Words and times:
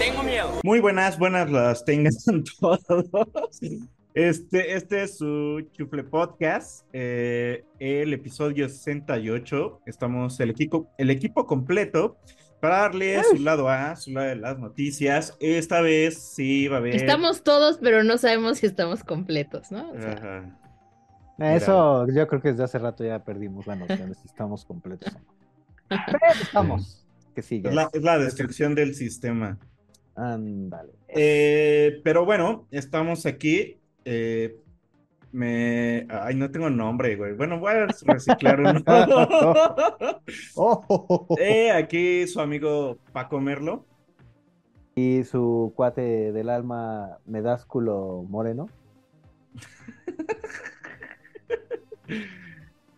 tengo 0.00 0.22
miedo. 0.22 0.60
Muy 0.64 0.80
buenas, 0.80 1.18
buenas 1.18 1.50
las 1.50 1.84
tengan 1.84 2.12
todos. 2.60 2.80
Este, 4.14 4.74
este 4.74 5.02
es 5.02 5.18
su 5.18 5.60
Chufle 5.72 6.04
Podcast, 6.04 6.86
eh, 6.94 7.64
el 7.78 8.14
episodio 8.14 8.68
68. 8.68 9.82
Estamos 9.84 10.40
el 10.40 10.50
equipo, 10.50 10.90
el 10.96 11.10
equipo 11.10 11.46
completo 11.46 12.16
para 12.60 12.78
darle 12.78 13.22
su 13.24 13.36
lado 13.36 13.68
A, 13.68 13.94
su 13.96 14.12
lado 14.12 14.28
de 14.28 14.36
las 14.36 14.58
noticias. 14.58 15.36
Esta 15.38 15.82
vez 15.82 16.18
sí 16.18 16.66
va 16.66 16.76
a 16.76 16.78
haber. 16.78 16.96
Estamos 16.96 17.42
todos, 17.42 17.78
pero 17.78 18.02
no 18.02 18.16
sabemos 18.16 18.58
si 18.58 18.66
estamos 18.66 19.04
completos, 19.04 19.70
¿no? 19.70 19.90
O 19.90 20.00
sea, 20.00 20.12
Ajá. 20.12 21.54
Eso 21.54 22.06
yo 22.08 22.26
creo 22.26 22.40
que 22.40 22.48
desde 22.48 22.64
hace 22.64 22.78
rato 22.78 23.04
ya 23.04 23.22
perdimos 23.22 23.66
la 23.66 23.76
noción 23.76 24.08
de 24.08 24.14
si 24.14 24.26
estamos 24.26 24.64
completos 24.64 25.14
o 25.14 25.18
no. 25.18 25.24
Pero 26.06 26.18
estamos. 26.42 27.06
Que 27.34 27.42
sigue. 27.42 27.68
Es 27.68 27.74
la, 27.74 27.88
es 27.92 28.02
la 28.02 28.18
destrucción 28.18 28.74
del 28.74 28.94
sistema. 28.94 29.58
Ándale. 30.20 30.92
Eh, 31.08 32.00
pero 32.04 32.26
bueno, 32.26 32.66
estamos 32.70 33.24
aquí. 33.24 33.78
eh, 34.04 34.54
me. 35.32 36.06
Ay, 36.10 36.34
no 36.34 36.50
tengo 36.50 36.68
nombre, 36.68 37.16
güey. 37.16 37.32
Bueno, 37.34 37.58
voy 37.58 37.72
a 37.72 37.86
reciclar 37.86 38.60
uno. 38.60 38.82
Oh. 40.56 41.26
Eh, 41.38 41.70
aquí 41.70 42.26
su 42.26 42.40
amigo 42.40 42.98
Paco 43.12 43.40
Merlo. 43.40 43.86
Y 44.94 45.24
su 45.24 45.72
cuate 45.74 46.32
del 46.32 46.50
alma, 46.50 47.18
Medásculo 47.24 48.24
Moreno. 48.28 48.68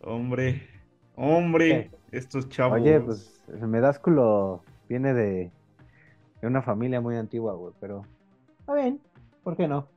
Hombre, 0.00 0.62
hombre, 1.14 1.90
estos 2.10 2.48
chavos. 2.48 2.80
Oye, 2.80 3.00
pues 3.00 3.44
el 3.48 3.68
Medásculo 3.68 4.64
viene 4.88 5.14
de, 5.14 5.52
de 6.42 6.46
una 6.48 6.60
familia 6.60 7.00
muy 7.00 7.16
antigua, 7.16 7.54
güey, 7.54 7.72
pero 7.80 8.04
está 8.60 8.74
bien, 8.74 9.00
¿por 9.42 9.56
qué 9.56 9.66
no? 9.66 9.88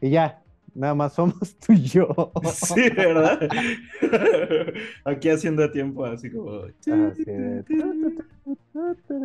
Y 0.00 0.10
ya, 0.10 0.40
nada 0.74 0.94
más 0.94 1.14
somos 1.14 1.56
tú 1.66 1.72
y 1.72 1.82
yo. 1.82 2.30
Sí, 2.52 2.90
¿verdad? 2.96 3.40
Aquí 5.04 5.30
haciendo 5.30 5.68
tiempo, 5.72 6.04
así 6.04 6.30
como. 6.30 6.52
Así 6.60 7.24
de- 7.24 7.64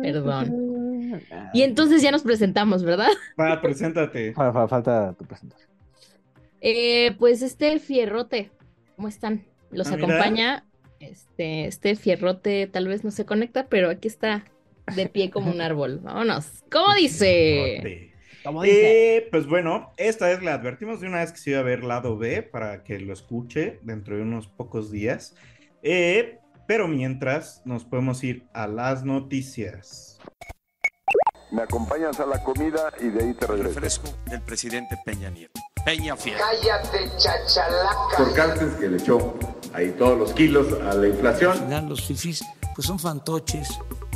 Perdón. 0.02 1.20
Y 1.52 1.62
entonces 1.62 2.02
ya 2.02 2.10
nos 2.10 2.22
presentamos, 2.22 2.82
¿verdad? 2.84 3.08
Va, 3.40 3.60
preséntate. 3.60 4.32
Fa- 4.32 4.52
fa- 4.52 4.68
Falta 4.68 5.12
tu 5.14 5.24
presentación. 5.24 5.68
Eh, 6.60 7.14
pues 7.18 7.42
este 7.42 7.78
fierrote, 7.78 8.50
¿cómo 8.96 9.08
están? 9.08 9.44
Los 9.70 9.88
Ah, 9.90 9.96
mira. 9.96 10.06
acompaña. 10.06 10.64
Este, 11.00 11.64
este 11.66 11.96
fierrote 11.96 12.66
tal 12.66 12.86
vez 12.86 13.04
no 13.04 13.10
se 13.10 13.24
conecta, 13.24 13.66
pero 13.68 13.88
aquí 13.88 14.06
está 14.08 14.44
de 14.94 15.08
pie 15.08 15.30
como 15.30 15.50
un 15.50 15.60
árbol. 15.60 16.00
Vámonos. 16.02 16.46
¿Cómo 16.70 16.94
dice? 16.94 18.12
Como 18.44 18.64
Eh, 18.64 19.28
pues 19.30 19.46
bueno, 19.46 19.92
esta 19.96 20.26
vez 20.28 20.42
le 20.42 20.50
advertimos 20.50 21.00
de 21.00 21.08
una 21.08 21.18
vez 21.18 21.32
que 21.32 21.38
se 21.38 21.50
iba 21.50 21.60
a 21.60 21.62
ver 21.62 21.84
lado 21.84 22.16
B 22.16 22.42
para 22.42 22.82
que 22.82 22.98
lo 22.98 23.12
escuche 23.12 23.78
dentro 23.82 24.16
de 24.16 24.22
unos 24.22 24.48
pocos 24.48 24.90
días. 24.90 25.34
Eh, 25.82 26.38
pero 26.66 26.88
mientras 26.88 27.62
nos 27.64 27.84
podemos 27.84 28.22
ir 28.24 28.46
a 28.54 28.66
las 28.66 29.04
noticias. 29.04 30.18
Me 31.50 31.62
acompañas 31.62 32.20
a 32.20 32.26
la 32.26 32.42
comida 32.44 32.92
y 33.00 33.08
de 33.08 33.24
ahí 33.24 33.34
te 33.34 33.46
regreso. 33.46 33.74
Refresco 33.74 34.08
del 34.30 34.40
presidente 34.42 34.96
Peña 35.04 35.30
Nieto. 35.30 35.60
Peña 35.84 36.14
Fiel. 36.16 36.36
Cállate, 36.38 37.10
chachalaca. 37.18 38.16
por 38.16 38.34
Cárcel 38.34 38.70
que 38.78 38.88
le 38.88 38.96
echó 38.98 39.36
ahí 39.72 39.90
todos 39.98 40.16
los 40.16 40.32
kilos 40.32 40.72
a 40.80 40.94
la 40.94 41.08
inflación. 41.08 41.52
Al 41.52 41.58
final 41.58 41.88
los 41.88 42.06
fifís 42.06 42.44
pues 42.74 42.86
son 42.86 42.98
fantoches, 43.00 43.68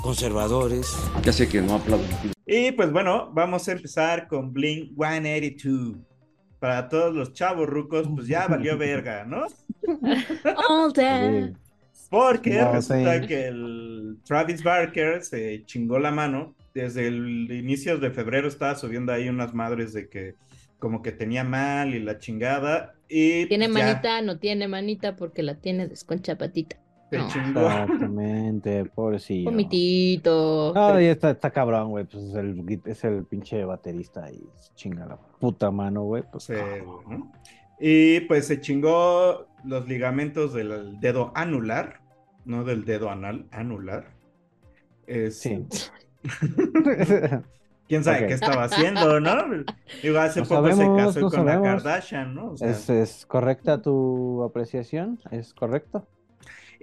conservadores. 0.04 0.94
Ya 1.24 1.32
sé 1.32 1.48
que 1.48 1.62
no 1.62 1.76
aplaudo. 1.76 2.04
Y 2.46 2.72
pues 2.72 2.92
bueno, 2.92 3.30
vamos 3.32 3.66
a 3.66 3.72
empezar 3.72 4.28
con 4.28 4.52
Blink 4.52 4.90
182. 4.98 5.96
Para 6.60 6.88
todos 6.90 7.14
los 7.14 7.32
chavos 7.32 7.66
rucos, 7.66 8.06
pues 8.14 8.26
ya 8.28 8.46
valió 8.46 8.76
verga, 8.78 9.24
¿no? 9.24 9.46
All 10.68 10.92
day. 10.92 11.54
Porque 12.10 12.60
No, 12.60 12.72
resulta 12.72 13.20
sí. 13.22 13.26
que 13.26 13.46
el 13.48 14.18
Travis 14.24 14.62
Barker 14.62 15.22
se 15.22 15.64
chingó 15.64 15.98
la 15.98 16.10
mano. 16.10 16.54
Desde 16.74 17.06
el 17.06 17.50
inicio 17.50 17.98
de 17.98 18.10
febrero 18.10 18.46
estaba 18.48 18.74
subiendo 18.74 19.10
ahí 19.12 19.28
unas 19.30 19.54
madres 19.54 19.94
de 19.94 20.08
que 20.08 20.34
como 20.78 21.00
que 21.00 21.12
tenía 21.12 21.44
mal 21.44 21.94
y 21.94 22.00
la 22.00 22.18
chingada. 22.18 22.94
Y 23.08 23.46
Tiene 23.46 23.68
pues 23.70 23.78
ya 23.78 23.86
manita, 23.86 24.20
no 24.22 24.38
tiene 24.38 24.68
manita 24.68 25.16
porque 25.16 25.42
la 25.42 25.54
tiene 25.54 25.88
desconcha 25.88 26.36
se 27.14 27.18
No. 27.18 27.28
chingó. 27.28 27.60
Exactamente, 27.60 28.84
pobrecillo. 28.86 29.50
Vomitito. 29.50 30.72
No, 30.74 31.00
y 31.00 31.06
está, 31.06 31.30
está 31.30 31.50
cabrón, 31.50 31.90
güey. 31.90 32.04
Pues 32.04 32.24
es 32.24 32.34
el, 32.34 32.80
es 32.84 33.04
el 33.04 33.24
pinche 33.24 33.64
baterista 33.64 34.30
y 34.30 34.42
chinga 34.74 35.06
la 35.06 35.16
puta 35.16 35.70
mano, 35.70 36.02
güey. 36.02 36.22
Pues, 36.30 36.44
Sí, 36.44 36.52
¿no? 37.08 37.32
Y 37.80 38.20
pues 38.20 38.46
se 38.46 38.60
chingó 38.60 39.46
los 39.64 39.88
ligamentos 39.88 40.52
del 40.54 41.00
dedo 41.00 41.32
anular, 41.34 42.00
no 42.44 42.64
del 42.64 42.84
dedo 42.84 43.10
anal, 43.10 43.46
anular. 43.50 44.06
Es- 45.06 45.40
sí. 45.40 45.66
¿Quién 47.86 48.02
sabe 48.02 48.26
qué 48.26 48.32
estaba 48.32 48.64
haciendo, 48.64 49.20
no? 49.20 49.36
Digo, 50.02 50.18
hace 50.18 50.40
No 50.40 50.46
poco 50.46 50.68
se 50.68 50.74
sabemos, 50.76 51.06
casó 51.14 51.20
no 51.20 51.30
con 51.30 51.44
la. 51.46 51.60
Kardashian, 51.60 52.34
¿no? 52.34 52.50
O 52.52 52.56
sea, 52.56 52.70
¿Es, 52.70 52.88
es 52.88 53.26
correcta 53.26 53.82
tu 53.82 54.42
apreciación? 54.42 55.18
¿Es 55.30 55.52
correcto? 55.52 56.06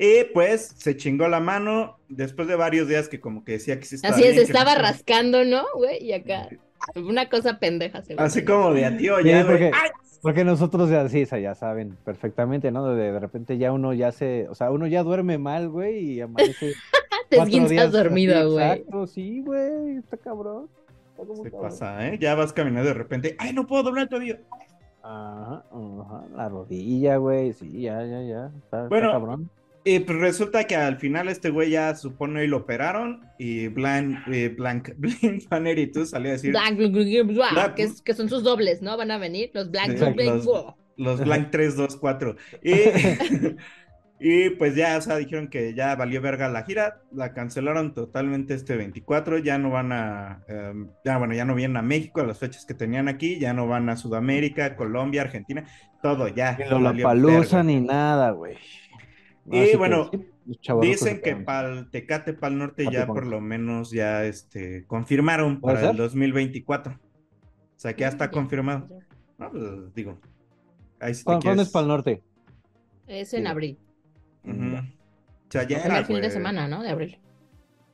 Y 0.04 0.24
pues 0.34 0.74
se 0.80 0.98
chingó 0.98 1.28
la 1.28 1.40
mano 1.40 2.00
después 2.10 2.48
de 2.48 2.56
varios 2.56 2.88
días 2.88 3.08
que 3.08 3.22
como 3.22 3.44
que 3.44 3.52
decía 3.52 3.80
que 3.80 3.86
sí 3.86 3.96
estaba 3.96 4.16
Así 4.16 4.24
es, 4.24 4.34
bien, 4.34 4.38
no 4.38 4.42
estaba 4.42 4.74
rascando, 4.74 5.46
¿no, 5.46 5.64
güey? 5.76 6.04
Y 6.04 6.14
acá. 6.14 6.50
Una 6.96 7.30
cosa 7.30 7.60
pendeja. 7.60 8.02
Así 8.18 8.44
como 8.44 8.74
de 8.74 8.86
a 8.86 8.98
tío, 8.98 9.20
Sí, 9.20 9.30
ya, 9.30 9.46
porque, 9.46 9.72
porque 10.24 10.44
nosotros 10.44 10.90
ya 10.90 11.08
sí, 11.08 11.24
ya 11.26 11.54
saben 11.54 11.96
perfectamente, 12.04 12.72
¿no? 12.72 12.96
De, 12.96 13.12
de 13.12 13.20
repente 13.20 13.60
ya 13.60 13.72
uno 13.72 13.94
ya 13.94 14.12
se, 14.12 14.48
o 14.50 14.56
sea, 14.56 14.72
uno 14.72 14.88
ya 14.88 15.04
duerme 15.04 15.38
mal, 15.38 15.70
güey, 15.70 16.14
y 16.14 16.22
amanece 16.22 16.74
Te 17.30 17.38
cuatro 17.38 17.44
esguinzas 17.44 17.70
días 17.70 17.92
dormido, 17.92 18.36
así, 18.36 18.50
güey. 18.50 18.72
Exacto, 18.72 19.08
sí, 19.08 19.42
güey, 19.42 19.98
está 19.98 20.18
cabrón. 20.18 20.68
Está 21.12 21.28
como 21.28 21.44
Se 21.44 21.52
cabrón. 21.52 21.70
pasa, 21.70 22.08
¿eh? 22.08 22.18
Ya 22.20 22.34
vas 22.34 22.54
caminando 22.54 22.88
de 22.88 22.96
repente, 22.96 23.36
¡ay, 23.38 23.54
no 23.54 23.68
puedo 23.68 23.84
doblar 23.84 24.06
el 24.06 24.10
tobillo! 24.10 24.38
Ajá, 25.04 25.64
ajá, 25.72 26.24
la 26.36 26.50
rodilla, 26.50 27.18
güey, 27.18 27.54
sí, 27.54 27.82
ya, 27.82 28.04
ya, 28.04 28.24
ya, 28.24 28.46
está, 28.48 28.78
está 28.78 28.88
Bueno, 28.88 29.12
cabrón. 29.12 29.52
Y 29.84 30.00
pues 30.00 30.20
resulta 30.20 30.66
que 30.66 30.76
al 30.76 30.98
final 30.98 31.28
este 31.28 31.50
güey 31.50 31.72
ya 31.72 31.96
supone 31.96 32.44
y 32.44 32.48
lo 32.48 32.58
operaron 32.58 33.22
y 33.40 33.68
Blank, 33.68 34.28
eh, 34.32 34.50
Blank, 34.50 34.90
Blink 34.98 35.42
182 35.50 36.10
salió 36.12 36.30
a 36.30 36.34
decir 36.34 36.54
que, 37.76 37.84
es- 37.84 38.02
que 38.04 38.14
son 38.14 38.30
sus 38.30 38.44
dobles, 38.44 38.82
¿no? 38.84 38.96
Van 38.96 39.10
a 39.10 39.18
venir 39.18 39.50
los 39.56 39.72
Black, 39.72 39.98
Sí, 39.98 40.04
black, 40.14 40.28
los- 40.28 40.46
los 40.98 41.24
Blank 41.24 41.50
3, 41.50 41.76
2, 41.76 41.96
4. 41.98 42.36
Y, 42.62 42.74
y 44.20 44.50
pues 44.52 44.76
ya, 44.76 44.98
o 44.98 45.02
sea, 45.02 45.18
dijeron 45.18 45.48
que 45.48 45.74
ya 45.74 45.96
valió 45.96 46.22
verga 46.22 46.48
la 46.48 46.62
gira, 46.64 47.02
la 47.12 47.34
cancelaron 47.34 47.96
totalmente 47.96 48.54
este 48.54 48.76
24, 48.76 49.40
ya 49.40 49.58
no 49.58 49.72
van 49.72 49.92
a, 49.94 50.44
em, 50.48 50.90
ya 51.04 51.18
bueno, 51.18 51.34
ya 51.34 51.44
no 51.44 51.56
vienen 51.56 51.78
a 51.78 51.82
México 51.82 52.22
a 52.22 52.26
las 52.28 52.38
fechas 52.38 52.66
que 52.66 52.76
tenían 52.76 53.08
aquí, 53.08 53.40
ya 53.40 53.54
no 53.54 53.68
van 53.68 53.90
a 53.90 53.98
Sudamérica, 53.98 54.76
Colombia, 54.76 55.24
Argentina, 55.24 55.66
todo 56.04 56.28
ya. 56.28 56.56
Ni 56.60 56.66
la 56.66 56.78
valió 56.78 57.04
palusa 57.04 57.64
ni 57.64 57.80
nada, 57.82 58.30
güey. 58.30 58.58
Y 59.50 59.60
Así 59.60 59.72
que 59.72 59.78
bueno, 59.78 60.12
chavorrucos 60.62 61.00
Dicen 61.00 61.22
que 61.22 61.36
para 61.36 61.70
el 61.74 61.90
Tecate, 61.90 62.34
para 62.34 62.54
el 62.54 62.60
norte, 62.60 62.86
ya 62.92 63.08
por 63.08 63.26
lo 63.26 63.42
menos 63.42 63.92
ya 63.92 64.24
este, 64.26 64.86
confirmaron 64.86 65.60
¿Puede 65.60 65.76
para 65.76 65.90
el 65.90 65.96
ser? 65.96 66.04
2024. 66.04 66.94
O 66.94 67.00
sea, 67.76 67.94
que 67.96 68.02
ya 68.02 68.08
está 68.10 68.26
Ya. 68.26 68.32
confirmado. 68.32 68.88
No, 69.38 69.52
pues, 69.52 69.64
digo. 69.96 70.20
Ahí 71.00 71.14
sí 71.16 71.22
te 71.22 71.26
¿Cuándo, 71.26 71.44
cuándo 71.44 71.62
es 71.64 71.70
quieres- 71.70 71.72
para 71.72 71.82
el 71.84 71.88
norte? 71.88 72.24
Es 73.08 73.34
en 73.34 73.42
Sí. 73.44 73.48
abril. 73.48 73.80
Ujú. 74.44 74.76
O 74.76 75.52
sea, 75.52 75.64
ya 75.68 75.80
El 75.80 75.86
era, 75.92 76.04
fin 76.06 76.16
de 76.18 76.22
güey. 76.22 76.32
semana, 76.32 76.68
¿no? 76.68 76.84
De 76.84 76.90
abril. 76.90 77.18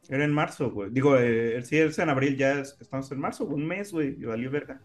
Era 0.09 0.25
en 0.25 0.31
marzo, 0.33 0.69
güey. 0.71 0.89
Digo, 0.91 1.17
eh, 1.17 1.61
sí, 1.63 1.77
es 1.77 1.97
en 1.99 2.09
abril, 2.09 2.37
ya 2.37 2.59
es- 2.59 2.77
estamos 2.79 3.09
en 3.11 3.19
marzo, 3.19 3.45
un 3.45 3.65
mes, 3.65 3.91
güey, 3.93 4.09
y 4.19 4.25
valió 4.25 4.51
verga. 4.51 4.81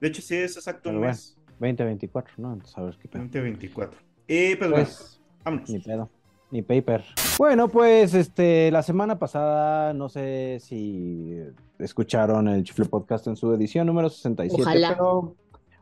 De 0.00 0.08
hecho, 0.08 0.22
sí, 0.22 0.34
es 0.36 0.56
exacto 0.56 0.88
un 0.90 0.94
Pero 0.96 0.98
bueno. 1.00 1.12
mes, 1.12 1.38
2024, 1.60 2.34
¿no? 2.38 2.52
Entonces, 2.54 2.76
a 2.78 2.82
ver 2.82 2.96
qué 3.00 3.08
pedo. 3.08 3.22
2024. 3.22 3.98
Y 4.26 4.56
pues, 4.56 4.70
bueno, 4.70 4.84
Pues, 4.84 5.17
vámonos. 5.50 5.70
ni 5.70 5.78
pedo. 5.80 6.08
Ni 6.50 6.62
paper. 6.62 7.04
Bueno, 7.38 7.68
pues 7.68 8.14
este, 8.14 8.70
la 8.70 8.82
semana 8.82 9.18
pasada, 9.18 9.92
no 9.92 10.08
sé 10.08 10.58
si 10.60 11.38
escucharon 11.78 12.48
el 12.48 12.64
Chifle 12.64 12.86
Podcast 12.86 13.26
en 13.26 13.36
su 13.36 13.52
edición 13.52 13.86
número 13.86 14.08
67, 14.08 14.62
Ojalá. 14.62 14.88
pero 14.90 15.34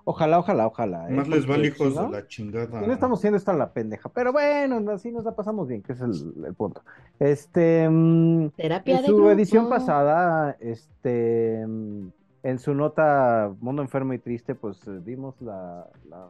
ojalá, 0.04 0.38
ojalá, 0.40 0.66
ojalá. 0.66 1.08
¿eh? 1.08 1.12
Más 1.12 1.28
les 1.28 1.46
vale 1.46 1.68
hijos 1.68 1.94
no, 1.94 2.06
de 2.06 2.10
la 2.20 2.26
chingada. 2.26 2.80
no 2.80 2.92
estamos 2.92 3.20
haciendo 3.20 3.36
esta 3.36 3.52
la 3.52 3.72
pendeja, 3.72 4.08
pero 4.08 4.32
bueno, 4.32 4.82
así 4.90 5.12
nos 5.12 5.24
la 5.24 5.36
pasamos 5.36 5.68
bien, 5.68 5.82
que 5.82 5.92
es 5.92 6.00
el, 6.00 6.12
el 6.44 6.54
punto. 6.54 6.82
Este, 7.20 7.88
mm, 7.88 8.50
Terapia 8.56 8.96
en 8.96 9.02
de 9.02 9.06
su 9.08 9.14
grupo. 9.14 9.30
edición 9.30 9.68
pasada, 9.68 10.56
este, 10.58 11.64
mm, 11.64 12.08
en 12.42 12.58
su 12.58 12.74
nota 12.74 13.52
Mundo 13.60 13.82
Enfermo 13.82 14.12
y 14.14 14.18
Triste, 14.18 14.56
pues 14.56 14.78
eh, 14.88 15.00
dimos 15.04 15.40
la, 15.40 15.86
la- 16.10 16.28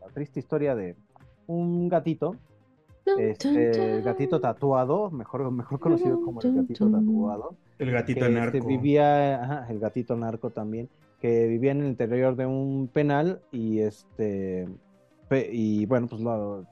la 0.00 0.06
triste 0.14 0.40
historia 0.40 0.74
de 0.74 0.96
un 1.46 1.88
gatito, 1.90 2.34
este, 3.16 3.94
el 3.96 4.02
gatito 4.02 4.40
tatuado, 4.40 5.10
mejor, 5.10 5.50
mejor 5.50 5.78
conocido 5.80 6.20
como 6.20 6.40
el 6.40 6.54
gatito 6.54 6.90
tatuado, 6.90 7.56
El 7.78 7.90
gatito 7.92 8.20
que 8.20 8.26
este, 8.26 8.40
narco. 8.58 8.66
vivía, 8.66 9.42
ajá, 9.42 9.66
el 9.70 9.78
gatito 9.78 10.16
narco 10.16 10.50
también, 10.50 10.88
que 11.20 11.46
vivía 11.46 11.72
en 11.72 11.80
el 11.82 11.88
interior 11.88 12.36
de 12.36 12.46
un 12.46 12.88
penal 12.92 13.40
y 13.52 13.80
este, 13.80 14.68
pe- 15.28 15.48
y 15.52 15.86
bueno, 15.86 16.06
pues 16.08 16.20
lo- 16.22 16.64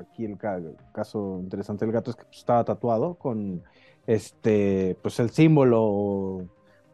aquí 0.00 0.24
el 0.24 0.36
ca- 0.36 0.60
caso 0.92 1.38
interesante 1.40 1.84
del 1.86 1.92
gato 1.94 2.10
es 2.10 2.16
que 2.16 2.24
pues, 2.24 2.38
estaba 2.38 2.64
tatuado 2.64 3.14
con 3.14 3.62
este, 4.06 4.96
pues 5.02 5.18
el 5.20 5.30
símbolo 5.30 5.82
o, 5.82 6.42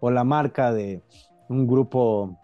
o 0.01 0.11
la 0.11 0.25
marca 0.25 0.73
de 0.73 1.03
un 1.49 1.67
grupo 1.67 2.37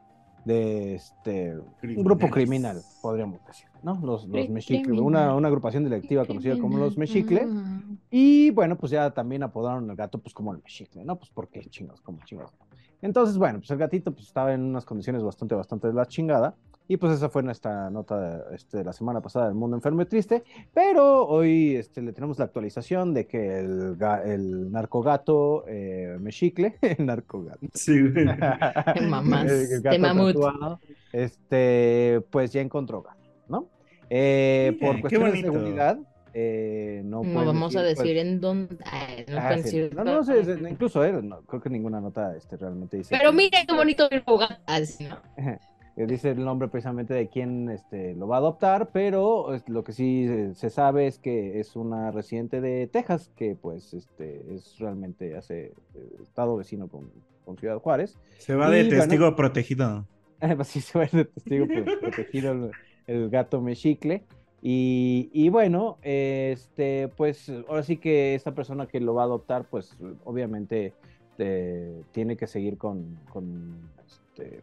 de 0.46 0.94
este, 0.94 1.56
un 1.82 2.04
grupo 2.04 2.31
criminal, 2.31 2.81
podríamos 3.02 3.44
decir, 3.44 3.66
¿no? 3.82 4.00
Los, 4.00 4.28
los 4.28 4.48
Mexicle, 4.48 5.00
una, 5.00 5.34
una 5.34 5.48
agrupación 5.48 5.82
delictiva 5.82 6.25
conocida 6.25 6.56
como 6.56 6.78
los 6.78 6.96
Mexicle. 6.96 7.48
Ah. 7.48 7.81
Y 8.12 8.50
bueno, 8.50 8.78
pues 8.78 8.93
ya 8.93 9.10
también 9.10 9.43
apodaron 9.43 9.90
al 9.90 9.96
gato 9.96 10.19
pues 10.19 10.32
como 10.32 10.52
el 10.52 10.58
mexicle, 10.58 11.04
¿no? 11.04 11.19
Pues 11.19 11.31
porque 11.34 11.64
chingos, 11.69 12.00
como 12.00 12.20
chingos. 12.25 12.54
Entonces, 13.02 13.37
bueno, 13.37 13.58
pues 13.58 13.70
el 13.72 13.78
gatito 13.78 14.12
pues 14.12 14.28
estaba 14.28 14.54
en 14.54 14.62
unas 14.62 14.84
condiciones 14.84 15.25
bastante, 15.25 15.56
bastante 15.56 15.88
de 15.88 15.94
la 15.94 16.06
chingada. 16.06 16.54
Y 16.88 16.98
pues 16.98 17.14
esa 17.14 17.28
fue 17.28 17.42
nuestra 17.42 17.90
nota 17.90 18.20
de, 18.48 18.54
este, 18.54 18.84
la 18.84 18.92
semana 18.92 19.20
pasada 19.20 19.46
del 19.46 19.54
mundo 19.56 19.76
enfermo 19.76 20.02
y 20.02 20.06
triste. 20.06 20.44
Pero 20.72 21.26
hoy 21.26 21.74
este, 21.74 22.00
le 22.00 22.12
tenemos 22.12 22.38
la 22.38 22.44
actualización 22.44 23.12
de 23.12 23.26
que 23.26 23.58
el, 23.58 23.98
ga- 23.98 24.24
el 24.24 24.70
narcogato 24.70 25.64
eh, 25.66 26.16
mexicle, 26.20 26.76
el 26.82 27.04
narcogato. 27.06 27.58
Sí, 27.74 28.00
güey. 28.00 28.26
Qué 28.94 29.00
mamás 29.00 29.46
de 29.46 29.80
gato 29.80 29.98
mamut. 29.98 30.34
tatuado, 30.34 30.80
este, 31.12 32.20
pues 32.30 32.52
ya 32.52 32.60
encontró 32.60 33.02
gato, 33.02 33.18
¿no? 33.48 33.66
Eh, 34.08 34.76
Mira, 34.80 34.92
por 34.92 35.00
cuestiones 35.00 35.32
de 35.32 35.40
seguridad, 35.42 35.98
eh, 36.34 37.02
no, 37.04 37.24
No 37.24 37.44
vamos 37.46 37.74
a 37.74 37.80
pues, 37.80 37.96
decir 37.98 38.16
en 38.18 38.40
dónde. 38.40 38.76
Ay, 38.84 39.24
no 39.28 39.38
Ah, 39.38 39.56
sí. 39.56 39.62
decir 39.62 39.94
No, 39.94 40.04
no, 40.04 40.22
sí, 40.22 40.32
sí, 40.44 40.50
incluso 40.70 41.02
él, 41.02 41.28
no, 41.28 41.40
creo 41.42 41.60
que 41.60 41.70
ninguna 41.70 42.00
nota 42.00 42.36
este, 42.36 42.56
realmente 42.56 42.98
dice. 42.98 43.16
Pero 43.18 43.32
mire 43.32 43.58
qué 43.66 43.74
bonito 43.74 44.08
el 44.08 44.20
jugar. 44.22 44.60
Dice 45.96 46.32
el 46.32 46.44
nombre 46.44 46.69
precisamente 46.69 47.14
de 47.14 47.28
quién 47.28 47.70
este, 47.70 48.14
lo 48.14 48.28
va 48.28 48.37
a 48.37 48.38
adoptar, 48.40 48.90
pero 48.93 49.46
lo 49.66 49.82
que 49.82 49.93
sí 49.93 50.26
eh, 50.28 50.50
se 50.54 50.69
sabe 50.69 51.06
es 51.06 51.19
que 51.19 51.58
es 51.58 51.75
una 51.75 52.10
residente 52.10 52.60
de 52.60 52.87
Texas, 52.87 53.31
que 53.34 53.56
pues 53.56 53.94
este, 53.94 54.44
es 54.54 54.78
realmente 54.78 55.37
hace 55.37 55.72
eh, 55.94 56.16
estado 56.22 56.56
vecino 56.58 56.88
con, 56.88 57.10
con 57.46 57.56
Ciudad 57.56 57.78
Juárez. 57.81 58.19
Se 58.38 58.54
va 58.54 58.69
de 58.69 58.81
Y, 58.82 58.88
bueno, 58.88 59.00
testigo 59.04 59.34
protegido. 59.37 60.04
pues 60.56 60.69
sí, 60.69 60.82
se 60.82 60.98
va 60.98 61.06
de 61.06 61.25
testigo 61.25 61.66
pro- 61.66 61.84
protegido 62.00 62.52
el, 62.52 62.70
el 63.06 63.31
gato 63.31 63.62
mexicle. 63.62 64.22
Y, 64.60 65.31
y 65.32 65.48
bueno, 65.48 65.96
este, 66.02 67.08
pues 67.16 67.50
ahora 67.69 67.82
sí 67.82 67.96
que 67.96 68.34
esta 68.34 68.52
persona 68.54 68.87
que 68.87 69.00
lo 69.00 69.14
va 69.14 69.22
a 69.22 69.26
adoptar, 69.26 69.64
pues 69.64 69.96
obviamente 70.25 70.93
eh, 71.38 72.02
tiene 72.12 72.37
que 72.37 72.46
seguir 72.46 72.76
con, 72.76 73.19
con 73.32 73.78
este, 74.06 74.60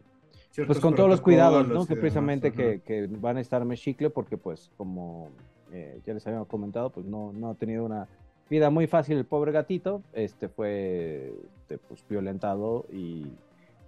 pues 0.66 0.78
con 0.78 0.94
todos 0.94 1.08
los 1.08 1.20
cuidados, 1.20 1.68
¿no? 1.68 1.86
Que 1.86 1.96
precisamente 1.96 2.52
que, 2.52 2.80
que 2.80 3.08
van 3.08 3.36
a 3.36 3.40
estar 3.40 3.64
mexicle 3.64 4.10
porque 4.10 4.36
pues 4.36 4.70
como 4.76 5.30
eh, 5.72 6.00
ya 6.06 6.14
les 6.14 6.26
habíamos 6.26 6.48
comentado, 6.48 6.90
pues 6.90 7.06
no, 7.06 7.32
no 7.32 7.50
ha 7.50 7.54
tenido 7.54 7.84
una 7.84 8.06
vida 8.48 8.70
muy 8.70 8.86
fácil 8.86 9.16
el 9.18 9.24
pobre 9.24 9.52
gatito, 9.52 10.02
este 10.12 10.48
fue 10.48 11.32
este, 11.60 11.78
pues, 11.78 12.04
violentado 12.08 12.86
y, 12.92 13.26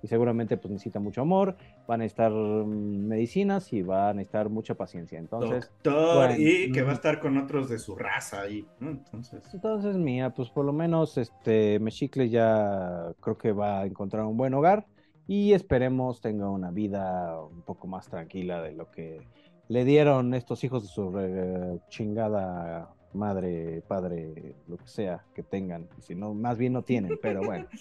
y 0.02 0.08
seguramente 0.08 0.56
pues 0.56 0.72
necesita 0.72 0.98
mucho 0.98 1.20
amor, 1.20 1.56
van 1.86 2.00
a 2.00 2.04
estar 2.04 2.32
mm, 2.32 3.06
medicinas 3.06 3.72
y 3.72 3.82
van 3.82 4.08
a 4.08 4.14
necesitar 4.14 4.48
mucha 4.48 4.74
paciencia, 4.74 5.19
entonces... 5.19 5.70
Doctor, 5.84 6.16
bueno, 6.16 6.34
y 6.38 6.72
que 6.72 6.82
va 6.82 6.88
a 6.88 6.92
mm. 6.92 6.94
estar 6.96 7.20
con 7.20 7.36
otros 7.36 7.69
de 7.69 7.78
su 7.78 7.94
raza 7.94 8.40
ahí, 8.42 8.66
¿no? 8.80 8.90
Entonces. 8.90 9.42
Entonces, 9.52 9.96
mía, 9.96 10.30
pues 10.30 10.50
por 10.50 10.64
lo 10.64 10.72
menos 10.72 11.19
este 11.19 11.78
Mexicle 11.78 12.28
ya 12.28 13.12
creo 13.20 13.38
que 13.38 13.52
va 13.52 13.80
a 13.80 13.86
encontrar 13.86 14.24
un 14.24 14.36
buen 14.36 14.54
hogar 14.54 14.86
y 15.28 15.52
esperemos 15.52 16.20
tenga 16.20 16.49
una 16.50 16.70
vida 16.70 17.40
un 17.40 17.62
poco 17.62 17.87
más 17.87 18.08
tranquila 18.08 18.62
de 18.62 18.73
lo 18.73 18.90
que 18.90 19.20
le 19.69 19.84
dieron 19.84 20.34
estos 20.34 20.62
hijos 20.64 20.82
de 20.84 20.88
su 20.88 21.11
re- 21.11 21.81
chingada 21.88 22.90
madre, 23.12 23.82
padre, 23.88 24.55
lo 24.69 24.76
que 24.76 24.87
sea 24.87 25.25
que 25.34 25.43
tengan. 25.43 25.88
Si 26.00 26.14
no, 26.14 26.34
más 26.34 26.58
bien 26.58 26.73
no 26.75 26.82
tienen, 26.82 27.19
pero 27.20 27.43
bueno. 27.43 27.67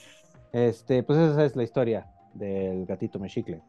Este, 0.53 1.03
pues 1.03 1.19
esa 1.19 1.44
es 1.44 1.56
la 1.57 1.63
historia 1.63 2.07
del 2.33 2.86
gatito 2.86 3.19
Mexicle. 3.19 3.62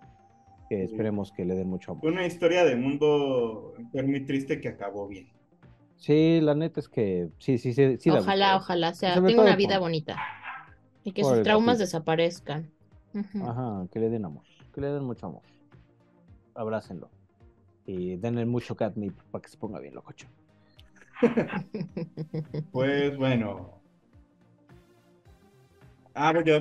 Que 0.68 0.84
esperemos 0.84 1.32
que 1.32 1.44
le 1.44 1.56
den 1.56 1.68
mucho 1.68 1.90
amor. 1.92 2.06
Una 2.12 2.24
historia 2.24 2.64
de 2.64 2.76
mundo 2.76 3.74
enfermo 3.76 4.14
y 4.16 4.24
triste 4.24 4.60
que 4.60 4.68
acabó 4.68 5.08
bien. 5.08 5.26
Sí, 5.96 6.40
la 6.40 6.54
neta 6.54 6.78
es 6.78 6.88
que 6.88 7.28
sí, 7.38 7.58
sí, 7.58 7.72
sí. 7.72 8.10
ojalá, 8.10 8.56
ojalá 8.56 8.94
sea, 8.94 9.14
Sobre 9.16 9.30
tenga 9.32 9.42
una 9.42 9.56
vida 9.56 9.74
por- 9.74 9.80
bonita. 9.88 10.16
Y 11.02 11.10
que 11.10 11.24
sus 11.24 11.42
traumas 11.42 11.78
gatito. 11.78 11.86
desaparezcan. 11.86 12.70
Ajá, 13.44 13.86
que 13.92 13.98
le 14.00 14.08
den 14.10 14.24
amor, 14.24 14.44
que 14.74 14.80
le 14.80 14.88
den 14.88 15.04
mucho 15.04 15.26
amor. 15.26 15.42
Abrácenlo. 16.54 17.10
Y 17.86 18.16
denle 18.16 18.44
mucho 18.46 18.74
catnip 18.76 19.16
para 19.30 19.42
que 19.42 19.48
se 19.48 19.56
ponga 19.56 19.78
bien 19.80 19.94
lococho. 19.94 20.26
Pues 22.72 23.16
bueno. 23.16 23.80
Ah, 26.14 26.32
yo. 26.44 26.56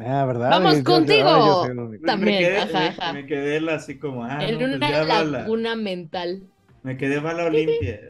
Ah, 0.00 0.24
¿verdad? 0.26 0.50
Vamos 0.50 0.76
Yo- 0.78 0.84
contigo. 0.84 1.28
yo. 1.28 1.98
También, 2.04 2.36
me 2.36 2.38
quedé, 2.38 2.58
ajá, 2.58 2.78
me- 2.78 2.86
ajá. 2.88 3.12
me 3.12 3.26
quedé 3.26 3.60
la- 3.60 3.74
así 3.76 3.98
como, 3.98 4.24
ah, 4.24 4.38
en 4.44 4.52
no, 4.54 4.58
pues 4.60 4.76
una 4.76 4.90
bala. 5.04 5.24
laguna 5.40 5.76
mental. 5.76 6.42
Me 6.82 6.96
quedé 6.96 7.18
bala 7.20 7.44
Olimpia. 7.46 8.00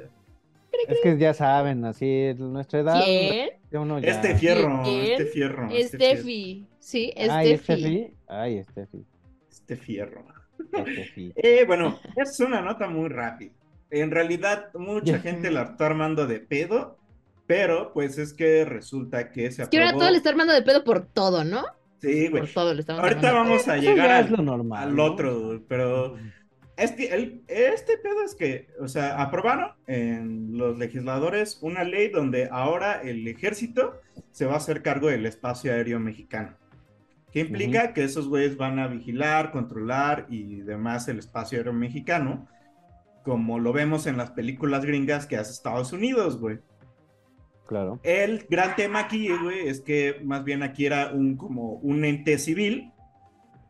Es 0.89 1.01
que 1.03 1.17
ya 1.17 1.33
saben, 1.33 1.85
así 1.85 2.35
nuestra 2.39 2.81
edad. 2.81 3.03
¿Quién? 3.05 3.51
uno 3.73 3.99
ya- 3.99 4.11
Este 4.11 4.35
fierro, 4.37 4.83
¿Quién? 4.85 5.01
este 5.13 5.27
fierro. 5.27 5.69
este 5.71 6.17
fierro, 6.17 6.67
Sí, 6.87 7.13
Ay, 7.17 7.57
Steffi. 7.59 7.81
Steffi. 7.83 8.15
Ay, 8.29 8.63
Steffi. 8.63 9.05
Este 9.51 9.77
fierro. 9.77 10.25
Eh, 11.35 11.65
bueno, 11.67 11.99
es 12.17 12.39
una 12.39 12.61
nota 12.63 12.89
muy 12.89 13.09
rápida. 13.09 13.51
En 13.91 14.13
realidad, 14.13 14.73
mucha 14.75 15.19
gente 15.19 15.51
la 15.51 15.63
está 15.65 15.87
armando 15.87 16.27
de 16.29 16.39
pedo, 16.39 16.97
pero 17.47 17.93
pues 17.93 18.19
es 18.19 18.33
que 18.33 18.65
resulta 18.65 19.33
que 19.33 19.51
se 19.51 19.69
Que 19.69 19.79
ahora 19.79 19.89
aprobó. 19.89 20.03
todo 20.05 20.11
le 20.13 20.17
está 20.19 20.31
armando 20.31 20.53
de 20.55 20.63
pedo 20.63 20.85
por 20.85 21.07
todo, 21.07 21.43
¿no? 21.43 21.65
Sí, 22.01 22.29
güey. 22.29 22.43
Por 22.45 22.53
todo 22.53 22.73
le 22.73 22.81
estamos 22.81 23.03
Ahorita 23.03 23.29
armando. 23.31 23.51
vamos 23.51 23.69
a 23.69 23.77
llegar 23.79 24.11
al, 24.11 24.25
es 24.27 24.31
lo 24.31 24.43
normal. 24.45 24.83
al 24.89 24.95
¿no? 24.97 25.05
otro, 25.05 25.41
güey, 25.41 25.59
pero 25.69 26.17
es 26.77 26.93
que 26.93 27.07
el- 27.07 27.43
este 27.49 27.99
pedo 27.99 28.23
es 28.25 28.35
que, 28.37 28.69
o 28.81 28.87
sea, 28.87 29.21
aprobaron 29.21 29.73
en 29.89 30.57
los 30.57 30.79
legisladores 30.79 31.59
una 31.63 31.83
ley 31.85 32.09
donde 32.11 32.49
ahora 32.51 33.03
el 33.03 33.27
ejército 33.27 34.01
se 34.31 34.47
va 34.47 34.55
a 34.55 34.59
hacer 34.59 34.83
cargo 34.83 35.09
del 35.09 35.27
espacio 35.27 35.73
aéreo 35.73 35.99
mexicano. 35.99 36.57
Que 37.37 37.41
implica 37.41 37.93
que 37.93 38.03
esos 38.03 38.31
güeyes 38.31 38.57
van 38.57 38.79
a 38.79 38.89
vigilar, 38.89 39.53
controlar 39.53 40.27
y 40.31 40.63
demás 40.63 41.07
el 41.09 41.19
espacio 41.19 41.59
aéreo 41.59 41.75
mexicano, 41.75 42.49
como 43.25 43.59
lo 43.59 43.75
vemos 43.75 44.07
en 44.07 44.17
las 44.17 44.31
películas 44.31 44.87
gringas 44.87 45.27
que 45.27 45.37
hace 45.37 45.53
Estados 45.53 45.93
Unidos, 45.93 46.41
güey. 46.41 46.61
Claro. 47.67 48.01
El 48.05 48.47
gran 48.49 48.75
tema 48.75 49.01
aquí, 49.01 49.29
güey, 49.29 49.69
es 49.69 49.83
que 49.83 50.19
más 50.25 50.45
bien 50.45 50.63
aquí 50.63 50.87
era 50.87 51.13
un 51.13 51.37
como 51.37 51.73
un 51.73 52.07
ente 52.07 52.39
civil 52.39 52.95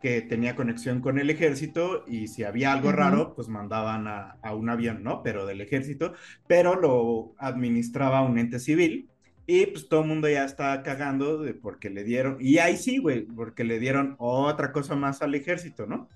que 0.01 0.23
tenía 0.23 0.55
conexión 0.55 1.01
con 1.01 1.19
el 1.19 1.29
ejército 1.29 2.05
y 2.07 2.29
si 2.29 2.45
había 2.45 2.73
algo 2.73 2.93
raro, 2.93 3.35
pues 3.35 3.49
mandaban 3.49 4.07
a, 4.07 4.39
a 4.45 4.55
un 4.55 4.71
avión, 4.71 5.03
¿no? 5.03 5.25
Pero 5.25 5.45
del 5.45 5.61
ejército, 5.61 6.13
pero 6.47 6.81
lo 6.81 7.35
administraba 7.39 8.23
un 8.23 8.39
ente 8.39 8.61
civil 8.61 9.11
y 9.47 9.67
pues 9.67 9.89
todo 9.89 10.01
el 10.03 10.09
mundo 10.09 10.29
ya 10.29 10.45
está 10.45 10.83
cagando 10.83 11.39
de 11.39 11.55
porque 11.55 11.89
le 11.91 12.03
dieron, 12.05 12.37
y 12.41 12.59
ahí 12.59 12.77
sí, 12.77 12.99
güey, 12.99 13.23
porque 13.23 13.65
le 13.65 13.79
dieron 13.79 14.17
otra 14.19 14.73
cosa 14.73 14.97
más 14.97 15.23
al 15.23 15.35
ejército, 15.35 15.87
¿no? 15.87 16.09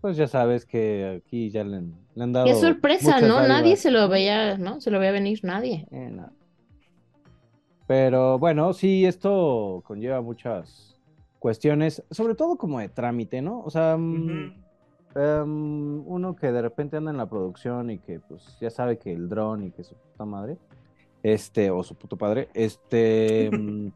Pues 0.00 0.16
ya 0.16 0.26
sabes 0.26 0.64
que 0.64 1.20
aquí 1.22 1.50
ya 1.50 1.62
le, 1.64 1.76
han- 1.78 1.94
le 2.14 2.22
han 2.24 2.32
dado. 2.32 2.46
Qué 2.46 2.54
sorpresa, 2.54 3.20
¿no? 3.20 3.46
Nadie 3.46 3.76
se 3.76 3.90
lo 3.90 4.08
veía, 4.08 4.56
¿no? 4.56 4.80
Se 4.80 4.90
lo 4.90 4.98
veía 4.98 5.12
venir, 5.12 5.40
nadie. 5.42 5.86
Eh, 5.90 6.10
no. 6.10 6.30
Pero 7.86 8.38
bueno, 8.38 8.72
sí, 8.72 9.04
esto 9.04 9.82
conlleva 9.84 10.20
muchas 10.20 10.96
cuestiones, 11.38 12.02
sobre 12.10 12.34
todo 12.34 12.56
como 12.56 12.78
de 12.78 12.88
trámite, 12.88 13.42
¿no? 13.42 13.60
O 13.60 13.70
sea, 13.70 13.96
mm, 13.96 14.54
em, 15.16 16.02
uno 16.06 16.36
que 16.36 16.52
de 16.52 16.62
repente 16.62 16.96
anda 16.96 17.10
en 17.10 17.16
la 17.16 17.28
producción 17.28 17.90
y 17.90 17.98
que 17.98 18.20
pues 18.20 18.56
ya 18.60 18.70
sabe 18.70 18.96
que 18.98 19.12
el 19.12 19.28
dron 19.28 19.64
y 19.64 19.70
que 19.72 19.82
su 19.82 19.94
puta 19.96 20.24
madre, 20.24 20.56
este, 21.22 21.70
o 21.70 21.82
su 21.82 21.94
puto 21.96 22.16
padre, 22.16 22.48
este, 22.54 23.50
mm, 23.56 23.88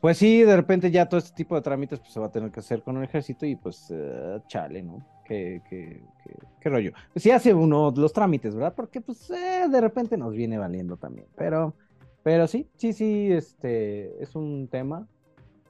pues 0.00 0.16
sí, 0.18 0.42
de 0.42 0.56
repente 0.56 0.90
ya 0.90 1.08
todo 1.08 1.18
este 1.18 1.34
tipo 1.34 1.54
de 1.54 1.62
trámites 1.62 2.00
pues 2.00 2.12
se 2.12 2.20
va 2.20 2.26
a 2.26 2.32
tener 2.32 2.50
que 2.50 2.60
hacer 2.60 2.82
con 2.82 2.96
el 2.96 3.04
ejército 3.04 3.44
y 3.46 3.56
pues 3.56 3.88
eh, 3.90 4.40
chale, 4.48 4.82
¿no? 4.82 5.04
Qué, 5.24 5.62
qué, 5.68 6.02
qué, 6.24 6.34
qué 6.60 6.68
rollo. 6.68 6.92
Pues 7.12 7.22
sí 7.22 7.30
hace 7.30 7.54
uno 7.54 7.92
los 7.94 8.12
trámites, 8.12 8.54
¿verdad? 8.54 8.74
Porque 8.74 9.00
pues 9.00 9.30
eh, 9.30 9.68
de 9.70 9.80
repente 9.80 10.16
nos 10.16 10.34
viene 10.34 10.58
valiendo 10.58 10.96
también, 10.96 11.26
pero, 11.36 11.74
pero 12.22 12.46
sí, 12.46 12.66
sí, 12.76 12.92
sí, 12.92 13.30
este, 13.30 14.22
es 14.22 14.34
un 14.34 14.68
tema. 14.68 15.06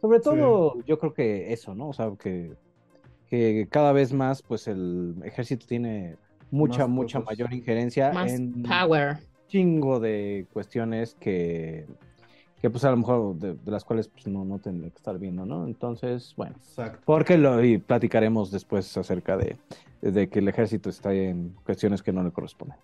Sobre 0.01 0.21
todo, 0.21 0.83
yo 0.87 0.99
creo 0.99 1.13
que 1.13 1.53
eso, 1.53 1.75
¿no? 1.75 1.91
O 1.91 1.93
sea, 1.93 2.11
que, 2.19 2.57
que 3.29 3.69
cada 3.71 3.93
vez 3.93 4.15
más, 4.15 4.41
pues 4.41 4.67
el 4.67 5.17
ejército 5.25 5.67
tiene 5.67 6.17
mucha, 6.51 6.87
Más 6.87 6.89
mucha 6.89 7.19
cosas. 7.19 7.39
mayor 7.39 7.53
injerencia 7.53 8.13
Más 8.13 8.33
en 8.33 8.63
power. 8.63 9.19
Chingo 9.51 10.01
de 10.01 10.47
cuestiones 10.53 11.15
que, 11.21 11.87
que 12.63 12.71
pues 12.71 12.85
a 12.85 12.91
lo 12.91 12.97
mejor 12.99 13.35
de, 13.37 13.55
de 13.55 13.71
las 13.71 13.85
cuales 13.85 14.09
pues 14.09 14.27
no, 14.29 14.45
no 14.45 14.59
tendría 14.59 14.91
que 14.91 14.97
estar 14.97 15.19
viendo, 15.19 15.45
¿no? 15.45 15.67
Entonces, 15.67 16.33
bueno, 16.37 16.55
Exacto. 16.57 17.01
porque 17.05 17.37
lo 17.37 17.63
y 17.65 17.79
platicaremos 17.79 18.51
después 18.51 18.97
acerca 18.97 19.37
de, 19.37 19.57
de 20.01 20.29
que 20.29 20.39
el 20.39 20.49
ejército 20.49 20.89
está 20.89 21.13
en 21.13 21.55
cuestiones 21.65 22.03
que 22.03 22.13
no 22.13 22.23
le 22.23 22.31
corresponden. 22.31 22.77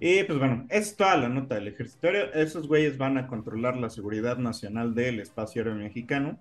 Y 0.00 0.24
pues 0.24 0.38
bueno, 0.38 0.66
es 0.70 0.96
toda 0.96 1.16
la 1.16 1.28
nota 1.28 1.54
del 1.54 1.68
ejército. 1.68 2.08
Esos 2.08 2.66
güeyes 2.66 2.98
van 2.98 3.16
a 3.16 3.28
controlar 3.28 3.76
la 3.76 3.88
seguridad 3.90 4.38
nacional 4.38 4.94
del 4.94 5.20
espacio 5.20 5.62
aéreo 5.62 5.76
mexicano. 5.76 6.36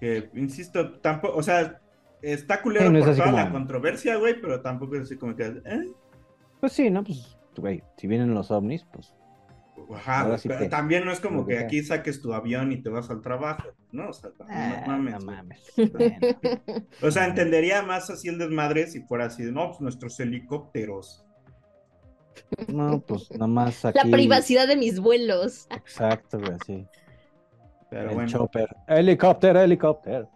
Que, 0.00 0.30
insisto, 0.34 0.92
tampoco, 1.00 1.36
o 1.36 1.42
sea, 1.42 1.80
está 2.22 2.62
culero 2.62 2.86
Sí, 2.86 2.92
no 2.92 2.98
por 3.00 3.10
toda 3.14 3.24
como- 3.26 3.36
la 3.36 3.50
controversia, 3.50 4.16
güey, 4.16 4.40
pero 4.40 4.60
tampoco 4.60 4.96
es 4.96 5.02
así 5.02 5.16
como 5.16 5.36
que, 5.36 5.44
¿eh? 5.64 5.88
Pues 6.58 6.72
sí, 6.72 6.90
¿no? 6.90 7.04
Pues, 7.04 7.36
güey, 7.56 7.82
si 7.96 8.06
vienen 8.06 8.34
los 8.34 8.50
ovnis, 8.50 8.84
pues 8.92 9.14
Ajá, 9.92 10.18
Ahora 10.20 10.28
güey, 10.28 10.38
sí 10.38 10.48
pero 10.48 10.60
que- 10.60 10.68
también 10.68 11.04
no 11.04 11.12
es 11.12 11.20
como 11.20 11.46
que 11.46 11.58
aquí 11.58 11.82
saques 11.82 12.22
tu 12.22 12.32
avión 12.32 12.70
y 12.72 12.80
te 12.80 12.88
vas 12.90 13.10
al 13.10 13.20
trabajo, 13.20 13.68
¿no? 13.92 14.08
O 14.10 14.12
sea, 14.12 14.30
también 14.30 14.60
ah, 14.60 14.84
no 14.86 14.92
mames. 14.98 15.12
no 15.14 15.26
güey. 15.26 15.36
mames. 15.36 15.72
Bueno. 15.92 16.86
O 17.02 17.10
sea, 17.10 17.26
entendería 17.26 17.82
más 17.82 18.08
así 18.08 18.28
el 18.28 18.38
desmadre 18.38 18.86
si 18.86 19.00
fuera 19.02 19.26
así 19.26 19.42
de, 19.42 19.52
no, 19.52 19.68
pues 19.68 19.80
nuestros 19.80 20.18
helicópteros. 20.20 21.24
No, 22.68 23.00
pues 23.00 23.30
nada 23.32 23.46
más 23.46 23.82
La 23.84 24.04
privacidad 24.10 24.68
de 24.68 24.76
mis 24.76 25.00
vuelos. 25.00 25.66
Exacto, 25.70 26.38
güey, 26.38 26.56
sí. 26.66 26.86
Pero 27.90 28.08
el 28.10 28.14
bueno. 28.14 28.28
chopper. 28.28 28.68
Helicóptero, 28.88 29.60
helicóptero. 29.60 30.30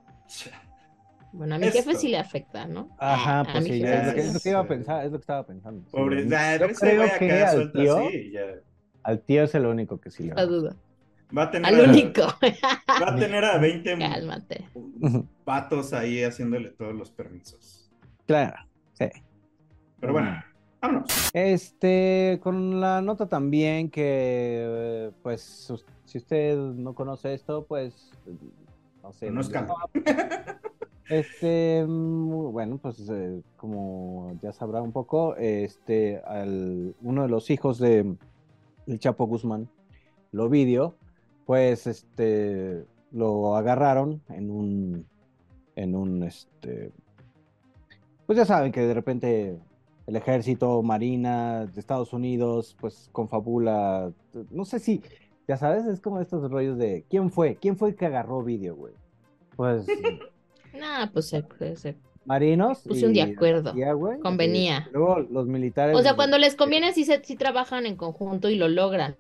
Bueno, 1.32 1.54
a 1.54 1.58
mi 1.58 1.66
Esto. 1.66 1.78
jefe 1.78 1.94
sí 1.96 2.08
le 2.08 2.18
afecta, 2.18 2.66
¿no? 2.66 2.88
Ajá, 2.98 3.40
A 3.40 3.44
pues 3.52 3.64
sí, 3.64 3.82
es 3.82 4.04
lo 4.06 4.10
sí 4.10 4.14
que, 4.14 4.20
le 4.22 4.26
es 4.28 4.34
lo 4.34 4.40
que 4.40 4.48
iba 4.50 4.60
a 4.60 4.66
pensar, 4.66 5.04
es 5.04 5.12
lo 5.12 5.18
que 5.18 5.22
estaba 5.22 5.46
pensando. 5.46 5.82
sí. 5.84 5.90
Pobre, 5.96 6.26
Yo 6.28 6.36
ese 6.36 6.74
creo 6.80 7.02
acá 7.04 7.18
que 7.18 7.42
al 7.44 7.72
tío, 7.72 7.96
así 7.98 8.16
y 8.16 8.32
ya. 8.32 8.40
al 9.02 9.20
tío 9.20 9.42
es 9.44 9.54
el 9.54 9.66
único 9.66 10.00
que 10.00 10.10
sí 10.10 10.22
le 10.24 10.34
va 10.34 10.40
a 10.42 10.44
No 10.46 10.50
dudo. 10.52 10.76
Va 11.36 11.42
a 11.42 11.50
tener 11.50 11.74
Al 11.74 11.84
a- 11.84 11.90
único. 11.90 12.22
Va 13.02 13.12
a 13.12 13.16
tener 13.16 13.44
a 13.44 13.58
20 13.58 13.98
Cálmate. 13.98 14.64
vatos 15.44 15.92
ahí 15.92 16.22
haciéndole 16.24 16.70
todos 16.70 16.94
los 16.94 17.10
permisos. 17.10 17.90
Claro, 18.26 18.56
sí. 18.94 19.06
Pero 20.00 20.12
bueno, 20.14 20.42
vámonos. 20.80 21.30
Este, 21.34 22.40
con 22.42 22.80
la 22.80 23.02
nota 23.02 23.26
también 23.28 23.90
que, 23.90 25.10
pues, 25.22 25.70
si 26.06 26.16
usted 26.18 26.56
no 26.56 26.94
conoce 26.94 27.34
esto, 27.34 27.66
pues, 27.66 28.10
no 29.02 29.12
sé. 29.12 29.26
Conózcalo. 29.26 29.74
Este, 31.08 31.84
mm, 31.86 32.52
bueno, 32.52 32.78
pues, 32.78 33.08
eh, 33.08 33.42
como 33.56 34.38
ya 34.42 34.52
sabrá 34.52 34.82
un 34.82 34.92
poco, 34.92 35.36
este, 35.36 36.20
al, 36.26 36.94
uno 37.02 37.22
de 37.22 37.28
los 37.28 37.50
hijos 37.50 37.78
de 37.78 38.14
el 38.86 38.98
Chapo 38.98 39.26
Guzmán, 39.26 39.68
Lovidio, 40.32 40.94
pues, 41.46 41.86
este, 41.86 42.84
lo 43.10 43.56
agarraron 43.56 44.20
en 44.28 44.50
un, 44.50 45.06
en 45.76 45.94
un, 45.96 46.22
este, 46.22 46.92
pues 48.26 48.36
ya 48.36 48.44
saben 48.44 48.72
que 48.72 48.82
de 48.82 48.94
repente 48.94 49.58
el 50.06 50.16
ejército, 50.16 50.82
marina 50.82 51.66
de 51.66 51.80
Estados 51.80 52.12
Unidos, 52.12 52.76
pues 52.80 53.08
confabula, 53.12 54.12
no 54.50 54.64
sé 54.64 54.78
si, 54.78 55.02
ya 55.46 55.56
sabes, 55.56 55.86
es 55.86 56.00
como 56.00 56.20
estos 56.20 56.50
rollos 56.50 56.76
de, 56.76 57.04
¿quién 57.08 57.30
fue? 57.30 57.56
¿Quién 57.56 57.76
fue 57.76 57.90
el 57.90 57.96
que 57.96 58.06
agarró 58.06 58.42
vídeo, 58.42 58.76
güey? 58.76 58.92
Pues 59.56 59.86
Nah, 60.74 61.06
pues 61.12 61.28
se, 61.28 61.44
se- 61.76 61.96
marinos. 62.24 62.80
Pusieron 62.80 63.12
y 63.12 63.14
de 63.14 63.22
acuerdo. 63.22 63.74
Convenía. 64.22 64.86
y 64.88 64.92
luego 64.92 65.20
los 65.20 65.46
militares. 65.46 65.96
O 65.96 66.02
sea, 66.02 66.14
cuando 66.14 66.38
les 66.38 66.54
conviene 66.54 66.92
sí, 66.92 67.04
se, 67.04 67.22
sí 67.24 67.36
trabajan 67.36 67.86
en 67.86 67.96
conjunto 67.96 68.50
y 68.50 68.56
lo 68.56 68.68
logran, 68.68 69.16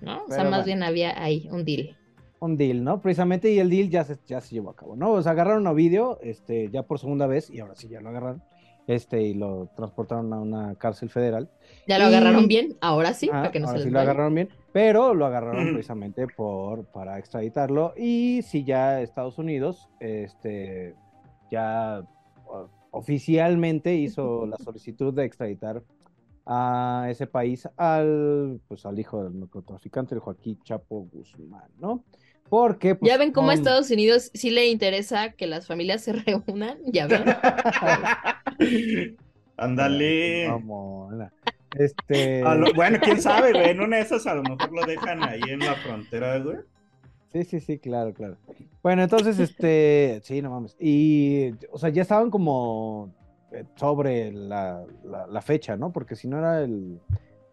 ¿no? 0.00 0.24
O 0.24 0.28
sea, 0.28 0.44
más 0.44 0.50
bueno. 0.50 0.64
bien 0.64 0.82
había 0.82 1.22
ahí 1.22 1.48
un 1.50 1.64
deal. 1.64 1.96
un 2.40 2.56
deal, 2.56 2.84
¿no? 2.84 3.00
Precisamente, 3.00 3.50
y 3.52 3.58
el 3.58 3.70
deal 3.70 3.88
ya 3.90 4.04
se, 4.04 4.16
ya 4.26 4.40
se 4.40 4.54
llevó 4.54 4.70
a 4.70 4.76
cabo, 4.76 4.96
¿no? 4.96 5.12
O 5.12 5.22
sea, 5.22 5.32
agarraron 5.32 5.66
a 5.66 5.72
Ovidio, 5.72 6.18
este, 6.22 6.70
ya 6.70 6.82
por 6.82 6.98
segunda 6.98 7.26
vez, 7.26 7.50
y 7.50 7.60
ahora 7.60 7.74
sí 7.74 7.88
ya 7.88 8.00
lo 8.00 8.08
agarraron, 8.10 8.42
este, 8.90 9.22
y 9.22 9.34
lo 9.34 9.68
transportaron 9.76 10.32
a 10.32 10.40
una 10.40 10.74
cárcel 10.74 11.10
federal. 11.10 11.48
Ya 11.86 11.98
lo 11.98 12.04
Y- 12.04 12.06
agarraron 12.08 12.48
bien, 12.48 12.76
ahora 12.80 13.14
sí, 13.14 13.28
Ah, 13.32 13.42
para 13.42 13.52
que 13.52 13.60
no 13.60 13.68
ahora 13.68 13.78
se 13.78 13.84
sí 13.84 13.90
lo 13.90 14.00
agarraron 14.00 14.34
bien, 14.34 14.48
pero 14.72 15.14
lo 15.14 15.26
agarraron 15.26 15.68
Mm. 15.70 15.72
precisamente 15.74 16.26
por, 16.26 16.84
para 16.86 17.18
extraditarlo, 17.18 17.94
y 17.96 18.42
si 18.42 18.64
ya 18.64 19.00
Estados 19.00 19.38
Unidos, 19.38 19.88
este, 20.00 20.96
ya 21.50 22.02
oficialmente 22.90 23.94
hizo 23.94 24.46
la 24.46 24.56
solicitud 24.58 25.14
de 25.14 25.24
extraditar 25.24 25.82
a 26.46 27.06
ese 27.08 27.28
país 27.28 27.68
al, 27.76 28.60
pues, 28.66 28.84
al 28.84 28.98
hijo 28.98 29.22
del 29.22 29.38
narcotraficante, 29.38 30.14
el 30.16 30.20
Joaquín 30.20 30.58
Chapo 30.64 31.06
Guzmán, 31.12 31.70
¿no? 31.78 32.02
Porque, 32.50 32.96
pues, 32.96 33.10
Ya 33.10 33.16
ven 33.16 33.32
cómo 33.32 33.50
a 33.50 33.54
Estados 33.54 33.90
Unidos 33.90 34.30
sí 34.34 34.50
le 34.50 34.66
interesa 34.68 35.30
que 35.32 35.46
las 35.46 35.66
familias 35.68 36.02
se 36.02 36.12
reúnan, 36.26 36.76
ya 36.84 37.06
ven. 37.06 37.24
Ándale. 39.56 40.46
Este. 41.78 42.40
Lo- 42.56 42.72
bueno, 42.74 42.98
quién 43.02 43.20
sabe, 43.22 43.52
güey. 43.52 43.70
En 43.70 43.80
una 43.80 43.96
de 43.96 44.02
esas 44.02 44.26
a 44.26 44.34
lo 44.34 44.42
mejor 44.42 44.72
lo 44.72 44.84
dejan 44.86 45.22
ahí 45.22 45.40
en 45.48 45.60
la 45.60 45.74
frontera, 45.76 46.38
güey. 46.38 46.56
Sí, 47.32 47.44
sí, 47.44 47.60
sí, 47.60 47.78
claro, 47.78 48.12
claro. 48.12 48.36
Bueno, 48.82 49.02
entonces, 49.02 49.38
este, 49.38 50.20
sí, 50.24 50.42
no 50.42 50.50
mames. 50.50 50.74
Y, 50.80 51.52
o 51.70 51.78
sea, 51.78 51.90
ya 51.90 52.02
estaban 52.02 52.30
como 52.30 53.14
eh, 53.52 53.64
sobre 53.76 54.32
la, 54.32 54.82
la- 55.04 55.26
la 55.28 55.40
fecha, 55.42 55.76
¿no? 55.76 55.92
Porque 55.92 56.16
si 56.16 56.26
no 56.26 56.38
era 56.38 56.62
el, 56.64 56.98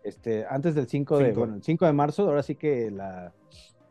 este, 0.04 0.46
antes 0.50 0.74
del 0.74 0.88
5 0.88 1.18
de, 1.20 1.25
Cinco. 1.27 1.39
bueno, 1.42 1.56
el 1.56 1.63
5 1.63 1.86
de 1.86 1.94
marzo, 1.94 2.24
ahora 2.24 2.42
sí 2.42 2.56
que 2.56 2.89
la, 2.89 3.34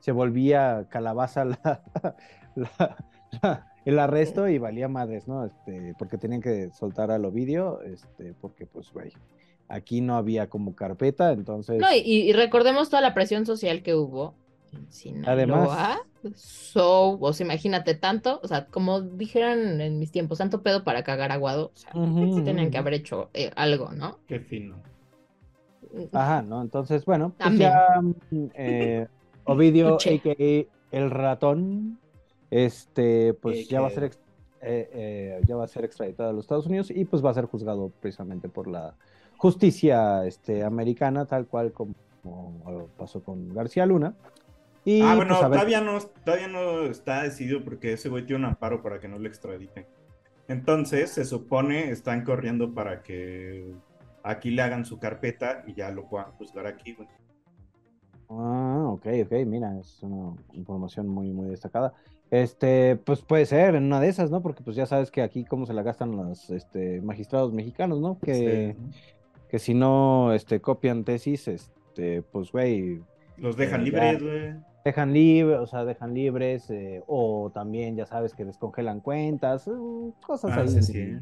se 0.06 0.12
volvía 0.12 0.86
calabaza 0.88 1.44
la, 1.46 1.82
la- 2.54 2.96
la- 3.42 3.72
el 3.84 3.98
arresto 3.98 4.48
y 4.48 4.58
valía 4.58 4.86
madres, 4.86 5.26
¿no? 5.26 5.44
Este, 5.44 5.94
porque 5.98 6.16
tenían 6.16 6.40
que 6.40 6.70
soltar 6.70 7.10
al 7.10 7.25
Ovidio, 7.25 7.82
este, 7.82 8.34
porque, 8.40 8.66
pues, 8.66 8.92
güey, 8.92 9.12
aquí 9.68 10.00
no 10.00 10.16
había 10.16 10.48
como 10.48 10.76
carpeta, 10.76 11.32
entonces... 11.32 11.80
No, 11.80 11.92
y, 11.92 11.98
y 12.04 12.32
recordemos 12.32 12.88
toda 12.88 13.02
la 13.02 13.14
presión 13.14 13.46
social 13.46 13.82
que 13.82 13.96
hubo 13.96 14.34
en 14.72 14.92
Sinaloa. 14.92 15.32
Además. 15.32 15.98
So, 16.36 17.18
o 17.20 17.32
sea, 17.32 17.44
imagínate 17.46 17.94
tanto, 17.96 18.38
o 18.44 18.48
sea, 18.48 18.66
como 18.66 19.00
dijeran 19.00 19.80
en 19.80 19.98
mis 19.98 20.12
tiempos, 20.12 20.38
tanto 20.38 20.62
pedo 20.62 20.84
para 20.84 21.02
cagar 21.02 21.32
aguado, 21.32 21.72
o 21.75 21.76
sea, 21.76 21.90
sí 21.92 22.42
tenían 22.44 22.70
que 22.70 22.78
haber 22.78 22.94
hecho 22.94 23.30
eh, 23.34 23.50
algo, 23.56 23.90
¿no? 23.90 24.18
Qué 24.28 24.38
fino. 24.38 24.76
Ajá, 26.12 26.42
¿no? 26.42 26.60
Entonces, 26.62 27.04
bueno, 27.04 27.32
pues 27.38 27.56
ya 27.58 28.00
mm, 28.02 28.46
eh, 28.54 29.06
Ovidio, 29.46 29.94
a.k.a. 29.94 30.96
El 30.96 31.10
Ratón, 31.10 31.98
este, 32.50 33.34
pues 33.34 33.68
ya 33.68 33.80
va 33.80 33.88
a 33.88 33.90
ser 33.90 34.04
eh, 34.62 34.90
eh, 34.92 35.40
ya 35.46 35.56
va 35.56 35.64
a 35.64 35.68
ser 35.68 35.84
extraditado 35.84 36.30
a 36.30 36.32
los 36.32 36.44
Estados 36.44 36.66
Unidos 36.66 36.90
y 36.90 37.04
pues 37.04 37.24
va 37.24 37.30
a 37.30 37.34
ser 37.34 37.44
juzgado 37.44 37.92
precisamente 38.00 38.48
por 38.48 38.66
la 38.66 38.94
justicia 39.36 40.26
este, 40.26 40.64
americana, 40.64 41.26
tal 41.26 41.46
cual 41.46 41.72
como, 41.72 41.94
como 42.22 42.86
pasó 42.96 43.22
con 43.22 43.52
García 43.54 43.86
Luna. 43.86 44.14
Y, 44.84 45.02
ah, 45.02 45.16
bueno, 45.16 45.34
pues, 45.34 45.44
a 45.44 45.48
ver- 45.48 45.58
todavía 45.58 45.80
no, 45.80 45.98
todavía 46.24 46.48
no 46.48 46.82
está 46.82 47.22
decidido 47.24 47.62
porque 47.64 47.92
ese 47.92 48.08
güey 48.08 48.24
tiene 48.24 48.44
un 48.44 48.50
amparo 48.50 48.82
para 48.82 48.98
que 48.98 49.08
no 49.08 49.18
le 49.18 49.28
extraditen. 49.28 49.86
Entonces, 50.48 51.10
se 51.10 51.24
supone 51.24 51.90
están 51.90 52.24
corriendo 52.24 52.72
para 52.72 53.02
que 53.02 53.72
aquí 54.22 54.50
le 54.50 54.62
hagan 54.62 54.84
su 54.84 54.98
carpeta 54.98 55.64
y 55.66 55.74
ya 55.74 55.90
lo 55.90 56.08
puedan 56.08 56.30
juzgar 56.32 56.66
aquí, 56.66 56.94
güey. 56.94 57.08
Ah, 58.28 58.85
ok, 58.88 59.06
ok, 59.25 59.33
mira, 59.47 59.78
es 59.78 60.02
una 60.02 60.35
información 60.52 61.09
muy, 61.09 61.33
muy 61.33 61.49
destacada. 61.49 61.92
Este, 62.30 62.97
pues 62.97 63.23
puede 63.23 63.47
ser 63.47 63.76
en 63.76 63.85
una 63.85 64.00
de 64.00 64.09
esas, 64.09 64.30
¿no? 64.33 64.42
Porque 64.42 64.62
pues 64.64 64.75
ya 64.76 64.85
sabes 64.87 65.11
que 65.12 65.23
aquí 65.23 65.45
cómo 65.45 65.64
se 65.64 65.73
la 65.73 65.83
gastan 65.83 66.16
los 66.16 66.50
este, 66.50 67.00
magistrados 67.00 67.52
mexicanos, 67.52 68.00
¿no? 68.00 68.18
Que, 68.18 68.75
Sí. 68.76 68.99
que 69.49 69.59
si 69.61 69.75
no 69.75 70.33
este, 70.33 70.61
copian 70.61 71.04
tesis, 71.04 71.47
este, 71.47 72.23
pues 72.23 72.50
güey, 72.50 73.00
Los 73.37 73.56
dejan 73.56 73.83
Eh, 73.83 73.85
libres, 73.85 74.18
ya. 74.21 74.25
güey. 74.26 74.54
dejan 74.85 75.12
libres, 75.12 75.59
o 75.61 75.66
sea, 75.66 75.85
dejan 75.85 76.14
libres, 76.14 76.68
eh, 76.71 77.02
o 77.06 77.50
también 77.54 77.97
ya 77.97 78.06
sabes 78.06 78.35
que 78.35 78.45
descongelan 78.45 79.00
cuentas, 79.00 79.68
eh, 79.68 79.73
cosas 80.26 80.52
Ah, 80.56 80.61
ahí. 80.62 80.68
sí, 80.68 80.83
sí. 80.83 81.18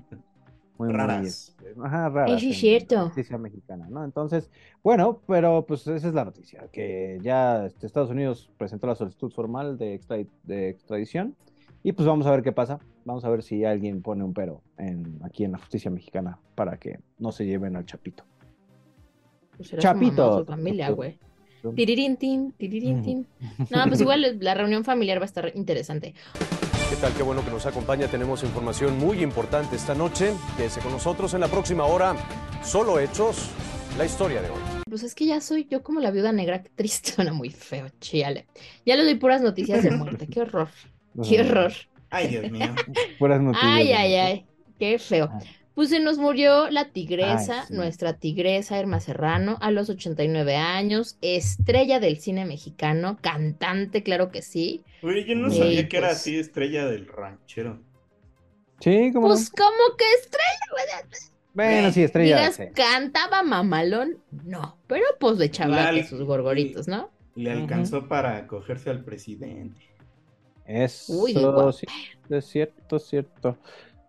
Muy, 0.78 0.88
muy, 0.88 0.96
Raras. 0.96 1.26
este, 1.26 1.74
ajá, 1.82 2.08
raras 2.08 2.30
Eso 2.30 2.38
es 2.48 2.54
en 2.54 2.60
cierto. 2.60 2.94
la 2.96 3.02
justicia 3.04 3.38
mexicana, 3.38 3.86
¿no? 3.88 4.04
Entonces, 4.04 4.50
bueno, 4.82 5.20
pero 5.26 5.64
pues 5.66 5.86
esa 5.86 6.08
es 6.08 6.14
la 6.14 6.24
noticia, 6.24 6.66
que 6.72 7.18
ya 7.22 7.66
este, 7.66 7.86
Estados 7.86 8.10
Unidos 8.10 8.50
presentó 8.58 8.86
la 8.86 8.94
solicitud 8.96 9.30
formal 9.32 9.78
de, 9.78 9.94
extra- 9.94 10.18
de 10.42 10.68
extradición 10.70 11.36
y 11.82 11.92
pues 11.92 12.08
vamos 12.08 12.26
a 12.26 12.30
ver 12.32 12.42
qué 12.42 12.50
pasa, 12.52 12.80
vamos 13.04 13.24
a 13.24 13.28
ver 13.28 13.42
si 13.42 13.64
alguien 13.64 14.02
pone 14.02 14.24
un 14.24 14.32
pero 14.34 14.62
en, 14.78 15.18
aquí 15.22 15.44
en 15.44 15.52
la 15.52 15.58
justicia 15.58 15.90
mexicana 15.90 16.38
para 16.54 16.76
que 16.78 16.98
no 17.18 17.30
se 17.30 17.46
lleven 17.46 17.76
al 17.76 17.84
Chapito. 17.86 18.24
Pues 19.56 19.68
su 19.68 19.76
mamá 19.76 19.82
Chapito. 19.82 20.38
su 20.40 20.44
familia, 20.46 20.90
güey. 20.90 21.18
Tiririntin, 21.76 22.52
tiririntin. 22.58 23.26
No, 23.70 23.84
pues 23.88 24.00
igual 24.02 24.38
la 24.40 24.54
reunión 24.54 24.84
familiar 24.84 25.18
va 25.18 25.22
a 25.22 25.26
estar 25.26 25.50
interesante. 25.54 26.14
¿Qué 26.94 27.00
tal? 27.00 27.12
Qué 27.14 27.24
bueno 27.24 27.44
que 27.44 27.50
nos 27.50 27.66
acompaña. 27.66 28.06
Tenemos 28.06 28.44
información 28.44 28.96
muy 28.98 29.20
importante 29.20 29.74
esta 29.74 29.96
noche. 29.96 30.32
Quédese 30.56 30.78
con 30.78 30.92
nosotros 30.92 31.34
en 31.34 31.40
la 31.40 31.48
próxima 31.48 31.84
hora. 31.86 32.14
Solo 32.62 33.00
hechos, 33.00 33.50
la 33.98 34.04
historia 34.04 34.40
de 34.40 34.48
hoy. 34.48 34.60
Pues 34.88 35.02
es 35.02 35.16
que 35.16 35.26
ya 35.26 35.40
soy 35.40 35.66
yo 35.68 35.82
como 35.82 35.98
la 35.98 36.12
viuda 36.12 36.30
negra, 36.30 36.62
qué 36.62 36.70
triste, 36.72 37.10
suena 37.10 37.32
muy 37.32 37.50
feo, 37.50 37.88
chíale. 38.00 38.46
Ya 38.86 38.94
le 38.94 39.02
doy 39.02 39.16
puras 39.16 39.42
noticias 39.42 39.82
de 39.82 39.90
muerte, 39.90 40.28
qué 40.28 40.42
horror, 40.42 40.68
qué 41.28 41.40
horror. 41.40 41.72
Ay, 42.10 42.28
Dios 42.28 42.48
mío. 42.52 42.72
Puras 43.18 43.40
noticias. 43.42 43.72
Ay, 43.72 43.90
ay, 43.90 44.14
ay, 44.14 44.46
qué 44.78 44.96
feo. 45.00 45.32
Pues 45.74 45.88
se 45.90 45.98
nos 46.00 46.18
murió 46.18 46.70
la 46.70 46.90
tigresa, 46.92 47.62
Ay, 47.62 47.66
sí. 47.68 47.74
nuestra 47.74 48.14
tigresa 48.18 48.78
Irma 48.78 49.00
Serrano, 49.00 49.58
a 49.60 49.70
los 49.72 49.90
89 49.90 50.56
años, 50.56 51.18
estrella 51.20 51.98
del 52.00 52.18
cine 52.18 52.44
mexicano, 52.44 53.18
cantante, 53.20 54.02
claro 54.04 54.30
que 54.30 54.42
sí. 54.42 54.84
Oye, 55.02 55.24
yo 55.24 55.34
no 55.34 55.50
sabía 55.50 55.88
que 55.88 55.96
era 55.96 56.08
pues. 56.08 56.18
así 56.18 56.38
estrella 56.38 56.86
del 56.86 57.06
ranchero. 57.08 57.82
Sí, 58.80 59.10
como 59.12 59.28
Pues, 59.28 59.50
¿cómo 59.50 59.96
que 59.98 60.04
estrella? 60.20 60.58
güey? 60.70 60.84
Bueno, 61.54 61.92
sí, 61.92 62.02
estrella. 62.02 62.52
Sí. 62.52 62.64
cantaba 62.74 63.42
mamalón, 63.42 64.18
no, 64.30 64.76
pero 64.86 65.04
pues 65.20 65.38
le 65.38 65.46
echaba 65.46 65.90
que 65.90 66.04
sus 66.04 66.22
gorgoritos, 66.22 66.88
¿no? 66.88 67.10
Le 67.34 67.50
alcanzó 67.50 68.08
para 68.08 68.46
cogerse 68.46 68.90
al 68.90 69.04
presidente. 69.04 69.80
Eso 70.66 71.12
Uy, 71.12 71.34
sí, 71.72 71.86
es 72.30 72.44
cierto, 72.46 72.96
es 72.96 73.04
cierto. 73.04 73.58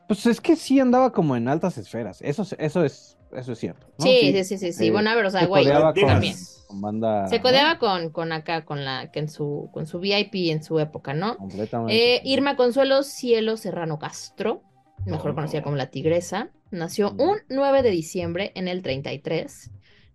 Pues 0.07 0.25
es 0.25 0.39
que 0.41 0.55
sí 0.55 0.79
andaba 0.79 1.11
como 1.11 1.35
en 1.35 1.47
altas 1.47 1.77
esferas. 1.77 2.21
Eso, 2.21 2.43
es- 2.43 2.55
eso 2.59 2.83
es, 2.83 3.17
eso 3.31 3.51
es 3.53 3.59
cierto. 3.59 3.87
¿no? 3.97 4.05
Sí, 4.05 4.31
sí, 4.33 4.43
sí, 4.43 4.57
sí, 4.57 4.73
sí. 4.73 4.87
eh, 4.87 4.91
Bueno, 4.91 5.09
a 5.09 5.15
ver, 5.15 5.25
o 5.25 5.29
sea, 5.31 5.41
se 5.41 5.45
güey, 5.47 5.65
con, 5.65 5.93
también. 5.93 6.35
con 6.67 6.81
banda. 6.81 7.27
Se 7.27 7.37
¿no? 7.37 7.41
codeaba 7.43 7.79
con, 7.79 8.09
con 8.11 8.31
acá, 8.31 8.65
con 8.65 8.85
la, 8.85 9.11
que 9.11 9.19
en 9.19 9.29
su, 9.29 9.69
con 9.73 9.87
su 9.87 9.99
VIP 9.99 10.51
en 10.51 10.63
su 10.63 10.79
época, 10.79 11.13
¿no? 11.13 11.37
Completamente. 11.37 12.15
Eh, 12.15 12.21
Irma 12.23 12.55
Consuelo 12.55 13.03
Cielo 13.03 13.57
Serrano 13.57 13.99
Castro, 13.99 14.61
mejor 15.05 15.31
Oh. 15.31 15.35
conocida 15.35 15.61
como 15.63 15.75
la 15.75 15.87
Tigresa, 15.89 16.51
nació 16.71 17.11
un 17.17 17.37
9 17.49 17.81
de 17.83 17.89
diciembre 17.91 18.51
en 18.55 18.67
el 18.67 18.81
33. 18.81 19.71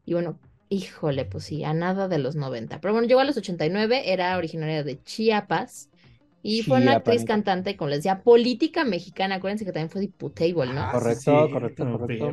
Y 0.07 0.15
bueno, 0.15 0.39
híjole, 0.69 1.25
pues 1.25 1.45
sí, 1.45 1.63
a 1.65 1.75
nada 1.75 2.09
de 2.09 2.19
los 2.19 2.37
90. 2.37 2.81
Pero 2.81 2.95
bueno, 2.95 3.07
llegó 3.07 3.21
a 3.21 3.25
los 3.25 3.37
89, 3.37 4.13
era 4.13 4.37
originaria 4.39 4.83
de 4.83 5.03
Chiapas. 5.03 5.90
Y 6.43 6.63
fue 6.63 6.81
una 6.81 6.93
actriz 6.97 7.25
cantante, 7.25 7.77
como 7.77 7.91
les 7.91 7.99
decía, 7.99 8.23
política 8.23 8.85
mexicana. 8.85 9.37
Acuérdense 9.37 9.65
que 9.65 9.73
también 9.73 9.91
fue 9.91 10.01
diputable, 10.01 10.73
¿no? 10.73 10.83
Ah, 10.83 10.91
Correcto, 10.93 11.47
sí, 11.47 11.53
correcto, 11.53 11.99
correcto. 11.99 12.31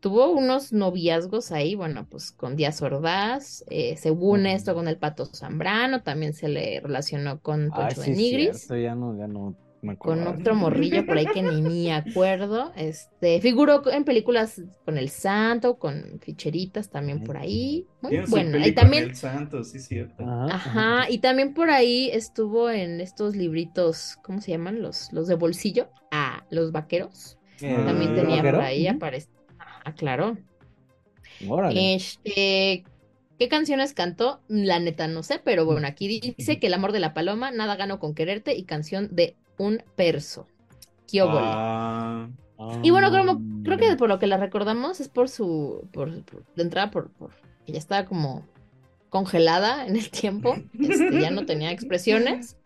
Tuvo 0.00 0.32
unos 0.32 0.70
noviazgos 0.74 1.50
ahí, 1.50 1.74
bueno, 1.74 2.06
pues 2.10 2.30
con 2.30 2.56
Díaz 2.56 2.82
Ordaz, 2.82 3.64
eh, 3.70 3.96
según 3.96 4.44
esto 4.44 4.74
con 4.74 4.86
el 4.86 4.98
Pato 4.98 5.24
Zambrano, 5.24 6.02
también 6.02 6.34
se 6.34 6.48
le 6.48 6.80
relacionó 6.80 7.40
con 7.40 7.70
Ay, 7.72 7.86
Poncho 7.86 8.02
sí, 8.02 8.10
de 8.10 8.16
Nigris, 8.18 8.58
cierto, 8.58 8.76
ya 8.76 8.94
no, 8.94 9.16
ya 9.16 9.26
no 9.26 9.56
me 9.84 9.96
con 9.96 10.26
otro 10.26 10.54
morrillo 10.54 11.04
por 11.06 11.16
ahí 11.18 11.26
que 11.26 11.42
ni 11.42 11.62
me 11.62 11.92
acuerdo. 11.94 12.72
Este, 12.76 13.40
figuró 13.40 13.90
en 13.90 14.04
películas 14.04 14.60
con 14.84 14.98
El 14.98 15.08
Santo, 15.10 15.78
con 15.78 16.20
ficheritas 16.20 16.90
también 16.90 17.22
por 17.22 17.36
ahí. 17.36 17.86
Muy 18.00 18.18
peli 18.18 18.68
Y 18.68 18.72
también, 18.72 19.04
el 19.04 19.16
santo, 19.16 19.64
sí, 19.64 19.78
cierto. 19.78 20.24
Ajá, 20.24 20.54
ajá, 20.54 21.10
y 21.10 21.18
también 21.18 21.54
por 21.54 21.70
ahí 21.70 22.10
estuvo 22.12 22.70
en 22.70 23.00
estos 23.00 23.36
libritos, 23.36 24.16
¿cómo 24.22 24.40
se 24.40 24.52
llaman? 24.52 24.82
Los, 24.82 25.12
los 25.12 25.28
de 25.28 25.34
bolsillo. 25.34 25.88
Ah, 26.10 26.44
los 26.50 26.72
vaqueros. 26.72 27.38
Eh, 27.60 27.74
También 27.84 28.12
Ah, 28.12 28.14
tenía 28.14 28.42
por 28.42 28.60
ahí 28.60 28.86
aparece. 28.86 29.28
Ah, 29.84 29.94
claro. 29.94 30.36
Órale. 31.48 31.94
Este, 31.94 32.84
¿qué 33.38 33.48
canciones 33.48 33.94
cantó? 33.94 34.40
La 34.48 34.78
neta 34.78 35.08
no 35.08 35.22
sé, 35.22 35.40
pero 35.44 35.64
bueno, 35.64 35.86
aquí 35.86 36.08
dice 36.08 36.58
que 36.58 36.66
El 36.68 36.74
amor 36.74 36.92
de 36.92 37.00
la 37.00 37.14
paloma, 37.14 37.50
Nada 37.50 37.76
gano 37.76 37.98
con 37.98 38.14
quererte 38.14 38.54
y 38.54 38.64
canción 38.64 39.08
de 39.12 39.36
un 39.58 39.82
perso. 39.96 40.46
¿Qué 41.10 41.22
óvole? 41.22 41.40
Ah, 41.40 42.28
Y 42.82 42.90
bueno, 42.90 43.08
Ah, 43.10 43.38
creo 43.64 43.78
que 43.78 43.96
por 43.96 44.08
lo 44.08 44.18
que 44.18 44.26
la 44.26 44.36
recordamos 44.36 45.00
es 45.00 45.08
por 45.08 45.28
su, 45.28 45.86
por, 45.92 46.22
por- 46.24 46.44
de 46.54 46.62
entrada 46.62 46.90
por, 46.90 47.10
por 47.10 47.30
que 47.66 47.72
ya 47.72 47.78
estaba 47.78 48.04
como 48.04 48.42
congelada 49.10 49.86
en 49.86 49.96
el 49.96 50.10
tiempo, 50.10 50.56
este, 50.80 51.20
ya 51.20 51.30
no 51.30 51.46
tenía 51.46 51.70
expresiones. 51.70 52.56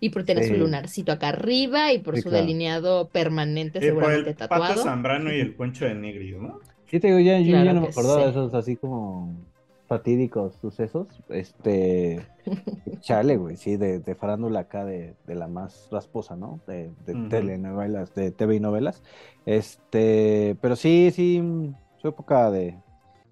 Y 0.00 0.10
por 0.10 0.22
tener 0.22 0.44
su 0.46 0.54
lunarcito 0.54 1.10
acá 1.10 1.30
arriba 1.30 1.92
y 1.92 1.98
por 1.98 2.14
Sí, 2.14 2.22
su 2.22 2.28
claro. 2.28 2.44
delineado 2.44 3.08
permanente, 3.08 3.78
eh, 3.78 3.80
por 3.80 3.86
seguramente 3.86 4.30
el 4.30 4.36
Pato 4.36 4.48
tatuado. 4.50 4.82
Zambrano 4.84 5.32
y 5.32 5.40
el 5.40 5.54
Poncho 5.56 5.86
de 5.86 5.94
Nigris, 5.96 6.36
¿no? 6.36 6.60
Sí, 6.88 7.00
te 7.00 7.08
digo, 7.08 7.18
ya, 7.18 7.40
yo 7.40 7.46
ya 7.46 7.62
Claro 7.62 7.74
no 7.74 7.80
me 7.80 7.88
acordaba 7.88 8.20
de 8.22 8.24
sí. 8.26 8.30
esos 8.30 8.54
así 8.54 8.76
como 8.76 9.34
fatídicos 9.88 10.54
sucesos. 10.60 11.08
Este, 11.30 12.20
chale, 13.00 13.36
güey, 13.36 13.56
sí, 13.56 13.76
de, 13.76 13.98
de 13.98 14.14
farándula 14.14 14.60
acá 14.60 14.84
de, 14.84 15.16
de 15.26 15.34
la 15.34 15.48
más 15.48 15.88
rasposa, 15.90 16.36
¿no? 16.36 16.60
De, 16.66 16.92
de 17.06 17.28
telenovelas, 17.28 18.14
de 18.14 18.30
TV 18.30 18.56
y 18.56 18.60
novelas. 18.60 19.02
Este, 19.46 20.56
pero 20.60 20.76
sí, 20.76 21.10
sí, 21.12 21.40
mm, 21.40 21.74
su 21.96 22.08
época 22.08 22.50
de, 22.50 22.78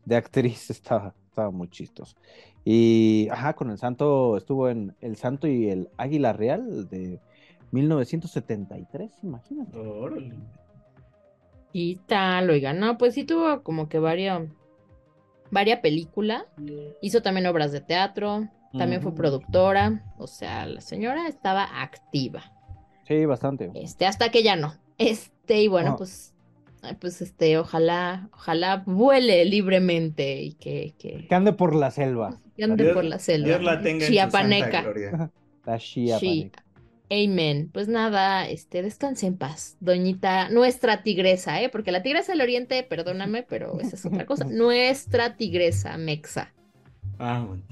de 0.04 0.16
actriz 0.16 0.70
estaba, 0.70 1.14
estaba 1.28 1.50
muy 1.50 1.68
chistoso. 1.68 2.16
Y, 2.64 3.28
ajá, 3.30 3.52
con 3.52 3.70
el 3.70 3.78
Santo, 3.78 4.36
estuvo 4.36 4.68
en 4.68 4.96
El 5.00 5.16
Santo 5.16 5.46
y 5.46 5.68
el 5.68 5.88
Águila 5.98 6.32
Real 6.32 6.88
de 6.88 7.20
1973, 7.70 9.12
imagínate. 9.22 9.78
Órale. 9.78 10.34
Y 11.72 11.96
tal, 12.06 12.50
oiga, 12.50 12.72
no, 12.72 12.96
pues 12.98 13.14
sí 13.14 13.24
tuvo 13.24 13.62
como 13.62 13.88
que 13.88 13.98
varias, 13.98 14.42
varias 15.50 15.80
películas, 15.80 16.44
hizo 17.02 17.22
también 17.22 17.46
obras 17.46 17.72
de 17.72 17.80
teatro, 17.80 18.48
también 18.76 19.00
fue 19.00 19.14
productora, 19.14 20.02
o 20.18 20.26
sea, 20.26 20.66
la 20.66 20.80
señora 20.82 21.28
estaba 21.28 21.64
activa, 21.82 22.52
Sí, 23.08 23.24
bastante. 23.24 23.70
este, 23.74 24.06
hasta 24.06 24.30
que 24.30 24.42
ya 24.42 24.56
no, 24.56 24.74
este, 24.98 25.62
y 25.62 25.68
bueno, 25.68 25.90
No. 25.90 25.96
pues, 25.96 26.34
pues 27.00 27.22
este, 27.22 27.58
ojalá, 27.58 28.28
ojalá 28.34 28.82
vuele 28.86 29.44
libremente 29.46 30.42
y 30.42 30.52
que, 30.54 30.94
que, 30.98 31.26
Que 31.26 31.34
ande 31.34 31.52
por 31.52 31.74
la 31.74 31.90
selva. 31.90 32.38
que 32.56 32.64
ande 32.64 32.84
Dios- 32.84 32.94
por 32.94 33.04
la 33.04 33.18
selva, 33.18 33.48
Dios 33.48 33.62
la 33.62 33.80
tenga 33.82 34.04
en 34.04 34.08
su 34.08 34.12
chiapaneca. 34.12 34.64
santa 34.66 34.82
gloria. 34.82 35.30
La 35.66 35.80
Sí. 35.80 36.52
Amen. 37.10 37.70
Pues 37.72 37.86
nada, 37.88 38.48
este, 38.48 38.82
descanse 38.82 39.26
en 39.26 39.36
paz, 39.36 39.76
doñita, 39.80 40.48
nuestra 40.48 41.02
tigresa, 41.04 41.60
¿eh? 41.60 41.68
Porque 41.68 41.92
la 41.92 42.02
tigresa 42.02 42.32
del 42.32 42.40
oriente, 42.40 42.82
perdóname, 42.82 43.44
pero 43.44 43.78
esa 43.80 43.94
es 43.96 44.04
otra 44.06 44.26
cosa. 44.26 44.44
Nuestra 44.50 45.36
tigresa 45.36 45.96
mexa. 45.98 46.52
Ah, 47.18 47.44
bueno. 47.46 47.62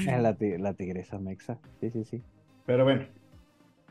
Eh, 0.00 0.20
La, 0.22 0.34
ti- 0.34 0.56
la 0.58 0.72
tigresa 0.74 1.18
mexa. 1.18 1.58
Sí, 1.80 1.90
sí, 1.90 2.04
sí. 2.04 2.22
Pero 2.64 2.84
bueno. 2.84 3.04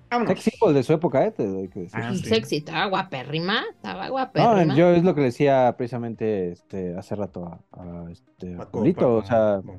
Vámonos. 0.10 0.42
Sex 0.42 0.56
symbol 0.56 0.74
de 0.74 0.84
su 0.84 0.94
época, 0.94 1.26
¿eh? 1.26 1.32
Te 1.32 1.46
doy 1.46 1.68
que 1.68 1.82
decir. 1.82 2.00
Ah, 2.02 2.12
sí. 2.14 2.24
Sexy, 2.24 2.58
estaba 2.58 2.86
guapérrima, 2.86 3.64
estaba 3.70 4.06
No, 4.06 4.12
guapérrima. 4.12 4.74
yo 4.76 4.90
es 4.92 5.04
lo 5.04 5.14
que 5.14 5.20
le 5.22 5.26
decía 5.28 5.76
precisamente 5.78 6.52
este, 6.54 6.96
hace 6.98 7.14
rato 7.16 7.46
a, 7.46 7.60
a, 7.80 8.10
este, 8.12 8.56
a 8.56 8.60
Paco, 8.60 8.84
Paco, 8.86 9.16
o 9.18 9.24
sea, 9.24 9.58
Paco. 9.62 9.78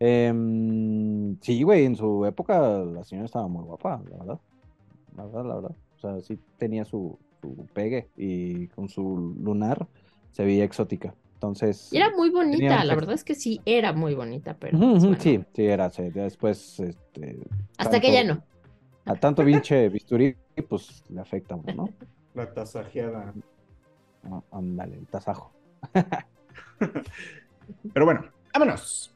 Em, 0.00 1.38
sí, 1.40 1.62
güey, 1.62 1.84
en 1.84 1.96
su 1.96 2.24
época 2.24 2.60
la 2.60 3.04
señora 3.04 3.26
estaba 3.26 3.48
muy 3.48 3.64
guapa, 3.64 4.00
la 4.10 4.16
verdad, 4.18 4.40
la 5.16 5.24
verdad, 5.24 5.44
la 5.44 5.54
verdad, 5.54 5.76
o 5.96 6.00
sea, 6.00 6.20
sí 6.20 6.38
tenía 6.56 6.84
su, 6.84 7.18
su 7.40 7.66
pegue 7.72 8.08
y 8.16 8.68
con 8.68 8.88
su 8.88 9.34
lunar 9.40 9.86
se 10.32 10.44
veía 10.44 10.64
exótica, 10.64 11.14
entonces... 11.34 11.92
Y 11.92 11.96
era 11.96 12.10
muy 12.16 12.30
bonita, 12.30 12.84
la 12.84 12.94
verdad 12.94 13.14
es 13.14 13.24
que 13.24 13.34
sí, 13.34 13.60
era 13.64 13.92
muy 13.92 14.14
bonita, 14.14 14.56
pero 14.58 14.78
pues, 14.78 15.02
bueno, 15.02 15.20
Sí, 15.20 15.40
sí, 15.54 15.64
era, 15.64 15.90
sí, 15.90 16.10
después, 16.10 16.80
este... 16.80 17.38
hasta 17.76 18.00
que 18.00 18.12
ya 18.12 18.24
no. 18.24 18.42
A 19.04 19.14
tanto 19.14 19.42
pinche 19.42 19.88
bisturí, 19.88 20.36
pues 20.68 21.02
le 21.08 21.20
afecta, 21.20 21.56
¿no? 21.74 21.88
La 22.34 22.52
tasajeada. 22.52 23.32
Ah, 24.24 24.42
Ándale, 24.52 24.96
el 24.96 25.06
tasajo. 25.06 25.50
Pero 27.92 28.04
bueno, 28.04 28.24
vámonos. 28.52 29.14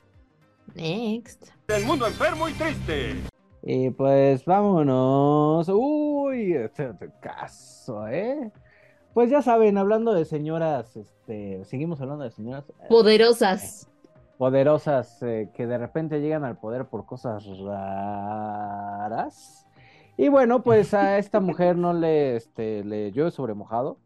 Next. 0.74 1.48
El 1.68 1.84
mundo 1.84 2.06
enfermo 2.06 2.48
y 2.48 2.52
triste. 2.54 3.16
Y 3.62 3.90
pues 3.90 4.44
vámonos. 4.44 5.68
Uy, 5.68 6.54
este 6.54 6.90
este 6.90 7.10
caso, 7.20 8.08
¿eh? 8.08 8.50
Pues 9.14 9.30
ya 9.30 9.42
saben, 9.42 9.76
hablando 9.78 10.14
de 10.14 10.24
señoras, 10.24 10.96
este, 10.96 11.64
seguimos 11.66 12.00
hablando 12.00 12.24
de 12.24 12.30
señoras 12.30 12.64
eh, 12.70 12.86
Poderosas. 12.88 13.88
poderosas 14.38 15.22
eh, 15.22 15.50
que 15.54 15.66
de 15.66 15.78
repente 15.78 16.20
llegan 16.20 16.44
al 16.44 16.56
poder 16.58 16.86
por 16.86 17.04
cosas 17.06 17.46
raras. 17.58 19.66
Y 20.16 20.28
bueno, 20.28 20.62
pues 20.62 20.94
a 20.94 21.18
esta 21.18 21.40
mujer 21.40 21.76
no 21.76 21.92
le, 21.92 22.36
este, 22.36 22.84
le 22.84 23.12
llueve 23.12 23.30
sobre 23.30 23.54
mojado. 23.54 23.98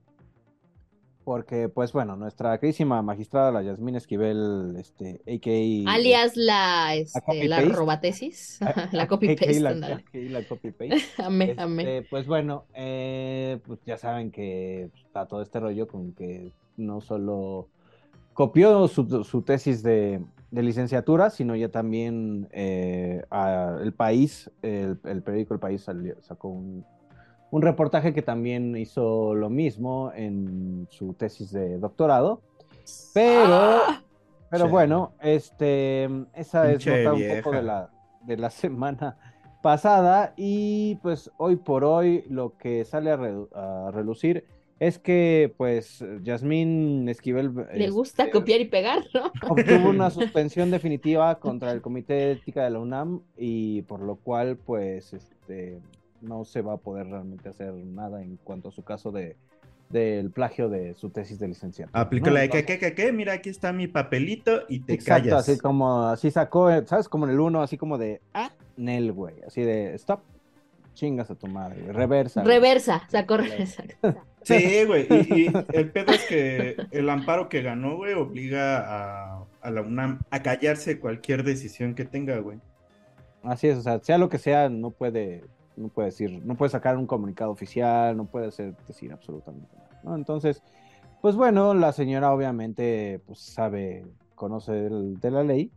Porque 1.27 1.69
pues 1.69 1.93
bueno, 1.93 2.15
nuestra 2.15 2.57
querísima 2.61 3.03
magistrada, 3.03 3.51
la 3.51 3.61
Yasmín 3.61 3.97
Esquivel, 3.97 4.77
este, 4.79 5.21
a.k.a. 5.27 5.93
Alias 5.93 6.37
la, 6.37 6.95
este, 6.95 7.49
la, 7.49 7.63
robatesis, 7.63 8.61
la 8.93 9.09
copy-paste. 9.09 9.59
La, 9.59 9.75
la 9.75 10.45
copy-paste. 10.47 10.95
este. 11.19 12.03
Pues 12.09 12.29
bueno, 12.29 12.67
eh, 12.75 13.59
pues 13.67 13.81
ya 13.85 13.99
saben 13.99 14.31
que 14.31 14.89
está 14.95 15.27
todo 15.27 15.43
este 15.43 15.59
rollo 15.59 15.89
con 15.89 16.13
que 16.13 16.53
no 16.77 17.01
solo 17.01 17.67
copió 18.33 18.87
su, 18.87 19.25
su 19.25 19.43
tesis 19.43 19.83
de, 19.83 20.23
de, 20.53 20.63
licenciatura, 20.63 21.31
sino 21.31 21.57
ya 21.57 21.71
también 21.71 22.47
eh, 22.53 23.25
a 23.31 23.79
El 23.83 23.93
País, 23.95 24.49
el, 24.63 25.01
el 25.03 25.23
periódico 25.25 25.55
El 25.55 25.61
País 25.61 25.83
salió, 25.83 26.23
sacó 26.23 26.51
un 26.51 26.87
un 27.51 27.63
reportaje 27.63 28.13
que 28.13 28.23
también 28.23 28.77
hizo 28.77 29.35
lo 29.35 29.51
mismo 29.51 30.13
en 30.15 30.87
su 30.91 31.15
tesis 31.15 31.53
de 31.53 31.79
doctorado. 31.79 32.41
Pero, 33.15 33.55
¡Ah! 33.55 34.03
pero 34.51 34.69
bueno, 34.69 35.13
este, 35.21 36.05
esa 36.35 36.71
es 36.71 36.87
nota 36.87 37.13
un 37.13 37.23
poco 37.37 37.53
de 37.53 37.63
la, 37.63 37.91
de 38.23 38.37
la 38.37 38.51
semana 38.51 39.17
pasada. 39.63 40.35
Y 40.37 40.97
pues 40.97 41.31
hoy 41.37 41.57
por 41.57 41.85
hoy 41.85 42.25
lo 42.29 42.57
que 42.57 42.85
sale 42.85 43.11
a, 43.11 43.17
re, 43.17 43.35
a 43.55 43.91
relucir 43.93 44.45
es 44.79 44.99
que 44.99 45.55
pues 45.57 46.05
Yasmín 46.23 47.09
Esquivel 47.09 47.67
le 47.73 47.91
gusta 47.91 48.25
este, 48.25 48.39
copiar 48.39 48.61
y 48.61 48.67
pegar, 48.67 49.05
¿no? 49.15 49.33
Obtuvo 49.49 49.89
una 49.89 50.11
suspensión 50.11 50.71
definitiva 50.71 51.39
contra 51.39 51.73
el 51.73 51.81
Comité 51.81 52.15
de 52.15 52.33
Ética 52.33 52.65
de 52.65 52.71
la 52.71 52.81
UNAM 52.81 53.23
y 53.39 53.83
por 53.83 54.01
lo 54.01 54.17
cual 54.17 54.59
pues 54.59 55.15
este 55.15 55.81
no 56.27 56.45
se 56.45 56.63
va 56.63 56.75
a 56.75 56.77
poder 56.77 57.07
realmente 57.09 57.49
hacer 57.49 57.73
nada 57.73 58.23
en 58.23 58.37
cuanto 58.43 58.69
a 58.69 58.73
su 58.73 58.83
caso 58.83 59.11
de 59.13 59.37
del 59.89 60.31
plagio 60.31 60.69
de 60.69 60.95
su 60.95 61.11
tesis 61.11 61.39
de 61.39 61.49
licenciatura. 61.49 62.01
Aplícala 62.01 62.41
de 62.41 62.49
que, 62.49 62.65
que, 62.65 62.79
que, 62.79 62.95
que, 62.95 63.13
mira, 63.13 63.35
aquí 63.35 63.51
está 63.51 63.73
mi 63.73 63.87
papelito 63.87 64.63
y 64.69 64.81
te 64.81 64.95
Exacto, 64.95 65.31
callas. 65.31 65.49
así 65.49 65.59
como, 65.61 66.03
así 66.03 66.31
sacó, 66.31 66.71
¿sabes? 66.87 67.09
Como 67.09 67.27
en 67.27 67.33
el 67.33 67.41
uno, 67.41 67.63
así 67.63 67.77
como 67.77 67.99
de, 67.99 68.21
ah, 68.35 68.51
Nel, 68.77 69.13
güey, 69.13 69.37
así 69.47 69.63
de, 69.63 69.95
stop, 69.95 70.21
chingas 70.95 71.31
a 71.31 71.35
tu 71.37 71.47
madre, 71.47 71.93
reversa. 71.93 72.43
Reversa, 72.43 73.07
sacó 73.09 73.37
reversa. 73.37 73.85
Sí, 74.43 74.85
güey, 74.87 75.07
y, 75.11 75.43
y, 75.43 75.53
el 75.73 75.91
pedo 75.91 76.13
es 76.13 76.25
que 76.25 76.77
el 76.93 77.09
amparo 77.11 77.49
que 77.49 77.63
ganó, 77.63 77.97
güey, 77.97 78.15
obliga 78.15 78.79
a, 78.79 79.45
a 79.61 79.71
la 79.71 79.83
UNAM 79.83 80.21
a 80.31 80.43
callarse 80.43 81.01
cualquier 81.01 81.43
decisión 81.43 81.95
que 81.95 82.05
tenga, 82.05 82.39
güey. 82.39 82.59
Así 83.43 83.69
es, 83.69 83.79
o 83.79 83.83
sea, 83.83 84.01
sea 84.01 84.19
lo 84.19 84.29
que 84.29 84.39
sea, 84.39 84.69
no 84.69 84.91
puede 84.91 85.45
no 85.77 85.89
puede 85.89 86.09
decir, 86.09 86.43
no 86.45 86.57
puede 86.57 86.71
sacar 86.71 86.97
un 86.97 87.07
comunicado 87.07 87.51
oficial, 87.51 88.17
no 88.17 88.27
puede 88.27 88.49
hacer, 88.49 88.75
decir 88.87 89.13
absolutamente 89.13 89.75
nada, 89.77 90.01
¿no? 90.03 90.15
Entonces, 90.15 90.63
pues 91.21 91.37
bueno, 91.37 91.75
la 91.75 91.93
señora 91.93 92.33
obviamente 92.33 93.21
pues 93.27 93.41
sabe, 93.41 94.07
conoce 94.35 94.73
del, 94.73 95.19
de 95.21 95.31
la 95.31 95.43
ley. 95.43 95.71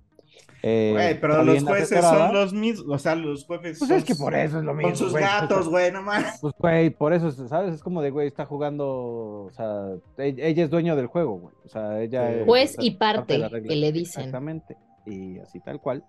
Eh, 0.61 0.91
Güey, 0.93 1.19
pero 1.19 1.43
los 1.43 1.63
jueces 1.63 1.93
asesorada. 1.93 2.27
son 2.27 2.35
los 2.35 2.53
mismos, 2.53 2.95
o 2.95 2.99
sea, 2.99 3.15
los 3.15 3.45
jueces 3.45 3.79
Pues 3.79 3.89
son, 3.89 3.97
es 3.97 4.03
que 4.03 4.15
por 4.15 4.35
eso 4.35 4.59
es 4.59 4.63
lo 4.63 4.73
mismo. 4.73 4.89
Con 4.89 4.97
sus 4.97 5.11
güey. 5.11 5.23
gatos, 5.23 5.69
güey, 5.69 5.91
no 5.91 6.01
más. 6.01 6.39
Pues 6.41 6.53
güey, 6.57 6.89
por 6.89 7.13
eso, 7.13 7.31
¿sabes? 7.31 7.75
Es 7.75 7.81
como 7.81 8.01
de, 8.01 8.11
güey, 8.11 8.27
está 8.27 8.45
jugando, 8.45 9.45
o 9.45 9.51
sea, 9.51 9.95
ella, 10.17 10.45
ella 10.45 10.63
es 10.65 10.69
dueño 10.69 10.95
del 10.95 11.07
juego, 11.07 11.39
güey. 11.39 11.55
O 11.65 11.69
sea, 11.69 12.01
ella 12.01 12.31
es 12.31 12.45
Juez 12.45 12.75
y 12.79 12.91
parte, 12.91 13.41
que 13.67 13.75
le 13.75 13.91
dicen. 13.91 14.23
Exactamente, 14.23 14.77
y 15.05 15.39
así 15.39 15.59
tal 15.61 15.79
cual. 15.79 16.03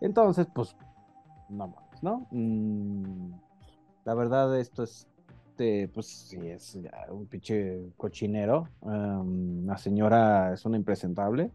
Entonces, 0.00 0.46
pues, 0.54 0.76
no 1.48 1.68
mames, 1.68 1.85
¿no? 2.02 2.26
Mm, 2.30 3.32
la 4.04 4.14
verdad, 4.14 4.58
esto 4.58 4.82
es, 4.84 5.06
este, 5.50 5.88
pues 5.88 6.06
sí, 6.06 6.38
es 6.44 6.74
ya 6.82 7.06
un 7.10 7.26
pinche 7.26 7.90
cochinero. 7.96 8.68
Um, 8.80 9.66
la 9.66 9.78
señora 9.78 10.52
es 10.52 10.64
una 10.64 10.76
impresentable. 10.76 11.50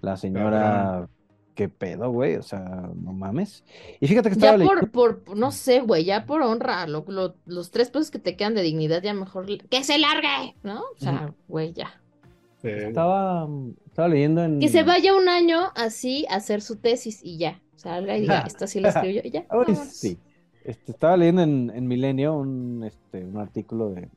La 0.00 0.16
señora, 0.16 1.08
qué 1.54 1.68
pedo, 1.68 2.10
güey, 2.10 2.36
o 2.36 2.42
sea, 2.42 2.60
no 2.60 3.12
mames. 3.12 3.64
Y 4.00 4.06
fíjate 4.08 4.28
que 4.30 4.34
estaba 4.34 4.52
Ya 4.52 4.58
leyendo- 4.58 4.90
por, 4.90 5.22
por, 5.24 5.36
no 5.36 5.50
sé, 5.52 5.80
güey, 5.80 6.04
ya 6.04 6.26
por 6.26 6.42
honra, 6.42 6.86
lo- 6.86 7.04
lo- 7.08 7.36
los 7.46 7.70
tres 7.70 7.90
pesos 7.90 8.10
que 8.10 8.18
te 8.18 8.36
quedan 8.36 8.54
de 8.54 8.62
dignidad, 8.62 9.02
ya 9.02 9.14
mejor, 9.14 9.46
¡que 9.46 9.84
se 9.84 9.98
largue! 9.98 10.56
¿No? 10.62 10.80
O 10.80 10.98
sea, 10.98 11.32
güey, 11.48 11.72
ya. 11.72 12.00
Estaba, 12.62 13.46
estaba 13.86 14.08
leyendo 14.08 14.42
en... 14.42 14.58
Que 14.58 14.68
se 14.70 14.82
vaya 14.84 15.14
un 15.14 15.28
año 15.28 15.58
así 15.76 16.24
a 16.30 16.36
hacer 16.36 16.62
su 16.62 16.76
tesis 16.76 17.20
y 17.22 17.36
ya. 17.38 17.60
Salga 17.84 18.16
y 18.16 18.22
diga, 18.22 18.40
esta 18.46 18.66
sí 18.66 18.80
la 18.80 18.88
escribió 18.88 19.20
y 19.24 19.30
ya. 19.30 19.46
Sí. 19.92 20.18
Este, 20.64 20.92
estaba 20.92 21.16
leyendo 21.16 21.42
en, 21.42 21.70
en 21.74 21.86
Milenio 21.86 22.34
un, 22.34 22.82
este, 22.84 23.22
un 23.24 23.36
artículo 23.38 23.90
de 23.90 24.08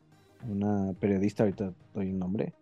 una 0.48 0.94
periodista, 1.00 1.44
ahorita 1.44 1.74
doy 1.94 2.12
un 2.12 2.20
nombre, 2.20 2.54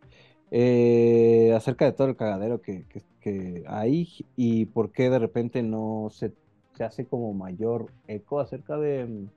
eh, 0.49 1.53
acerca 1.55 1.85
de 1.85 1.91
todo 1.91 2.07
el 2.07 2.15
cagadero 2.15 2.59
que, 2.61 2.85
que- 2.89 3.03
que 3.21 3.63
hay 3.67 4.07
y 4.35 4.65
por 4.65 4.91
qué 4.91 5.09
de 5.09 5.17
repente 5.19 5.63
no 5.63 6.09
se, 6.11 6.31
se 6.75 6.83
hace 6.83 7.05
como 7.07 7.33
mayor 7.33 7.91
eco 8.07 8.39
acerca 8.39 8.77
de, 8.77 9.27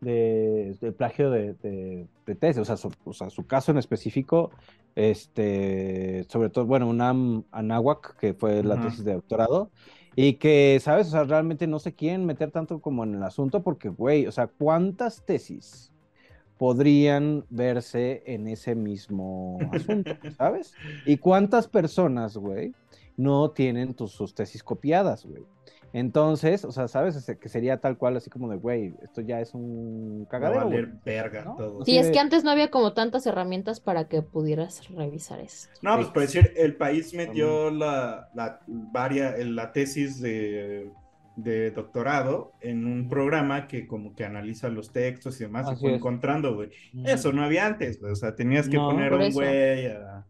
de, 0.00 0.76
del 0.80 0.94
plagio 0.94 1.30
de, 1.30 1.54
de, 1.54 2.06
de 2.26 2.34
tesis, 2.34 2.60
o 2.60 2.64
sea, 2.64 2.76
su, 2.76 2.90
o 3.04 3.12
sea, 3.14 3.30
su 3.30 3.46
caso 3.46 3.72
en 3.72 3.78
específico, 3.78 4.50
este, 4.94 6.24
sobre 6.28 6.50
todo, 6.50 6.66
bueno, 6.66 6.88
UNAM 6.88 7.44
Anáhuac, 7.50 8.16
que 8.18 8.34
fue 8.34 8.62
la 8.62 8.74
Ajá. 8.74 8.84
tesis 8.88 9.04
de 9.04 9.14
doctorado, 9.14 9.70
y 10.16 10.34
que, 10.34 10.80
¿sabes? 10.82 11.08
O 11.08 11.10
sea, 11.10 11.24
realmente 11.24 11.66
no 11.66 11.78
se 11.78 11.94
quieren 11.94 12.24
meter 12.24 12.50
tanto 12.50 12.80
como 12.80 13.04
en 13.04 13.14
el 13.14 13.22
asunto 13.22 13.62
porque, 13.62 13.90
güey, 13.90 14.26
o 14.26 14.32
sea, 14.32 14.46
¿cuántas 14.46 15.24
tesis 15.24 15.92
podrían 16.56 17.44
verse 17.50 18.22
en 18.24 18.48
ese 18.48 18.74
mismo 18.74 19.58
asunto, 19.70 20.10
¿sabes? 20.38 20.72
¿Y 21.04 21.18
cuántas 21.18 21.68
personas, 21.68 22.36
güey, 22.38 22.74
no 23.18 23.50
tienen 23.50 23.92
tus, 23.92 24.12
sus 24.12 24.34
tesis 24.34 24.62
copiadas, 24.62 25.26
güey? 25.26 25.44
Entonces, 25.98 26.62
o 26.66 26.72
sea, 26.72 26.88
¿sabes? 26.88 27.24
Que 27.40 27.48
sería 27.48 27.78
tal 27.80 27.96
cual, 27.96 28.18
así 28.18 28.28
como 28.28 28.50
de, 28.50 28.56
güey, 28.58 28.92
esto 29.02 29.22
ya 29.22 29.40
es 29.40 29.54
un 29.54 30.20
Va 30.24 30.26
a 30.26 30.28
cagadero, 30.28 30.64
valer 30.66 30.86
güey. 30.88 30.98
verga 31.06 31.42
¿no? 31.42 31.56
todo. 31.56 31.84
Sí, 31.86 31.96
es 31.96 32.10
que 32.10 32.18
antes 32.18 32.44
no 32.44 32.50
había 32.50 32.70
como 32.70 32.92
tantas 32.92 33.24
herramientas 33.26 33.80
para 33.80 34.06
que 34.06 34.20
pudieras 34.20 34.86
revisar 34.90 35.40
eso. 35.40 35.70
No, 35.80 35.96
pues 35.96 36.08
por 36.08 36.20
decir, 36.20 36.52
el 36.56 36.74
país 36.76 37.14
metió 37.14 37.70
la, 37.70 38.28
la, 38.34 38.60
varia- 38.66 39.36
la 39.38 39.72
tesis 39.72 40.20
de, 40.20 40.90
de 41.36 41.70
doctorado 41.70 42.52
en 42.60 42.84
un 42.84 43.08
programa 43.08 43.66
que 43.66 43.86
como 43.86 44.14
que 44.14 44.26
analiza 44.26 44.68
los 44.68 44.92
textos 44.92 45.40
y 45.40 45.44
demás 45.44 45.66
y 45.66 45.72
Así 45.72 45.80
fue 45.80 45.90
es. 45.92 45.96
encontrando, 45.96 46.54
güey. 46.56 46.68
Eso 47.06 47.32
no 47.32 47.42
había 47.42 47.64
antes, 47.64 47.98
güey. 48.00 48.12
O 48.12 48.16
sea, 48.16 48.34
tenías 48.34 48.68
que 48.68 48.76
No, 48.76 48.90
poner 48.90 49.14
un 49.14 49.32
güey 49.32 49.86
a... 49.86 50.26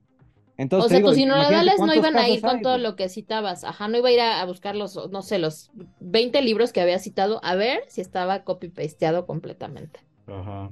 Entonces, 0.58 0.86
O 0.86 0.88
sea, 0.88 0.98
digo, 0.98 1.10
tus 1.10 1.18
ignorables 1.18 1.78
no 1.78 1.94
iban 1.94 2.16
a 2.16 2.28
ir 2.28 2.40
con 2.40 2.56
hay, 2.56 2.62
todo 2.62 2.78
lo 2.78 2.96
que 2.96 3.08
citabas. 3.08 3.64
Ajá, 3.64 3.88
no 3.88 3.98
iba 3.98 4.08
a 4.08 4.12
ir 4.12 4.20
a, 4.20 4.40
a 4.40 4.46
buscar 4.46 4.74
los, 4.74 5.10
no 5.10 5.22
sé, 5.22 5.38
los 5.38 5.70
20 6.00 6.40
libros 6.42 6.72
que 6.72 6.80
había 6.80 6.98
citado 6.98 7.40
a 7.44 7.54
ver 7.54 7.80
si 7.88 8.00
estaba 8.00 8.42
copy-pasteado 8.42 9.26
completamente. 9.26 10.00
Ajá. 10.26 10.70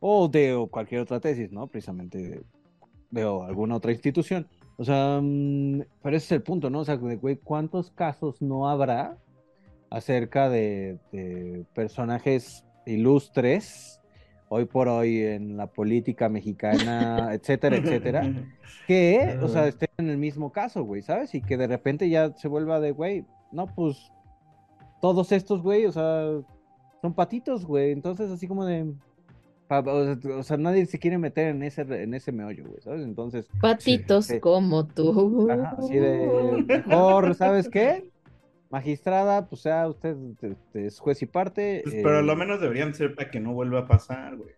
O 0.00 0.28
de 0.28 0.54
o 0.54 0.66
cualquier 0.68 1.02
otra 1.02 1.20
tesis, 1.20 1.52
¿no? 1.52 1.66
Precisamente 1.66 2.18
de, 2.18 2.42
de 3.10 3.24
o 3.24 3.44
alguna 3.44 3.76
otra 3.76 3.92
institución. 3.92 4.48
O 4.76 4.84
sea, 4.84 5.20
mm, 5.20 5.82
pero 6.02 6.16
ese 6.16 6.26
es 6.26 6.32
el 6.32 6.42
punto, 6.42 6.70
¿no? 6.70 6.80
O 6.80 6.84
sea, 6.84 6.96
de, 6.96 7.16
güey, 7.16 7.36
¿cuántos 7.36 7.90
casos 7.90 8.40
no 8.40 8.68
habrá 8.68 9.18
acerca 9.90 10.48
de, 10.48 10.98
de 11.12 11.64
personajes 11.74 12.64
ilustres 12.86 14.00
hoy 14.48 14.64
por 14.64 14.88
hoy 14.88 15.22
en 15.22 15.56
la 15.56 15.66
política 15.66 16.28
mexicana, 16.28 17.30
etcétera, 17.32 17.76
etcétera, 17.76 18.32
que, 18.86 19.38
o 19.42 19.48
sea, 19.48 19.66
estén 19.66 19.90
en 19.98 20.10
el 20.10 20.18
mismo 20.18 20.52
caso, 20.52 20.84
güey, 20.84 21.02
¿sabes? 21.02 21.34
Y 21.34 21.42
que 21.42 21.56
de 21.56 21.66
repente 21.66 22.08
ya 22.08 22.32
se 22.36 22.48
vuelva 22.48 22.80
de, 22.80 22.92
güey, 22.92 23.24
no, 23.52 23.66
pues 23.66 24.12
todos 25.00 25.32
estos, 25.32 25.62
güey, 25.62 25.86
o 25.86 25.92
sea, 25.92 26.26
son 27.00 27.14
patitos, 27.14 27.64
güey, 27.64 27.92
entonces 27.92 28.30
así 28.30 28.46
como 28.46 28.64
de... 28.64 28.92
O 29.70 30.42
sea, 30.42 30.56
nadie 30.56 30.86
se 30.86 30.98
quiere 30.98 31.18
meter 31.18 31.48
en 31.48 31.62
ese, 31.62 31.82
en 31.82 32.14
ese 32.14 32.32
meollo, 32.32 32.64
güey, 32.66 32.80
¿sabes? 32.80 33.04
Entonces, 33.04 33.50
Patitos 33.60 34.24
sí. 34.24 34.40
como 34.40 34.86
tú. 34.86 35.46
ajá, 35.50 35.76
así 35.78 35.94
de, 35.94 36.64
mejor, 36.66 37.34
¿sabes 37.34 37.68
qué? 37.68 38.10
Magistrada, 38.70 39.46
pues 39.48 39.62
sea 39.62 39.88
usted 39.88 40.16
es 40.74 40.98
juez 41.00 41.22
y 41.22 41.26
parte. 41.26 41.80
Pues, 41.84 41.94
eh, 41.96 42.00
pero 42.02 42.20
lo 42.22 42.36
menos 42.36 42.60
deberían 42.60 42.94
ser 42.94 43.14
para 43.14 43.30
que 43.30 43.40
no 43.40 43.54
vuelva 43.54 43.80
a 43.80 43.86
pasar, 43.86 44.36
güey. 44.36 44.54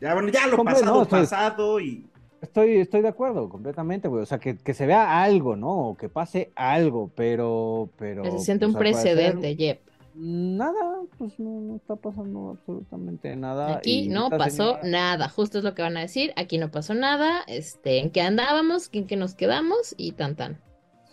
Ya, 0.00 0.14
bueno, 0.14 0.28
ya 0.30 0.46
lo 0.46 0.56
Hombre, 0.56 0.74
pasado, 0.74 0.94
no, 0.94 1.02
estoy- 1.02 1.20
pasado 1.20 1.80
y... 1.80 2.06
Estoy, 2.40 2.76
estoy 2.78 3.02
de 3.02 3.08
acuerdo 3.08 3.50
completamente, 3.50 4.08
güey. 4.08 4.22
O 4.22 4.26
sea, 4.26 4.38
que, 4.38 4.56
que 4.56 4.72
se 4.72 4.86
vea 4.86 5.22
algo, 5.22 5.56
¿no? 5.56 5.90
O 5.90 5.96
que 5.96 6.08
pase 6.08 6.52
algo, 6.56 7.10
pero. 7.14 7.90
pero 7.98 8.22
Que 8.22 8.30
se 8.30 8.38
siente 8.38 8.64
pues, 8.64 8.74
un 8.74 8.78
precedente, 8.78 9.54
Jep. 9.56 9.80
Nada, 10.14 11.02
pues 11.18 11.38
no, 11.38 11.60
no 11.60 11.76
está 11.76 11.96
pasando 11.96 12.56
absolutamente 12.58 13.36
nada. 13.36 13.76
Aquí 13.76 14.04
y 14.04 14.08
no 14.08 14.30
pasó 14.30 14.76
señora- 14.80 14.88
nada, 14.88 15.28
justo 15.28 15.58
es 15.58 15.64
lo 15.64 15.74
que 15.74 15.82
van 15.82 15.98
a 15.98 16.00
decir. 16.00 16.32
Aquí 16.36 16.56
no 16.56 16.70
pasó 16.70 16.94
nada. 16.94 17.42
Este, 17.46 17.98
en 17.98 18.08
qué 18.08 18.22
andábamos, 18.22 18.88
en 18.92 19.06
qué 19.06 19.16
nos 19.16 19.34
quedamos 19.34 19.94
y 19.98 20.12
tan 20.12 20.34
tan. 20.34 20.58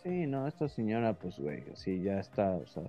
Sí, 0.08 0.26
no, 0.26 0.48
esta 0.48 0.70
señora, 0.70 1.14
pues, 1.14 1.38
güey, 1.38 1.66
sí, 1.74 2.02
ya 2.02 2.20
está, 2.20 2.52
o 2.52 2.66
sea, 2.66 2.84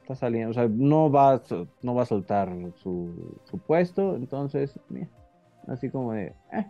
está 0.00 0.16
saliendo, 0.16 0.50
o 0.50 0.54
sea, 0.54 0.66
no 0.68 1.08
va, 1.08 1.40
no 1.82 1.94
va 1.94 2.02
a 2.02 2.06
soltar 2.06 2.50
su, 2.82 3.38
su 3.44 3.58
puesto, 3.58 4.16
entonces, 4.16 4.76
mira, 4.88 5.08
así 5.68 5.88
como 5.88 6.14
de, 6.14 6.34
eh, 6.52 6.66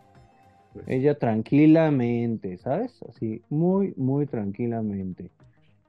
pues. 0.75 0.85
Ella 0.89 1.19
tranquilamente, 1.19 2.59
¿sabes? 2.59 3.03
Así, 3.09 3.41
muy, 3.49 3.95
muy 3.97 4.27
tranquilamente. 4.27 5.31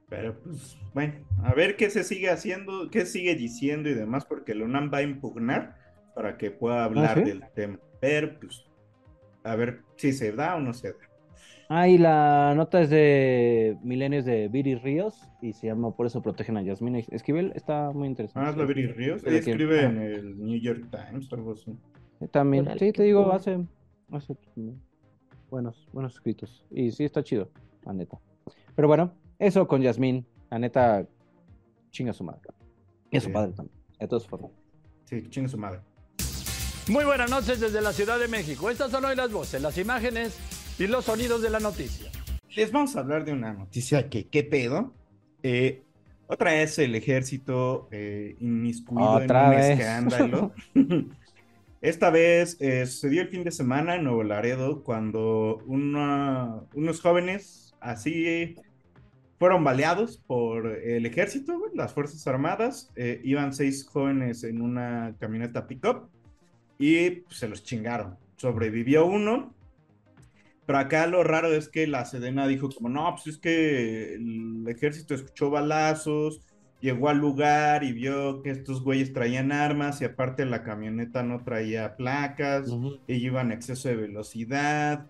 Pero 0.08 0.40
pues, 0.40 0.78
bueno, 0.94 1.14
a 1.42 1.52
ver 1.52 1.76
qué 1.76 1.90
se 1.90 2.02
sigue 2.02 2.30
haciendo, 2.30 2.88
qué 2.90 3.04
sigue 3.04 3.34
diciendo 3.34 3.90
y 3.90 3.94
demás, 3.94 4.24
porque 4.24 4.54
la 4.54 4.64
UNAM 4.64 4.90
va 4.94 4.98
a 4.98 5.02
impugnar 5.02 5.76
para 6.14 6.38
que 6.38 6.50
pueda 6.50 6.84
hablar 6.84 7.18
¿Ah, 7.18 7.22
sí? 7.22 7.28
del 7.28 7.44
tema. 7.54 7.78
Pero 8.00 8.38
pues, 8.40 8.64
a 9.44 9.56
ver 9.56 9.82
si 9.96 10.14
se 10.14 10.32
da 10.32 10.56
o 10.56 10.60
no 10.60 10.72
se 10.72 10.92
da. 10.92 10.98
Ah, 11.68 11.88
y 11.88 11.98
la 11.98 12.54
nota 12.54 12.80
es 12.80 12.90
de 12.90 13.76
Milenios 13.82 14.24
de 14.24 14.46
Viri 14.48 14.76
Ríos 14.76 15.28
y 15.42 15.52
se 15.52 15.66
llama 15.66 15.90
Por 15.90 16.06
eso 16.06 16.22
protegen 16.22 16.56
a 16.56 16.62
Yasmina 16.62 17.00
Esquivel. 17.00 17.52
Está 17.56 17.90
muy 17.92 18.06
interesante. 18.06 18.46
Ah, 18.48 18.50
es 18.52 18.56
la 18.56 18.64
Viri 18.64 18.86
Ríos. 18.86 19.22
Ella 19.26 19.38
escribe 19.38 19.82
en 19.82 19.98
el 20.00 20.38
New 20.38 20.60
York 20.60 20.86
Times 20.90 21.30
o 21.32 21.34
algo 21.34 21.52
así. 21.52 21.76
También, 22.30 22.68
sí, 22.78 22.92
te 22.92 23.02
digo, 23.02 23.32
hace, 23.32 23.58
hace 24.12 24.36
buenos, 25.50 25.88
buenos 25.92 26.14
escritos. 26.14 26.64
Y 26.70 26.92
sí, 26.92 27.04
está 27.04 27.22
chido, 27.24 27.50
la 27.84 27.92
neta. 27.92 28.18
Pero 28.76 28.86
bueno, 28.88 29.12
eso 29.38 29.66
con 29.66 29.82
Yasmín, 29.82 30.24
la 30.50 30.58
neta, 30.60 31.04
chinga 31.90 32.12
su 32.12 32.22
madre. 32.22 32.40
Y 33.10 33.16
a 33.16 33.20
su 33.20 33.26
Sí. 33.26 33.32
padre 33.32 33.52
también, 33.52 33.76
de 33.98 34.06
todas 34.08 34.26
formas. 34.26 34.52
Sí, 35.04 35.22
chingue 35.28 35.48
su 35.48 35.58
madre. 35.58 35.80
Muy 36.88 37.04
buenas 37.04 37.28
noches 37.28 37.58
desde 37.60 37.80
la 37.80 37.92
Ciudad 37.92 38.18
de 38.20 38.28
México. 38.28 38.70
Estas 38.70 38.92
son 38.92 39.04
hoy 39.04 39.16
las 39.16 39.32
voces, 39.32 39.60
las 39.60 39.76
imágenes 39.76 40.38
y 40.78 40.86
los 40.86 41.04
sonidos 41.04 41.42
de 41.42 41.50
la 41.50 41.60
noticia. 41.60 42.10
Les 42.54 42.72
vamos 42.72 42.96
a 42.96 43.00
hablar 43.00 43.24
de 43.24 43.32
una 43.32 43.52
noticia 43.52 44.08
que, 44.08 44.26
¿qué 44.28 44.42
pedo? 44.42 44.94
Eh, 45.42 45.82
otra 46.26 46.52
vez 46.52 46.78
el 46.78 46.94
ejército 46.94 47.88
eh, 47.90 48.36
inmiscuido 48.40 49.08
Otra 49.10 49.44
en 49.44 49.50
un 49.50 49.56
vez. 49.56 49.78
escándalo. 49.78 50.52
Esta 51.82 52.10
vez 52.10 52.56
eh, 52.60 52.86
sucedió 52.86 53.22
el 53.22 53.28
fin 53.28 53.44
de 53.44 53.50
semana 53.52 53.94
en 53.96 54.04
Nuevo 54.04 54.24
Laredo 54.24 54.82
cuando 54.82 55.58
una- 55.66 56.62
unos 56.74 57.00
jóvenes 57.00 57.74
así 57.80 58.56
fueron 59.38 59.62
baleados 59.62 60.16
por 60.26 60.66
el 60.66 61.04
ejército, 61.04 61.60
las 61.74 61.92
Fuerzas 61.92 62.26
Armadas. 62.26 62.90
Eh, 62.96 63.20
iban 63.22 63.52
seis 63.52 63.86
jóvenes 63.86 64.42
en 64.44 64.62
una 64.62 65.14
camioneta 65.20 65.66
pickup 65.66 66.08
y 66.78 67.10
pues, 67.10 67.36
se 67.38 67.46
los 67.48 67.62
chingaron. 67.62 68.16
Sobrevivió 68.36 69.06
uno, 69.06 69.54
pero 70.66 70.78
acá 70.78 71.06
lo 71.06 71.22
raro 71.22 71.52
es 71.52 71.68
que 71.68 71.86
la 71.86 72.04
Sedena 72.04 72.46
dijo 72.46 72.68
como, 72.68 72.88
no, 72.88 73.08
pues 73.14 73.28
es 73.28 73.38
que 73.38 74.14
el 74.14 74.64
ejército 74.68 75.14
escuchó 75.14 75.48
balazos, 75.48 76.40
llegó 76.80 77.08
al 77.08 77.18
lugar 77.18 77.84
y 77.84 77.92
vio 77.92 78.42
que 78.42 78.50
estos 78.50 78.82
güeyes 78.82 79.12
traían 79.12 79.52
armas 79.52 80.00
y 80.02 80.04
aparte 80.04 80.44
la 80.44 80.62
camioneta 80.64 81.22
no 81.22 81.42
traía 81.44 81.96
placas, 81.96 82.68
Ujú. 82.68 82.98
y 83.06 83.14
iban 83.14 83.50
a 83.50 83.54
exceso 83.54 83.88
de 83.88 83.96
velocidad, 83.96 85.06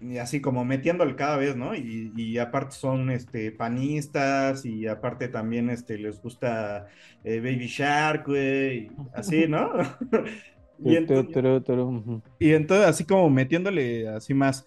y 0.00 0.16
así 0.16 0.40
como 0.40 0.64
metiéndole 0.64 1.14
cada 1.14 1.36
vez, 1.36 1.56
¿no? 1.56 1.74
Y, 1.74 2.12
y 2.16 2.38
aparte 2.38 2.74
son 2.74 3.10
este, 3.10 3.52
panistas 3.52 4.64
y 4.64 4.86
aparte 4.86 5.28
también 5.28 5.68
este, 5.68 5.98
les 5.98 6.22
gusta 6.22 6.86
eh, 7.22 7.40
Baby 7.40 7.66
Shark, 7.66 8.26
güey, 8.26 8.90
así, 9.14 9.46
¿no? 9.46 9.70
y 10.84 10.96
entonces... 10.96 11.32
Turu, 11.64 11.82
ujú. 11.88 12.22
Y 12.38 12.52
entonces, 12.52 12.86
así 12.86 13.04
como 13.04 13.28
metiéndole 13.30 14.08
así 14.08 14.34
más. 14.34 14.64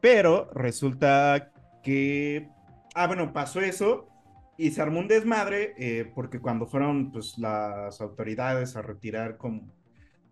Pero 0.00 0.50
resulta 0.54 1.52
que. 1.82 2.48
Ah, 2.94 3.06
bueno, 3.06 3.32
pasó 3.32 3.60
eso. 3.60 4.08
Y 4.58 4.70
se 4.70 4.82
armó 4.82 5.00
un 5.00 5.08
desmadre. 5.08 5.74
eh, 5.78 6.10
porque 6.14 6.40
cuando 6.40 6.66
fueron 6.66 7.12
pues, 7.12 7.38
las 7.38 8.00
autoridades 8.00 8.76
a 8.76 8.82
retirar 8.82 9.36
como 9.36 9.72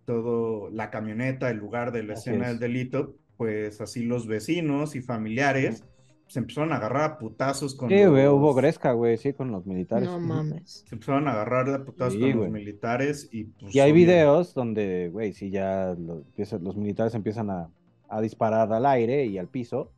todo 0.05 0.71
la 0.71 0.91
camioneta, 0.91 1.51
el 1.51 1.59
lugar 1.59 1.93
de 1.93 2.03
la 2.03 2.15
Así 2.15 2.31
escena 2.31 2.47
es. 2.47 2.51
del 2.53 2.59
delito, 2.61 3.15
pues 3.37 3.81
así 3.81 4.03
los 4.05 4.27
vecinos 4.27 4.97
y 4.97 5.03
familiares 5.03 5.85
se 6.31 6.39
empezaron 6.39 6.73
a 6.73 6.77
agarrar 6.77 7.03
a 7.11 7.19
putazos 7.19 7.75
con 7.75 7.89
Sí, 7.89 8.05
güey, 8.05 8.25
los- 8.25 8.35
hubo 8.35 8.55
gresca, 8.55 8.93
güey, 8.93 9.17
sí, 9.19 9.33
con 9.33 9.51
los 9.51 9.67
militares. 9.67 10.09
No 10.09 10.21
mames. 10.21 10.85
Se 10.89 10.95
empezaron 10.95 11.27
a 11.27 11.33
agarrar 11.33 11.69
a 11.71 11.85
putazos 11.85 12.15
Sí, 12.15 12.21
con 12.21 12.29
los 12.31 12.39
güey. 12.39 12.51
militares 12.53 13.29
y 13.33 13.45
pues. 13.45 13.75
Y 13.75 13.81
hay 13.81 13.91
videos 13.93 14.55
donde, 14.55 15.09
güey, 15.13 15.33
sí, 15.33 15.51
ya 15.51 15.97
los 15.97 16.77
militares 16.77 17.15
empiezan 17.15 17.51
a, 17.51 17.69
a 18.09 18.21
disparar 18.21 18.73
al 18.73 18.87
aire 18.87 19.27
y 19.27 19.39
al 19.39 19.49
piso, 19.49 19.91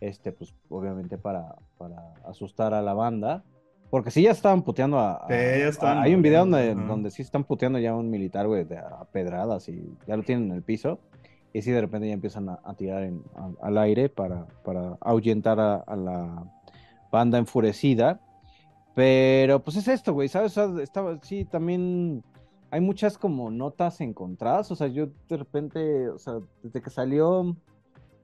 este, 0.00 0.30
pues, 0.32 0.54
obviamente 0.68 1.18
para, 1.18 1.56
para 1.78 2.14
asustar 2.26 2.74
a 2.74 2.80
la 2.82 2.94
banda, 2.94 3.42
porque 3.90 4.10
sí 4.10 4.22
ya 4.22 4.30
estaban 4.30 4.62
puteando 4.62 4.98
a... 5.00 5.26
Sí, 5.28 5.34
ya 5.34 5.68
estaban 5.68 5.98
a- 5.98 6.02
hay 6.02 6.14
un 6.14 6.22
video 6.22 6.40
donde, 6.40 6.74
donde 6.74 7.10
sí 7.10 7.22
están 7.22 7.44
puteando 7.44 7.78
ya 7.80 7.90
a 7.90 7.96
un 7.96 8.08
militar, 8.08 8.46
güey, 8.46 8.64
de 8.64 8.78
a 8.78 9.04
pedradas 9.12 9.68
y 9.68 9.82
ya 10.06 10.16
lo 10.16 10.22
tienen 10.22 10.46
en 10.50 10.56
el 10.56 10.62
piso, 10.62 10.98
y 11.52 11.62
sí 11.62 11.70
de 11.70 11.80
repente 11.80 12.08
ya 12.08 12.14
empiezan 12.14 12.48
a, 12.48 12.58
a 12.64 12.74
tirar 12.74 13.02
en- 13.04 13.22
a- 13.36 13.66
al 13.66 13.78
aire 13.78 14.08
para, 14.08 14.46
para 14.64 14.96
ahuyentar 15.00 15.60
a, 15.60 15.76
a 15.76 15.96
la 15.96 16.44
banda 17.10 17.38
enfurecida. 17.38 18.20
Pero 18.94 19.62
pues 19.62 19.76
es 19.76 19.88
esto, 19.88 20.12
güey, 20.12 20.28
¿sabes? 20.28 20.56
O 20.58 20.74
sea, 20.74 20.82
estaba, 20.82 21.18
sí, 21.22 21.44
también 21.46 22.22
hay 22.70 22.80
muchas 22.80 23.16
como 23.16 23.50
notas 23.50 24.00
encontradas, 24.00 24.70
o 24.70 24.76
sea, 24.76 24.86
yo 24.88 25.08
de 25.28 25.36
repente, 25.36 26.08
o 26.10 26.18
sea, 26.18 26.34
desde 26.62 26.82
que 26.82 26.90
salió, 26.90 27.56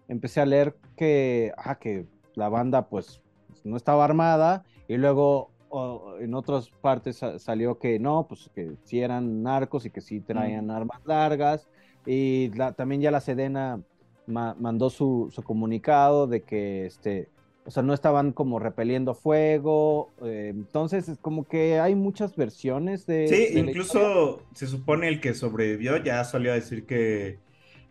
empecé 0.08 0.40
a 0.40 0.46
leer 0.46 0.76
que, 0.96 1.52
ah, 1.56 1.76
que 1.78 2.06
la 2.34 2.48
banda 2.48 2.88
pues 2.88 3.22
no 3.64 3.76
estaba 3.76 4.04
armada 4.04 4.64
y 4.88 4.96
luego 4.96 5.50
o, 5.70 6.16
en 6.18 6.34
otras 6.34 6.70
partes 6.70 7.16
sa- 7.18 7.38
salió 7.38 7.78
que 7.78 7.98
no, 7.98 8.26
pues 8.26 8.50
que 8.54 8.72
sí 8.84 9.00
eran 9.00 9.42
narcos 9.42 9.84
y 9.84 9.90
que 9.90 10.00
sí 10.00 10.20
traían 10.20 10.70
armas 10.70 11.00
largas 11.04 11.68
y 12.06 12.50
la- 12.54 12.72
también 12.72 13.00
ya 13.00 13.10
la 13.10 13.20
Sedena 13.20 13.80
ma- 14.26 14.56
mandó 14.58 14.90
su, 14.90 15.30
su 15.32 15.42
comunicado 15.42 16.26
de 16.26 16.42
que 16.42 16.86
este 16.86 17.28
o 17.66 17.70
sea, 17.70 17.82
no 17.82 17.92
estaban 17.92 18.32
como 18.32 18.58
repeliendo 18.58 19.14
fuego. 19.14 20.08
eh, 20.24 20.52
entonces, 20.54 21.06
es 21.06 21.18
como 21.18 21.44
que 21.46 21.78
hay 21.78 21.94
muchas 21.94 22.34
versiones 22.34 23.04
de. 23.04 23.28
Sí, 23.28 23.52
de 23.54 23.60
incluso 23.60 24.40
se 24.54 24.66
supone 24.66 25.06
el 25.08 25.20
que 25.20 25.34
sobrevivió 25.34 25.98
ya 25.98 26.24
salió 26.24 26.52
a 26.52 26.54
decir 26.54 26.86
que, 26.86 27.38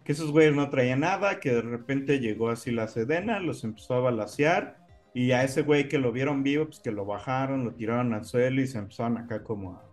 que 0.03 0.13
esos 0.13 0.31
güeyes 0.31 0.55
no 0.55 0.71
traían 0.71 1.01
nada, 1.01 1.39
que 1.39 1.51
de 1.53 1.61
repente 1.61 2.19
llegó 2.19 2.49
así 2.49 2.71
la 2.71 2.87
Sedena, 2.87 3.39
los 3.39 3.63
empezó 3.63 3.93
a 3.93 3.99
balacear 3.99 4.77
y 5.13 5.31
a 5.33 5.43
ese 5.43 5.61
güey 5.61 5.87
que 5.87 5.99
lo 5.99 6.11
vieron 6.11 6.41
vivo, 6.41 6.65
pues 6.65 6.79
que 6.79 6.91
lo 6.91 7.05
bajaron, 7.05 7.63
lo 7.63 7.73
tiraron 7.75 8.15
al 8.15 8.25
suelo 8.25 8.59
y 8.61 8.65
se 8.65 8.79
empezaron 8.79 9.19
acá 9.19 9.43
como 9.43 9.73
a, 9.73 9.83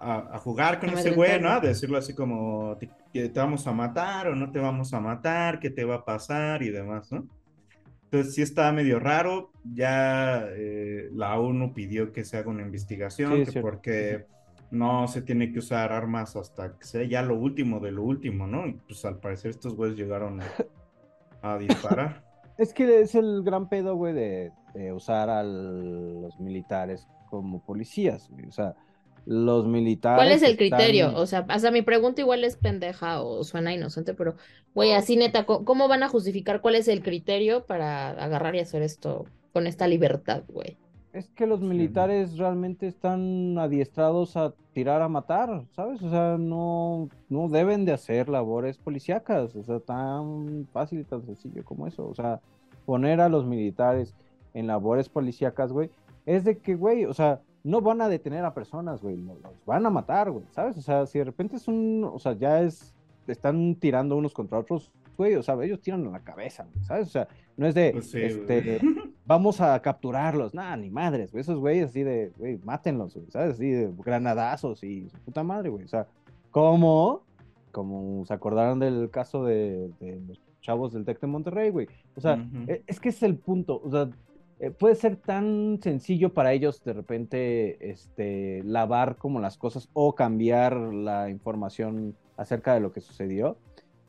a- 0.00 0.36
a 0.36 0.38
jugar 0.38 0.80
con 0.80 0.90
ese 0.90 1.10
güey, 1.12 1.40
¿no? 1.40 1.50
A 1.50 1.60
decirlo 1.60 1.98
así 1.98 2.14
como 2.14 2.76
te, 2.78 2.88
te 3.28 3.40
vamos 3.40 3.66
a 3.66 3.72
matar 3.72 4.28
o 4.28 4.34
no 4.36 4.50
te 4.52 4.58
vamos 4.60 4.94
a 4.94 5.00
matar, 5.00 5.58
qué 5.60 5.70
te 5.70 5.84
va 5.84 5.96
a 5.96 6.04
pasar 6.04 6.62
y 6.62 6.70
demás, 6.70 7.10
¿no? 7.12 7.26
Entonces 8.04 8.34
sí 8.34 8.42
está 8.42 8.72
medio 8.72 8.98
raro, 9.00 9.50
ya 9.64 10.46
eh, 10.50 11.10
la 11.12 11.38
ONU 11.38 11.74
pidió 11.74 12.12
que 12.12 12.24
se 12.24 12.38
haga 12.38 12.48
una 12.48 12.62
investigación, 12.62 13.44
Sí, 13.44 13.52
que 13.52 13.60
porque 13.60 14.26
no 14.70 15.08
se 15.08 15.20
tiene 15.22 15.52
que 15.52 15.58
usar 15.58 15.92
armas 15.92 16.34
hasta 16.36 16.78
que 16.78 16.84
sea 16.86 17.02
ya 17.04 17.22
lo 17.22 17.34
último 17.38 17.80
de 17.80 17.90
lo 17.92 18.02
último, 18.04 18.46
¿no? 18.46 18.66
Y 18.66 18.72
pues 18.74 19.04
al 19.04 19.18
parecer 19.18 19.50
estos 19.50 19.74
güeyes 19.74 19.96
llegaron 19.98 20.40
a, 20.40 20.46
a 21.54 21.58
disparar. 21.58 22.22
Es 22.58 22.74
que 22.74 23.02
es 23.02 23.14
el 23.14 23.44
gran 23.44 23.68
pedo, 23.68 23.94
güey, 23.94 24.12
de, 24.14 24.50
de 24.74 24.92
usar 24.92 25.30
a 25.30 25.44
los 25.44 26.40
militares 26.40 27.06
como 27.30 27.64
policías, 27.64 28.28
güey. 28.30 28.46
O 28.46 28.50
sea, 28.50 28.74
los 29.30 29.66
militares. 29.66 30.16
¿Cuál 30.16 30.32
es 30.32 30.42
el 30.42 30.52
están- 30.52 30.56
criterio? 30.78 31.12
O 31.14 31.26
sea, 31.26 31.44
hasta 31.48 31.70
mi 31.70 31.82
pregunta 31.82 32.22
igual 32.22 32.44
es 32.44 32.56
pendeja 32.56 33.20
o 33.20 33.44
suena 33.44 33.74
inocente, 33.74 34.14
pero, 34.14 34.36
güey, 34.74 34.92
así 34.92 35.16
neta, 35.16 35.44
¿cómo 35.44 35.86
van 35.86 36.02
a 36.02 36.08
justificar 36.08 36.62
cuál 36.62 36.76
es 36.76 36.88
el 36.88 37.02
criterio 37.02 37.66
para 37.66 38.08
agarrar 38.10 38.54
y 38.54 38.60
hacer 38.60 38.80
esto 38.80 39.26
con 39.52 39.66
esta 39.66 39.86
libertad, 39.86 40.44
güey? 40.48 40.78
Es 41.12 41.28
que 41.30 41.46
los 41.46 41.60
militares 41.60 42.38
realmente 42.38 42.86
están 42.86 43.58
adiestrados 43.58 44.34
a 44.38 44.54
tirar 44.72 45.02
a 45.02 45.08
matar, 45.08 45.64
¿sabes? 45.76 46.02
O 46.02 46.08
sea, 46.08 46.36
no, 46.38 47.10
no 47.28 47.48
deben 47.48 47.84
de 47.84 47.92
hacer 47.92 48.30
labores 48.30 48.78
policíacas, 48.78 49.54
o 49.56 49.62
sea, 49.62 49.80
tan 49.80 50.66
fácil 50.72 51.00
y 51.00 51.04
tan 51.04 51.22
sencillo 51.22 51.64
como 51.64 51.86
eso. 51.86 52.06
O 52.08 52.14
sea, 52.14 52.40
poner 52.86 53.20
a 53.20 53.28
los 53.28 53.44
militares 53.44 54.14
en 54.54 54.66
labores 54.68 55.10
policíacas, 55.10 55.70
güey, 55.70 55.90
es 56.24 56.44
de 56.44 56.56
que, 56.56 56.74
güey, 56.76 57.04
o 57.04 57.12
sea, 57.12 57.40
no 57.64 57.80
van 57.80 58.00
a 58.00 58.08
detener 58.08 58.44
a 58.44 58.54
personas, 58.54 59.00
güey, 59.02 59.16
lo- 59.16 59.34
los 59.34 59.52
van 59.66 59.84
a 59.86 59.90
matar, 59.90 60.30
güey, 60.30 60.44
¿sabes? 60.52 60.76
O 60.78 60.82
sea, 60.82 61.06
si 61.06 61.18
de 61.18 61.24
repente 61.24 61.56
es 61.56 61.68
un, 61.68 62.08
o 62.12 62.18
sea, 62.18 62.32
ya 62.32 62.62
es, 62.62 62.94
están 63.26 63.74
tirando 63.74 64.16
unos 64.16 64.32
contra 64.32 64.58
otros, 64.58 64.90
güey, 65.16 65.34
o 65.34 65.42
sea, 65.42 65.54
ellos 65.62 65.80
tiran 65.80 66.04
en 66.06 66.12
la 66.12 66.20
cabeza, 66.20 66.66
güey, 66.72 66.84
¿sabes? 66.84 67.08
O 67.08 67.10
sea, 67.10 67.28
no 67.56 67.66
es 67.66 67.74
de, 67.74 67.90
Pues 67.92 68.10
sí, 68.10 68.18
este, 68.20 68.80
vamos 69.26 69.60
a 69.60 69.80
capturarlos, 69.82 70.54
nada, 70.54 70.76
ni 70.76 70.88
madres, 70.90 71.30
güey, 71.32 71.42
esos 71.42 71.58
güeyes 71.58 71.90
así 71.90 72.02
de, 72.02 72.32
güey, 72.38 72.58
mátenlos, 72.64 73.14
güey, 73.14 73.26
¿sabes? 73.30 73.54
Así 73.54 73.68
de 73.70 73.90
granadazos 73.98 74.82
y 74.84 75.08
su 75.10 75.18
puta 75.18 75.42
madre, 75.42 75.68
güey, 75.68 75.84
o 75.84 75.88
sea, 75.88 76.06
como, 76.50 77.22
como 77.72 78.24
se 78.24 78.32
acordaron 78.34 78.78
del 78.78 79.10
caso 79.10 79.44
de, 79.44 79.90
de 80.00 80.20
los 80.26 80.40
chavos 80.60 80.92
del 80.92 81.04
Tec 81.04 81.20
de 81.20 81.26
Monterrey, 81.26 81.70
güey, 81.70 81.88
o 82.16 82.20
sea, 82.20 82.34
e- 82.68 82.82
es 82.86 82.98
que 83.00 83.10
es 83.10 83.22
el 83.22 83.36
punto, 83.36 83.80
o 83.84 83.90
sea, 83.90 84.08
eh, 84.60 84.70
puede 84.70 84.96
ser 84.96 85.16
tan 85.16 85.78
sencillo 85.82 86.34
para 86.34 86.52
ellos 86.52 86.82
de 86.82 86.92
repente 86.92 87.90
este, 87.90 88.62
lavar 88.64 89.16
como 89.16 89.40
las 89.40 89.56
cosas 89.56 89.88
o 89.92 90.14
cambiar 90.14 90.76
la 90.76 91.30
información 91.30 92.16
acerca 92.36 92.74
de 92.74 92.80
lo 92.80 92.92
que 92.92 93.00
sucedió, 93.00 93.56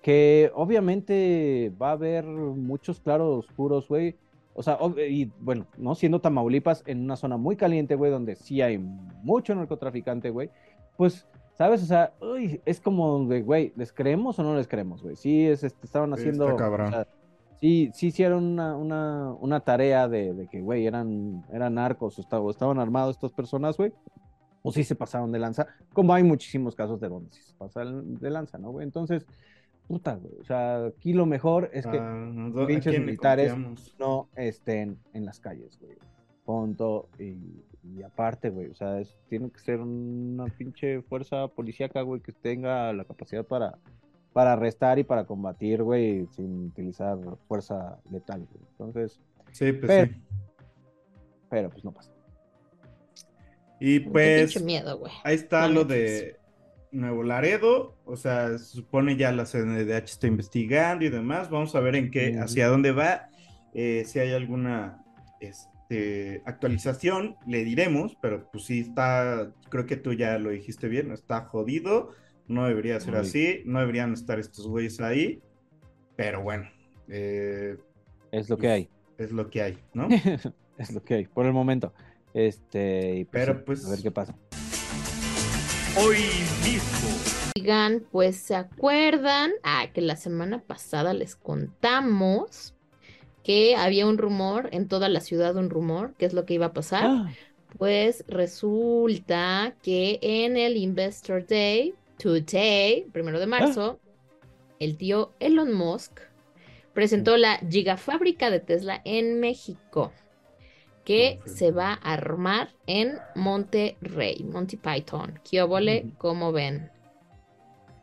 que 0.02 0.52
obviamente 0.56 1.72
va 1.80 1.90
a 1.90 1.94
haber 1.94 2.26
muchos 2.26 3.00
claros 3.00 3.46
oscuros, 3.46 3.88
güey. 3.88 4.16
O 4.56 4.64
sea, 4.64 4.78
y 5.08 5.32
bueno, 5.40 5.68
no 5.78 5.94
siendo 5.96 6.20
Tamaulipas 6.20 6.84
en 6.88 7.04
una 7.04 7.16
zona 7.16 7.38
muy 7.38 7.56
caliente, 7.56 7.96
güey, 7.96 8.12
donde 8.12 8.36
sí 8.36 8.62
hay 8.62 8.78
mucho 8.78 9.54
narcotraficante, 9.54 10.32
güey, 10.32 10.50
pues, 10.98 11.28
¿sabes? 11.58 11.84
O 11.84 11.86
sea, 11.86 12.14
uy, 12.22 12.60
es 12.66 12.82
como 12.82 13.26
güey, 13.26 13.72
¿les 13.76 13.94
creemos 13.94 14.40
o 14.40 14.44
no 14.44 14.56
les 14.56 14.68
creemos, 14.68 15.04
güey? 15.04 15.16
Sí, 15.16 15.46
es, 15.46 15.64
este, 15.64 15.86
estaban 15.86 16.12
haciendo... 16.14 16.46
Está 16.46 16.58
cabrón. 16.58 16.88
o 16.88 16.92
sea, 16.92 17.08
sí, 17.60 17.92
sí 17.94 18.08
hicieron 18.08 18.44
una, 18.44 18.76
una, 18.76 19.34
una 19.34 19.60
tarea 19.62 20.08
de, 20.08 20.34
de 20.34 20.48
que, 20.48 20.62
güey, 20.62 20.86
eran, 20.86 21.44
eran 21.52 21.76
narcos 21.76 22.18
o 22.18 22.22
estaban, 22.22 22.50
estaban 22.50 22.80
armados 22.80 23.16
estas 23.16 23.32
personas, 23.34 23.78
güey. 23.78 23.92
O 24.62 24.72
sí 24.74 24.84
se 24.84 24.96
pasaron 24.96 25.32
de 25.32 25.40
lanza, 25.40 25.68
como 25.94 26.14
hay 26.14 26.24
muchísimos 26.24 26.76
casos 26.76 27.00
de 27.00 27.08
donde 27.08 27.32
sí 27.32 27.42
se 27.42 27.54
pasan 27.54 28.16
de 28.16 28.30
lanza, 28.30 28.58
¿no, 28.58 28.72
güey? 28.72 28.84
Entonces, 28.86 29.26
puta, 29.88 30.16
güey. 30.16 30.34
O 30.42 30.44
sea, 30.44 30.86
aquí 30.86 31.14
lo 31.14 31.26
mejor 31.26 31.70
es 31.74 31.86
que 31.88 31.98
¿a 31.98 32.68
pinches 32.68 33.00
militares 33.00 33.54
no 33.98 34.28
estén 34.36 34.98
en 35.14 35.26
las 35.26 35.40
calles, 35.40 35.80
güey. 35.80 35.96
Punto. 36.44 37.08
Y, 37.18 37.64
y 37.84 38.04
aparte, 38.04 38.50
güey, 38.50 38.68
o 38.68 38.76
sea, 38.76 39.00
es- 39.00 39.18
tiene 39.30 39.50
que 39.50 39.60
ser 39.60 39.80
una 39.80 40.46
pinche 40.48 41.02
fuerza 41.04 41.48
policíaca, 41.48 42.02
güey, 42.02 42.20
que 42.22 42.34
tenga 42.34 42.92
la 42.92 43.06
capacidad 43.06 43.46
para, 43.46 43.78
para 44.34 44.54
arrestar 44.54 45.00
y 45.00 45.04
para 45.04 45.26
combatir, 45.26 45.84
güey, 45.84 46.28
sin 46.32 46.68
utilizar 46.68 47.18
fuerza 47.48 48.00
letal, 48.12 48.48
güey. 48.52 48.64
Entonces, 48.72 49.20
Sí, 49.52 49.72
pues 49.72 49.88
pero, 49.88 50.14
sí. 50.14 50.22
pero 51.50 51.70
pues 51.70 51.84
no 51.84 51.92
pasa. 51.92 52.12
Y 53.80 54.00
pues 54.02 54.62
miedo, 54.62 54.98
güey. 54.98 55.12
ahí 55.24 55.36
está 55.36 55.68
lo 55.68 55.86
de 55.86 56.38
Nuevo 56.92 57.24
Laredo, 57.24 57.96
o 58.06 58.18
sea, 58.18 58.58
se 58.58 58.66
supone 58.66 59.16
ya 59.16 59.32
la 59.32 59.46
CNDH 59.46 60.04
está 60.06 60.28
investigando 60.28 61.06
y 61.06 61.10
demás, 61.10 61.50
vamos 61.50 61.76
a 61.76 61.80
ver 61.80 61.96
en 61.96 62.12
qué, 62.12 62.38
hacia 62.40 62.68
dónde 62.68 62.92
va, 62.92 63.30
eh, 63.74 64.04
si 64.06 64.20
hay 64.20 64.34
alguna 64.34 65.02
este, 65.40 66.42
actualización, 66.46 67.38
le 67.48 67.64
diremos, 67.64 68.18
pero 68.22 68.50
pues 68.52 68.66
sí 68.66 68.82
está, 68.82 69.52
creo 69.70 69.86
que 69.86 69.96
tú 69.96 70.12
ya 70.12 70.38
lo 70.40 70.50
dijiste 70.50 70.90
bien, 70.90 71.12
está 71.14 71.46
jodido, 71.46 72.12
no 72.50 72.66
debería 72.68 73.00
ser 73.00 73.16
así, 73.16 73.62
no 73.66 73.80
deberían 73.80 74.12
estar 74.12 74.38
estos 74.40 74.68
güeyes 74.68 75.00
ahí, 75.00 75.40
pero 76.18 76.42
bueno, 76.44 76.68
eh, 77.08 77.78
Es 78.32 78.50
lo 78.50 78.58
que 78.58 78.68
hay. 78.70 78.90
es 79.18 79.32
lo 79.32 79.50
que 79.50 79.62
hay, 79.62 79.78
¿no? 79.94 80.08
es 80.78 80.92
lo 80.92 81.02
que 81.04 81.14
hay, 81.14 81.26
por 81.28 81.46
el 81.46 81.54
momento. 81.54 81.94
Este, 82.34 83.16
y 83.20 83.26
pues, 83.26 83.46
Pero, 83.46 83.64
pues- 83.66 83.86
a 83.86 83.92
ver 83.92 84.02
qué 84.02 84.12
pasa. 84.12 84.36
Hoy 85.98 86.18
mismo. 86.64 87.10
Oigan, 87.56 88.04
pues 88.12 88.38
se 88.38 88.56
acuerdan, 88.56 89.52
ah, 89.64 89.88
que 89.94 90.02
la 90.02 90.16
semana 90.16 90.62
pasada 90.62 91.14
les 91.14 91.36
contamos 91.36 92.74
que 93.44 93.76
había 93.76 94.06
un 94.06 94.18
rumor, 94.18 94.70
en 94.72 94.88
toda 94.88 95.10
la 95.10 95.22
ciudad 95.22 95.56
un 95.56 95.70
rumor, 95.70 96.14
qué 96.18 96.26
es 96.26 96.34
lo 96.34 96.46
que 96.46 96.54
iba 96.56 96.68
a 96.68 96.74
pasar. 96.74 97.04
Ah, 97.06 97.32
Pues 97.78 98.24
resulta 98.28 99.76
que 99.84 100.20
en 100.22 100.58
el 100.58 100.76
Investor 100.78 101.46
Day, 101.46 101.94
today, 102.20 103.06
primero 103.14 103.40
de 103.40 103.48
marzo, 103.48 104.00
el 104.80 104.98
tío 104.98 105.32
Elon 105.40 105.74
Musk 105.74 106.20
presentó 106.94 107.38
la 107.38 107.58
gigafábrica 107.58 108.52
de 108.52 108.60
Tesla 108.60 109.02
en 109.06 109.40
México, 109.40 110.12
que 111.06 111.40
Perfecto. 111.44 111.52
se 111.58 111.72
va 111.72 111.94
a 111.94 112.14
armar 112.14 112.70
en 112.88 113.18
Monterrey, 113.36 114.44
Monty 114.44 114.78
Python. 114.78 115.40
¿Qué 115.50 115.62
óvole? 115.62 116.06
Ujú. 116.06 116.12
¿Cómo 116.18 116.52
ven? 116.52 116.92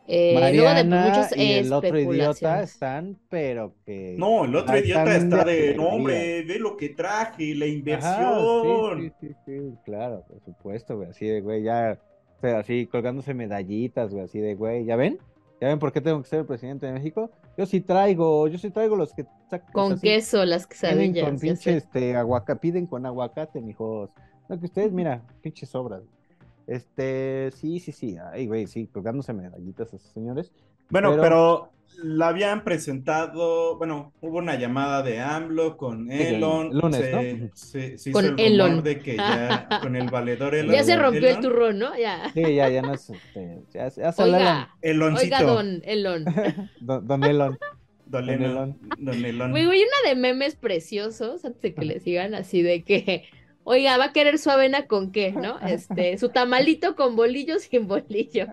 Eh, 0.08 0.52
luego 0.54 0.74
de 0.74 0.84
Mariana 0.84 0.84
muchas 0.84 1.36
y 1.36 1.52
el 1.52 1.72
otro 1.72 1.98
idiota 1.98 2.62
están, 2.62 3.18
pero 3.28 3.74
que... 3.84 4.16
No, 4.18 4.44
el 4.44 4.54
otro 4.56 4.74
Ah, 4.74 4.78
idiota 4.78 5.16
está 5.16 5.44
de 5.44 5.52
de, 5.52 5.74
no 5.74 5.88
hombre, 5.88 6.42
ve 6.44 6.58
lo 6.58 6.76
que 6.76 6.90
traje, 6.90 7.54
la 7.54 7.66
Ajá, 7.66 7.66
inversión. 7.66 9.00
sí, 9.00 9.10
sí, 9.20 9.28
sí, 9.28 9.34
sí, 9.44 9.78
claro, 9.84 10.24
por 10.28 10.40
supuesto, 10.44 10.96
güey, 10.96 11.10
así 11.10 11.26
de, 11.26 11.40
güey, 11.40 11.62
ya, 11.64 12.00
o 12.36 12.40
sea, 12.40 12.58
así 12.58 12.86
colgándose 12.86 13.34
medallitas, 13.34 14.10
güey, 14.12 14.24
así 14.24 14.38
de, 14.40 14.54
güey, 14.54 14.84
¿ya 14.84 14.96
ven? 14.96 15.18
¿Ya 15.60 15.68
ven 15.68 15.78
por 15.78 15.90
qué 15.92 16.00
tengo 16.02 16.20
que 16.22 16.28
ser 16.28 16.40
el 16.40 16.46
presidente 16.46 16.84
de 16.86 16.92
México? 16.92 17.30
Yo 17.56 17.64
sí 17.64 17.80
traigo, 17.80 18.46
yo 18.48 18.58
sí 18.58 18.70
traigo 18.70 18.94
los 18.96 19.14
que 19.14 19.24
sac- 19.50 19.72
Con 19.72 19.92
así, 19.94 20.02
queso, 20.02 20.44
las 20.44 20.68
Vienen 20.68 21.14
quesadillas. 21.14 21.24
con 21.30 21.38
pinche, 21.38 21.70
sé. 21.72 21.76
este, 21.78 22.14
aguacate, 22.16 22.60
piden 22.60 22.86
con 22.86 23.06
aguacate, 23.06 23.60
mijos. 23.62 24.10
No, 24.48 24.60
que 24.60 24.66
ustedes, 24.66 24.92
mira, 24.92 25.22
pinches 25.40 25.70
sobras. 25.70 26.02
Este, 26.66 27.50
sí, 27.52 27.78
sí, 27.80 27.92
sí, 27.92 28.16
ay, 28.32 28.46
güey, 28.46 28.66
sí, 28.66 28.86
colgándose 28.88 29.32
medallitas 29.32 29.92
a 29.92 29.96
esos 29.96 30.10
señores. 30.12 30.52
Bueno, 30.88 31.10
Pero- 31.10 31.22
pero, 31.22 31.72
la 32.02 32.28
habían 32.28 32.62
presentado, 32.62 33.78
bueno, 33.78 34.12
hubo 34.20 34.36
una 34.38 34.56
llamada 34.56 35.02
de 35.02 35.18
AMLO 35.18 35.78
con 35.78 36.12
el 36.12 36.36
Elon, 36.36 36.68
lunes, 36.78 37.00
se, 37.00 37.10
¿no? 37.34 37.50
se- 37.54 37.98
se 37.98 38.10
hizo 38.10 38.12
Con 38.18 38.24
el 38.26 38.30
rumor 38.32 38.46
Elon. 38.46 38.82
de 38.82 38.98
que 38.98 39.16
ya, 39.16 39.66
con 39.82 39.96
el 39.96 40.10
valedor 40.10 40.54
Elon. 40.54 40.74
Ya 40.74 40.84
se 40.84 40.94
rompió 40.96 41.28
el 41.28 41.40
turrón, 41.40 41.78
¿no? 41.78 41.96
Ya. 41.98 42.30
Sí, 42.34 42.54
ya, 42.54 42.68
ya 42.68 42.82
no 42.82 42.92
es, 42.92 43.08
este, 43.08 43.62
ya, 43.72 43.88
ya 43.88 44.14
Oiga, 44.18 44.74
Eloncito. 44.82 45.24
oiga, 45.36 45.42
don 45.42 45.80
Elon. 45.84 46.24
don, 46.80 47.06
don 47.06 47.24
Elon. 47.24 47.58
Don 48.04 48.26
Don 48.26 48.42
Elon. 48.42 48.78
Don 48.98 49.24
Elon. 49.24 49.50
Güey, 49.50 49.64
una 49.66 50.08
de 50.08 50.14
memes 50.14 50.54
preciosos, 50.54 51.44
antes 51.46 51.62
de 51.62 51.74
que 51.74 51.84
le 51.86 51.98
sigan, 52.00 52.34
así 52.34 52.60
de 52.62 52.84
que, 52.84 53.24
oiga, 53.64 53.96
va 53.96 54.04
a 54.06 54.12
querer 54.12 54.38
su 54.38 54.50
avena 54.50 54.86
con 54.86 55.10
qué, 55.12 55.32
¿no? 55.32 55.58
Este, 55.60 56.16
su 56.18 56.28
tamalito 56.28 56.94
con 56.94 57.16
bolillo 57.16 57.58
sin 57.58 57.88
bolillo. 57.88 58.46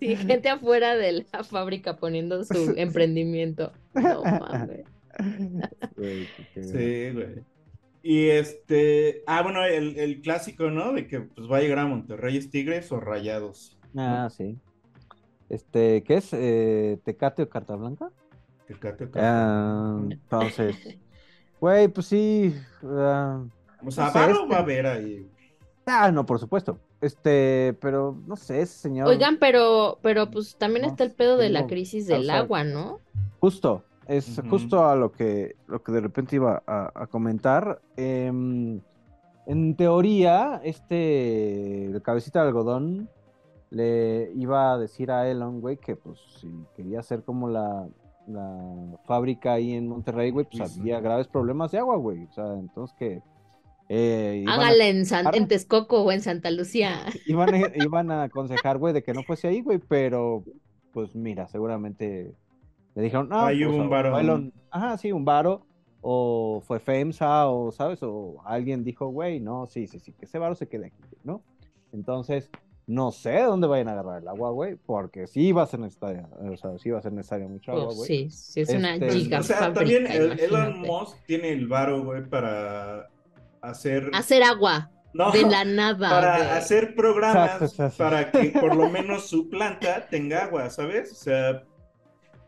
Sí, 0.00 0.16
gente 0.16 0.48
afuera 0.48 0.96
de 0.96 1.24
la 1.32 1.44
fábrica 1.44 1.96
poniendo 1.98 2.44
su 2.44 2.74
emprendimiento. 2.76 3.72
No 3.94 4.22
mames. 4.22 4.84
Sí, 6.54 7.10
güey. 7.12 7.44
Y 8.02 8.28
este, 8.28 9.22
ah, 9.26 9.42
bueno, 9.42 9.64
el, 9.64 9.98
el 9.98 10.20
clásico, 10.20 10.70
¿no? 10.70 10.92
De 10.92 11.06
que 11.06 11.20
pues 11.20 11.50
va 11.50 11.58
a 11.58 11.60
llegar 11.60 11.78
a 11.80 11.86
Monterrey, 11.86 12.36
¿es 12.36 12.50
Tigres 12.50 12.90
o 12.92 13.00
Rayados? 13.00 13.78
Ah, 13.96 14.28
sí. 14.30 14.56
Este, 15.48 16.02
¿qué 16.04 16.16
es? 16.16 16.30
Eh, 16.32 16.98
¿Tecate 17.04 17.42
o 17.42 17.48
Carta 17.48 17.74
Blanca? 17.74 18.10
Tecate 18.66 19.04
o 19.04 19.10
Ah, 19.16 19.98
entonces, 20.10 20.76
güey, 21.60 21.88
pues 21.88 22.06
sí. 22.06 22.54
ah, 22.84 23.44
O 23.84 23.90
sea, 23.90 24.04
no 24.06 24.12
sé, 24.12 24.20
este- 24.30 24.46
va 24.46 24.56
a 24.56 24.60
haber 24.60 24.86
ahí. 24.86 25.30
Ah, 25.86 26.10
no, 26.12 26.24
por 26.24 26.38
supuesto. 26.38 26.78
Este, 27.00 27.76
pero 27.80 28.16
no 28.26 28.36
sé, 28.36 28.66
señor. 28.66 29.06
Oigan, 29.08 29.38
pero, 29.38 29.98
pero 30.02 30.30
pues 30.30 30.56
también 30.56 30.82
No, 30.82 30.88
está 30.88 31.04
el 31.04 31.12
pedo 31.12 31.36
de 31.36 31.48
la 31.48 31.66
crisis 31.66 32.06
del 32.06 32.28
agua, 32.30 32.64
¿no? 32.64 32.98
Justo, 33.40 33.84
es 34.06 34.40
justo 34.50 34.84
a 34.88 34.96
lo 34.96 35.12
que, 35.12 35.54
lo 35.68 35.82
que 35.82 35.92
de 35.92 36.00
repente 36.00 36.36
iba 36.36 36.62
a, 36.66 36.90
a 36.94 37.06
comentar. 37.06 37.80
Em, 37.96 38.80
en 39.46 39.76
teoría, 39.76 40.60
este, 40.64 41.86
el 41.86 42.02
cabecita 42.02 42.42
de 42.42 42.48
algodón 42.48 43.08
le 43.70 44.32
iba 44.34 44.72
a 44.72 44.78
decir 44.78 45.10
a 45.10 45.28
Elon, 45.28 45.60
güey, 45.60 45.76
que 45.76 45.94
pues 45.94 46.18
si 46.40 46.48
quería 46.74 47.00
hacer 47.00 47.22
como 47.22 47.48
la, 47.48 47.86
la 48.26 48.98
fábrica 49.06 49.52
ahí 49.52 49.74
en 49.74 49.88
Monterrey, 49.88 50.30
güey, 50.30 50.46
pues 50.50 50.68
Sí, 50.68 50.74
sí. 50.74 50.80
había 50.80 51.00
graves 51.00 51.28
problemas 51.28 51.70
de 51.70 51.78
agua, 51.78 51.96
güey. 51.96 52.24
O 52.24 52.32
sea, 52.32 52.54
entonces 52.54 52.96
que... 52.98 53.22
eh, 53.88 54.40
iban 54.42 54.48
a- 54.60 54.62
Hágale 54.62 54.88
en, 54.90 55.06
San- 55.06 55.34
en 55.34 55.48
Texcoco 55.48 56.02
o 56.02 56.12
en 56.12 56.20
Santa 56.20 56.50
Lucía. 56.50 57.00
Iban 57.26 57.54
a, 57.54 57.58
iban 57.74 58.10
a 58.10 58.22
aconsejar, 58.24 58.78
güey, 58.78 58.92
de 58.94 59.02
que 59.02 59.14
no 59.14 59.22
fuese 59.22 59.48
ahí, 59.48 59.60
güey, 59.62 59.78
pero 59.78 60.44
pues 60.92 61.14
mira, 61.14 61.46
seguramente 61.48 62.34
le 62.94 63.02
dijeron, 63.02 63.28
no, 63.28 63.40
Ahí 63.46 63.64
pues, 63.64 63.76
un 63.76 63.88
varo. 63.88 64.14
o 64.14 64.18
Elon- 64.18 64.52
ajá, 64.70 64.96
sí, 64.98 65.12
un 65.12 65.24
varo, 65.24 65.64
o 66.00 66.62
fue 66.66 66.80
FEMSA, 66.80 67.48
o, 67.48 67.70
¿sabes? 67.72 68.00
O 68.02 68.36
alguien 68.44 68.84
dijo, 68.84 69.06
güey, 69.08 69.40
no, 69.40 69.66
sí, 69.66 69.86
sí, 69.86 69.98
sí, 70.00 70.12
que 70.12 70.24
ese 70.24 70.38
varo 70.38 70.54
se 70.54 70.68
quede 70.68 70.86
aquí, 70.86 71.02
¿no? 71.24 71.42
Entonces, 71.92 72.50
no 72.86 73.10
sé 73.12 73.30
de 73.30 73.42
dónde 73.42 73.66
vayan 73.66 73.88
a 73.88 73.92
agarrar 73.92 74.22
el 74.22 74.28
agua, 74.28 74.50
güey, 74.50 74.76
porque 74.76 75.26
sí 75.26 75.52
va 75.52 75.62
a 75.62 75.66
ser 75.66 75.80
necesaria, 75.80 76.28
o 76.40 76.56
sea, 76.56 76.78
sí 76.78 76.90
va 76.90 76.98
a 76.98 77.02
ser 77.02 77.12
necesaria 77.12 77.46
mucha 77.46 77.72
agua, 77.72 77.86
Pues 77.86 77.96
güey. 77.98 78.08
sí, 78.08 78.30
sí, 78.30 78.60
es 78.62 78.70
una 78.70 78.94
Este, 78.94 79.06
Pues, 79.06 79.18
giga 79.18 79.40
o 79.40 79.42
sea, 79.42 79.72
también 79.72 80.06
el- 80.06 80.40
Elon. 80.40 80.80
Musk 80.80 81.16
tiene 81.26 81.50
el 81.50 81.66
varo, 81.68 82.02
güey, 82.04 82.24
para 82.28 83.08
hacer... 83.62 84.10
Hacer 84.14 84.42
agua 84.42 84.90
No, 85.12 85.30
de 85.30 85.42
la 85.42 85.64
nada. 85.64 86.08
para 86.10 86.56
hacer 86.56 86.94
programas 86.94 87.62
Exacto, 87.62 87.64
exacto. 87.64 87.96
para 87.98 88.30
que 88.30 88.50
por 88.60 88.74
lo 88.76 88.88
menos 88.90 89.28
su 89.28 89.48
planta 89.48 90.06
tenga 90.08 90.44
agua, 90.44 90.70
¿sabes? 90.70 91.12
O 91.12 91.14
sea, 91.14 91.62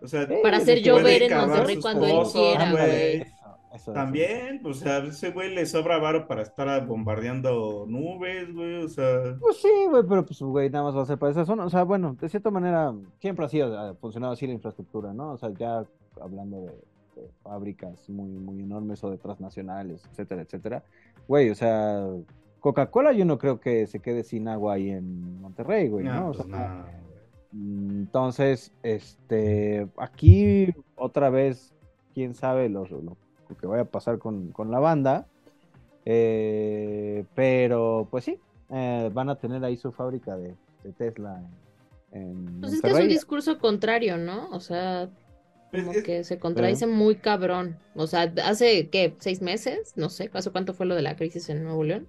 o 0.03 0.07
sea, 0.07 0.26
Para 0.43 0.59
hacer 0.59 0.82
llover 0.82 1.22
en 1.24 1.37
Monterrey 1.37 1.76
cuando 1.80 2.07
él 2.07 2.26
quiera, 2.32 2.70
güey. 2.72 3.26
Eso. 3.74 3.93
También, 3.93 4.61
pues 4.62 4.84
a 4.84 4.99
ese 4.99 5.30
güey 5.30 5.55
le 5.55 5.64
sobra 5.64 5.97
varo 5.99 6.26
para 6.26 6.43
estar 6.43 6.84
bombardeando 6.87 7.84
nubes, 7.89 8.53
güey, 8.53 8.82
o 8.82 8.89
sea, 8.89 9.37
Pues 9.39 9.59
sí, 9.59 9.68
güey, 9.89 10.03
pero 10.09 10.26
pues, 10.26 10.41
güey, 10.43 10.68
nada 10.70 10.87
más 10.87 10.97
va 10.97 11.03
a 11.03 11.07
ser 11.07 11.18
para 11.18 11.30
esa 11.30 11.45
zona. 11.45 11.64
O 11.66 11.70
sea, 11.70 11.84
bueno, 11.84 12.16
de 12.20 12.28
cierta 12.28 12.51
manera, 12.51 12.93
siempre 13.20 13.45
ha 13.45 13.49
sido, 13.49 13.78
ha 13.78 13.95
funcionado 13.95 14.32
así 14.32 14.49
la 14.49 14.55
infraestructura, 14.55 15.12
¿no? 15.12 15.34
O 15.34 15.39
sea, 15.39 15.51
ya 15.57 15.84
hablando 16.20 16.62
de, 16.62 16.72
de 17.20 17.30
fábricas 17.45 18.09
muy, 18.09 18.30
muy 18.30 18.61
enormes 18.61 19.05
o 19.05 19.11
de 19.11 19.18
transnacionales, 19.18 20.03
etcétera, 20.11 20.43
etcétera. 20.43 20.82
Güey, 21.28 21.50
o 21.50 21.54
sea, 21.54 22.06
Coca-Cola 22.61 23.12
yo 23.12 23.24
no 23.24 23.38
creo 23.38 23.61
que 23.61 23.86
se 23.86 24.00
quede 24.00 24.22
sin 24.24 24.48
agua 24.48 24.74
ahí 24.74 24.90
en 24.90 25.40
Monterrey, 25.40 25.88
güey, 25.88 26.04
no, 26.04 26.14
¿no? 26.14 26.30
O 26.30 26.32
pues 26.32 26.46
sea, 26.46 26.86
no, 27.52 27.98
Entonces, 28.00 28.72
este, 28.82 29.88
aquí 29.96 30.74
otra 30.96 31.30
vez, 31.30 31.72
quién 32.14 32.34
sabe 32.34 32.68
lo, 32.68 32.84
lo 32.84 33.16
que 33.61 33.66
vaya 33.66 33.82
a 33.82 33.86
pasar 33.86 34.18
con, 34.18 34.52
con 34.52 34.70
la 34.70 34.78
banda. 34.78 35.26
Eh, 36.04 37.24
pero, 37.34 38.08
pues 38.11 38.24
sí, 38.24 38.38
eh, 38.70 39.11
van 39.12 39.28
a 39.28 39.36
tener 39.36 39.64
ahí 39.64 39.76
su 39.76 39.92
fábrica 39.92 40.36
de, 40.36 40.54
de 40.82 40.92
Tesla 40.92 41.42
en, 42.12 42.20
en 42.20 42.61
Pues 42.61 42.72
es 42.72 42.82
que 42.82 42.90
es 42.90 42.98
un 42.98 43.08
discurso 43.08 43.58
contrario, 43.58 44.16
¿no? 44.16 44.48
O 44.50 44.61
sea, 44.61 45.08
como 45.71 45.93
que 45.93 46.25
se 46.25 46.39
contradice 46.39 46.87
muy 46.87 47.16
cabrón. 47.16 47.79
O 47.95 48.07
sea, 48.07 48.33
hace, 48.45 48.89
¿qué? 48.89 49.14
¿Seis 49.18 49.41
meses? 49.41 49.93
No 49.97 50.09
sé, 50.09 50.31
¿hace 50.33 50.51
cuánto 50.51 50.75
fue 50.75 50.87
lo 50.87 50.95
de 50.95 51.03
la 51.03 51.16
crisis 51.16 51.49
en 51.49 51.64
Nuevo 51.64 51.85
León? 51.85 52.09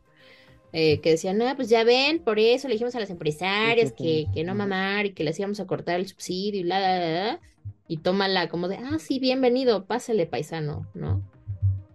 Eh, 0.73 1.01
que 1.01 1.11
decían, 1.11 1.37
no, 1.37 1.53
pues 1.55 1.67
ya 1.69 1.83
ven, 1.83 2.19
por 2.19 2.39
eso 2.39 2.67
le 2.67 2.75
dijimos 2.75 2.95
a 2.95 2.99
las 2.99 3.09
empresarias 3.09 3.91
que, 3.91 4.27
que 4.33 4.43
no 4.45 4.55
mamar 4.55 5.05
y 5.05 5.13
que 5.13 5.25
les 5.25 5.37
íbamos 5.37 5.59
a 5.59 5.67
cortar 5.67 5.99
el 5.99 6.07
subsidio 6.07 6.61
y 6.61 6.63
bla, 6.63 6.79
bla, 6.79 6.97
bla, 6.97 7.09
bla. 7.09 7.39
Y 7.87 7.97
tómala 7.97 8.47
como 8.47 8.69
de, 8.69 8.77
ah, 8.77 8.97
sí, 8.99 9.19
bienvenido, 9.19 9.85
pásale, 9.85 10.25
paisano, 10.25 10.87
¿no? 10.93 11.21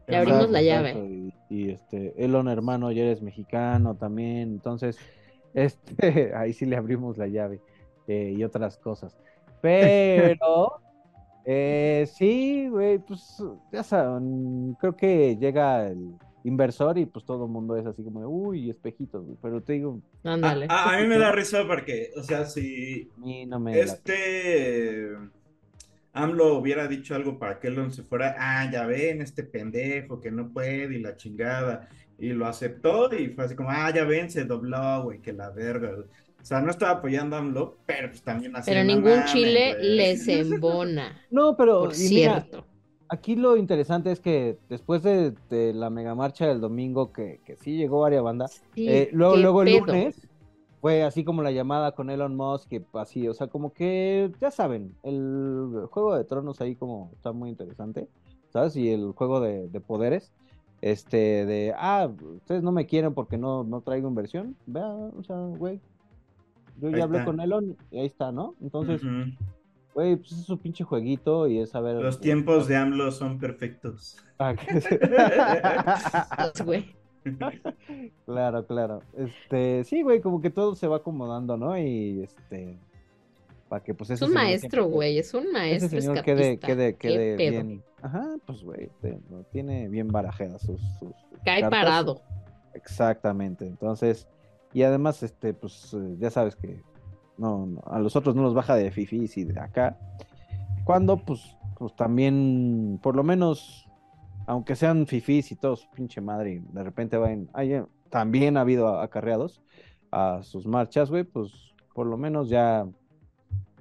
Le 0.07 0.17
abrimos 0.19 0.51
la 0.51 0.61
llave. 0.61 0.93
Y, 0.93 1.35
y, 1.49 1.71
este, 1.71 2.13
Elon, 2.23 2.49
hermano, 2.49 2.93
ya 2.93 3.05
eres 3.05 3.23
mexicano 3.23 3.95
también. 3.95 4.53
Entonces, 4.53 4.99
este, 5.55 6.35
ahí 6.35 6.53
sí 6.53 6.67
le 6.67 6.77
abrimos 6.77 7.17
la 7.17 7.27
llave 7.27 7.61
eh, 8.07 8.35
y 8.37 8.45
otras 8.45 8.77
cosas. 8.77 9.17
Pero, 9.63 10.81
eh, 11.49 12.09
sí, 12.13 12.69
güey, 12.69 12.99
pues 12.99 13.41
ya 13.73 13.85
saben, 13.85 14.77
creo 14.81 14.97
que 14.97 15.37
llega 15.37 15.87
el 15.87 16.17
inversor 16.43 16.99
y 16.99 17.07
pues 17.07 17.25
todo 17.25 17.45
el 17.45 17.51
mundo 17.53 17.77
es 17.77 17.87
así 17.87 18.03
como 18.03 18.19
de, 18.19 18.27
uy, 18.27 18.69
espejitos, 18.69 19.25
güey. 19.25 19.37
Pero 19.41 19.63
te 19.63 19.75
digo. 19.75 20.01
Ándale. 20.25 20.67
A, 20.69 20.95
a, 20.95 21.01
mí 21.01 21.07
me 21.07 21.19
da 21.19 21.31
risa 21.31 21.65
porque, 21.65 22.11
o 22.17 22.23
sea, 22.25 22.47
si 22.47 23.09
no 23.47 23.61
me 23.61 23.79
este 23.79 25.17
AMLO 26.13 26.55
hubiera 26.59 26.89
dicho 26.89 27.15
algo 27.15 27.39
para 27.39 27.61
que 27.61 27.69
Elon 27.69 27.93
se 27.93 28.03
fuera, 28.03 28.35
ah, 28.39 28.69
ya 28.71 28.85
ven, 28.87 29.23
este 29.23 29.45
pendejo 29.45 30.21
que 30.21 30.33
no 30.33 30.49
puede 30.53 30.97
y 30.97 31.01
la 31.01 31.17
chingada. 31.17 31.89
Y 32.19 32.31
lo 32.31 32.47
aceptó 32.47 33.15
y 33.15 33.29
fue 33.29 33.45
así 33.45 33.55
como, 33.55 33.71
ah, 33.71 33.93
ya 33.95 34.05
ven, 34.05 34.31
se 34.31 34.45
dobló, 34.45 35.05
güey, 35.05 35.21
que 35.21 35.33
la 35.33 35.51
verga. 35.51 35.93
Güey. 35.93 36.07
O 36.47 36.49
sea, 36.49 36.61
no 36.61 36.71
estaba 36.71 36.93
apoyando 36.93 37.35
a 37.35 37.41
AMLO, 37.41 37.75
pero 37.87 38.09
pues 38.09 38.23
también 38.23 38.55
así. 38.55 38.71
Pero 38.71 38.85
ningún 38.85 39.25
chile 39.25 39.75
les 39.81 40.29
embona. 40.29 41.21
No, 41.33 41.57
pero 41.57 41.81
por 41.81 41.95
cierto. 41.97 42.59
Mira, 42.59 42.67
aquí 43.09 43.35
lo 43.35 43.57
interesante 43.57 44.13
es 44.13 44.21
que 44.21 44.57
después 44.69 45.03
de, 45.03 45.35
de 45.51 45.75
la 45.75 45.91
megamarcha 45.91 46.47
del 46.47 46.61
domingo, 46.61 47.11
que, 47.11 47.41
que 47.45 47.57
sí 47.57 47.77
llegó 47.77 48.03
varias 48.03 48.23
bandas, 48.23 48.63
Sí, 48.77 48.89
eh, 48.89 49.09
luego, 49.11 49.35
luego 49.35 49.63
el 49.63 49.73
pedo. 49.73 49.87
lunes 49.87 50.29
fue 50.81 51.03
así 51.03 51.25
como 51.25 51.43
la 51.43 51.51
llamada 51.51 51.97
con 51.97 52.11
Elon 52.11 52.37
Musk, 52.37 52.69
que 52.69 52.85
así, 52.93 53.27
o 53.27 53.35
sea, 53.35 53.49
como 53.49 53.73
que, 53.73 54.31
ya 54.41 54.53
saben, 54.53 54.95
el 55.03 55.89
juego 55.91 56.15
de 56.17 56.23
tronos 56.23 56.61
ahí 56.61 56.77
como 56.77 57.11
está 57.17 57.33
muy 57.33 57.51
interesante, 57.51 58.07
¿sabes? 58.53 58.77
Y 58.77 58.93
el 58.93 59.11
juego 59.17 59.41
de, 59.41 59.67
de 59.67 59.81
poderes, 59.81 60.31
este, 60.81 61.45
de, 61.45 61.75
ah, 61.77 62.09
ustedes 62.37 62.63
no 62.63 62.71
me 62.71 62.87
quieren 62.87 63.15
porque 63.15 63.37
no, 63.37 63.65
no 63.65 63.81
traigo 63.81 64.09
inversión, 64.09 64.55
vea, 64.67 64.87
o 64.87 65.25
sea, 65.25 65.35
güey, 65.39 65.81
yo 66.81 66.89
Ahí 66.89 66.95
ya 66.97 67.05
hablé 67.05 67.19
está. 67.19 67.25
con 67.31 67.41
Elon 67.41 67.77
y 67.91 67.99
ahí 67.99 68.07
está, 68.07 68.33
¿no? 68.33 68.55
Entonces, 68.61 69.01
güey, 69.95 70.17
pues 70.17 70.33
es 70.33 70.45
su 70.45 70.59
pinche 70.59 70.85
jueguito 70.85 71.47
y 71.49 71.59
es 71.61 71.71
saber... 71.71 71.97
Los 71.97 72.21
tiempos 72.21 72.69
de 72.69 72.77
AMLO 72.77 73.11
son 73.13 73.39
perfectos. 73.39 74.17
Ah, 74.39 74.55
güey. 76.65 76.95
Claro, 78.25 78.65
claro. 78.67 79.01
Este, 79.17 79.83
sí, 79.83 80.03
güey, 80.03 80.21
como 80.21 80.41
que 80.41 80.51
todo 80.51 80.77
se 80.77 80.87
va 80.87 80.99
acomodando, 80.99 81.57
¿no? 81.57 81.77
Y 81.77 82.23
este, 82.23 82.79
para 83.69 83.83
que 83.83 83.95
pues 83.95 84.11
Es 84.11 84.19
ese 84.23 84.27
un 84.27 84.33
maestro, 84.33 84.87
güey, 84.87 85.19
es 85.19 85.35
un 85.35 85.43
ese 85.43 85.53
maestro 85.53 86.01
señor 86.01 86.23
quede, 86.23 86.59
quede, 86.59 86.95
Qué 86.95 87.09
quede 87.09 87.37
bien. 87.37 87.83
Ajá, 88.01 88.37
pues 88.47 88.63
güey, 88.63 88.91
tiene 89.51 89.89
bien 89.89 90.07
barajeadas 90.09 90.63
sus, 90.63 90.81
sus 91.01 91.13
Cae 91.45 91.63
cartas. 91.63 91.71
parado. 91.71 92.21
Exactamente. 92.75 93.67
Entonces, 93.67 94.29
y 94.73 94.83
además, 94.83 95.23
este, 95.23 95.55
pues 95.55 95.95
eh, 95.95 96.17
ya 96.19 96.31
sabes 96.31 96.57
que 96.57 96.83
no, 97.39 97.67
no, 97.67 97.81
a 97.87 97.99
los 97.99 98.17
otros 98.17 98.35
no 98.35 98.43
los 98.43 98.55
baja 98.55 98.75
de 98.75 98.91
fifis 98.91 99.37
y 99.39 99.45
de 99.45 99.59
acá. 99.61 99.99
Cuando, 100.85 101.19
pues, 101.19 101.57
pues 101.79 101.95
también, 101.97 102.99
por 103.03 103.17
lo 103.17 103.23
menos, 103.25 103.89
aunque 104.47 104.77
sean 104.77 105.07
fifis 105.07 105.53
y 105.53 105.57
todos, 105.57 105.87
pinche 105.95 106.21
madre, 106.21 106.55
y 106.55 106.59
de 106.59 106.83
repente 106.83 107.17
vayan, 107.17 107.49
hay, 107.53 107.83
también 108.11 108.57
ha 108.57 108.61
habido 108.63 109.01
acarreados 109.01 109.63
a 110.13 110.43
sus 110.43 110.67
marchas, 110.67 111.11
güey, 111.11 111.25
pues 111.25 111.53
por 111.95 112.07
lo 112.07 112.17
menos 112.17 112.49
ya 112.49 112.87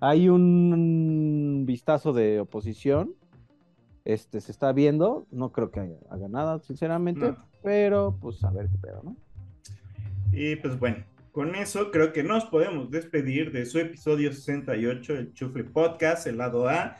hay 0.01 0.29
un 0.29 1.63
vistazo 1.65 2.13
de 2.13 2.39
oposición. 2.39 3.13
Este 4.03 4.39
se 4.39 4.51
está 4.51 4.71
viendo, 4.71 5.25
no 5.31 5.51
creo 5.51 5.71
que 5.71 5.79
haya, 5.79 5.97
haga 6.09 6.27
nada, 6.27 6.59
sinceramente, 6.59 7.31
No. 7.31 7.37
pero 7.63 8.15
pues 8.19 8.43
a 8.43 8.51
ver 8.51 8.69
qué 8.69 8.77
pedo, 8.77 9.01
¿no? 9.03 9.15
Y 10.35 10.55
pues 10.57 10.77
bueno, 10.79 11.03
con 11.31 11.55
eso 11.55 11.91
creo 11.91 12.11
que 12.13 12.23
nos 12.23 12.45
podemos 12.45 12.91
despedir 12.91 13.51
de 13.51 13.65
su 13.65 13.79
episodio 13.79 14.31
68, 14.33 15.13
el 15.13 15.33
Chufle 15.33 15.63
Podcast, 15.63 16.27
el 16.27 16.37
lado 16.37 16.67
A. 16.67 16.97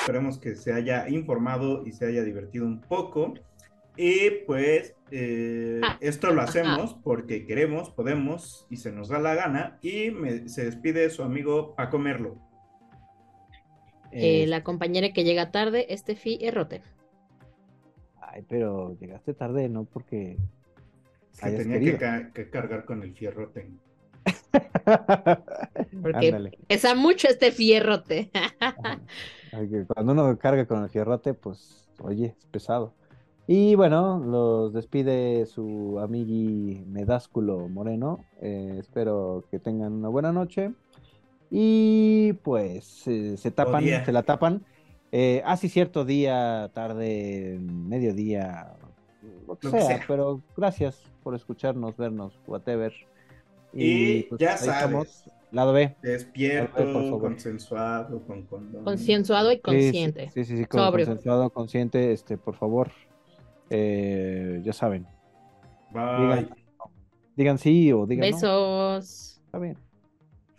Esperemos 0.00 0.38
que 0.38 0.54
se 0.54 0.72
haya 0.72 1.08
informado 1.08 1.84
y 1.84 1.92
se 1.92 2.06
haya 2.06 2.22
divertido 2.22 2.64
un 2.64 2.80
poco. 2.80 3.34
Y 3.96 4.30
pues 4.46 4.94
eh, 5.10 5.80
Ah, 5.82 5.96
esto 6.00 6.30
lo 6.32 6.42
hacemos 6.42 6.94
porque 7.02 7.44
queremos, 7.46 7.90
podemos 7.90 8.66
y 8.70 8.76
se 8.76 8.92
nos 8.92 9.08
da 9.08 9.18
la 9.18 9.34
gana. 9.34 9.78
Y 9.82 10.10
me- 10.10 10.48
se 10.48 10.64
despide 10.64 11.10
su 11.10 11.22
amigo 11.22 11.74
Paco 11.74 11.98
Merlo. 11.98 12.36
Eh, 14.12 14.44
Eh, 14.44 14.46
la 14.46 14.62
compañera 14.62 15.12
que 15.12 15.24
llega 15.24 15.50
tarde, 15.50 15.92
Estefi 15.92 16.38
Errote. 16.40 16.82
Ay, 18.36 18.44
pero 18.48 18.94
llegaste 19.00 19.32
tarde, 19.32 19.68
¿no? 19.70 19.84
Porque 19.84 20.36
Es 21.32 21.40
que 21.40 21.46
hayas 21.46 21.62
tenía 21.62 21.80
que, 21.80 21.96
ca- 21.96 22.30
que 22.34 22.50
cargar 22.50 22.84
con 22.84 23.02
el 23.02 23.14
fierrote. 23.14 23.70
Porque 26.02 26.26
Ándale. 26.28 26.58
pesa 26.68 26.94
mucho 26.94 27.28
este 27.28 27.50
fierrote. 27.50 28.30
Cuando 29.88 30.12
uno 30.12 30.38
carga 30.38 30.66
con 30.66 30.82
el 30.82 30.90
fierrote, 30.90 31.32
pues, 31.34 31.88
oye, 32.00 32.34
es 32.38 32.46
pesado. 32.46 32.92
Y 33.46 33.74
bueno, 33.74 34.18
los 34.18 34.72
despide 34.74 35.46
su 35.46 35.98
amigui 36.00 36.84
Medásculo 36.88 37.68
Moreno. 37.68 38.24
Eh, 38.42 38.76
espero 38.80 39.44
que 39.50 39.58
tengan 39.58 39.92
una 39.94 40.08
buena 40.08 40.32
noche. 40.32 40.72
Y 41.50 42.32
pues 42.42 43.06
eh, 43.06 43.36
se 43.36 43.50
tapan, 43.52 43.84
se 44.04 44.12
la 44.12 44.24
tapan. 44.24 44.64
Eh, 45.12 45.42
ah, 45.44 45.56
sí, 45.56 45.68
cierto, 45.68 46.04
día, 46.04 46.70
tarde, 46.74 47.58
mediodía, 47.60 48.74
lo 49.46 49.56
que 49.58 49.66
Lo 49.68 49.72
que 49.72 49.80
sea, 49.80 49.96
sea. 49.98 50.04
pero 50.06 50.42
gracias 50.56 51.00
por 51.22 51.34
escucharnos, 51.34 51.96
vernos, 51.96 52.38
whatever. 52.46 52.92
Y 53.72 54.24
pues, 54.24 54.40
ya 54.40 54.56
sabes. 54.56 54.74
estamos. 54.74 55.30
Lado 55.52 55.72
B. 55.72 55.94
Despierto, 56.02 56.74
por 56.74 56.92
favor. 57.04 57.20
consensuado, 57.20 58.20
con 58.26 58.42
condón. 58.42 58.84
Consensuado 58.84 59.52
y 59.52 59.56
Sí, 59.56 59.60
consciente. 59.62 60.28
Sí, 60.30 60.44
sí, 60.44 60.56
sí, 60.58 60.64
con- 60.66 60.80
Sobrio. 60.80 61.06
consensuado, 61.06 61.50
consciente, 61.50 62.12
este, 62.12 62.36
por 62.36 62.56
favor, 62.56 62.90
eh, 63.70 64.60
ya 64.64 64.72
saben, 64.72 65.06
Bye. 65.92 66.18
digan, 66.20 66.54
digan 67.36 67.58
sí 67.58 67.92
o 67.92 68.06
digan 68.06 68.28
no, 68.30 68.36
Besos. 68.36 69.40
está 69.46 69.58
bien, 69.58 69.78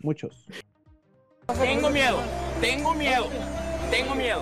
muchos. 0.00 0.46
Tengo 1.60 1.90
miedo, 1.90 2.18
tengo 2.60 2.94
miedo, 2.94 3.26
tengo 3.90 4.14
miedo. 4.14 4.36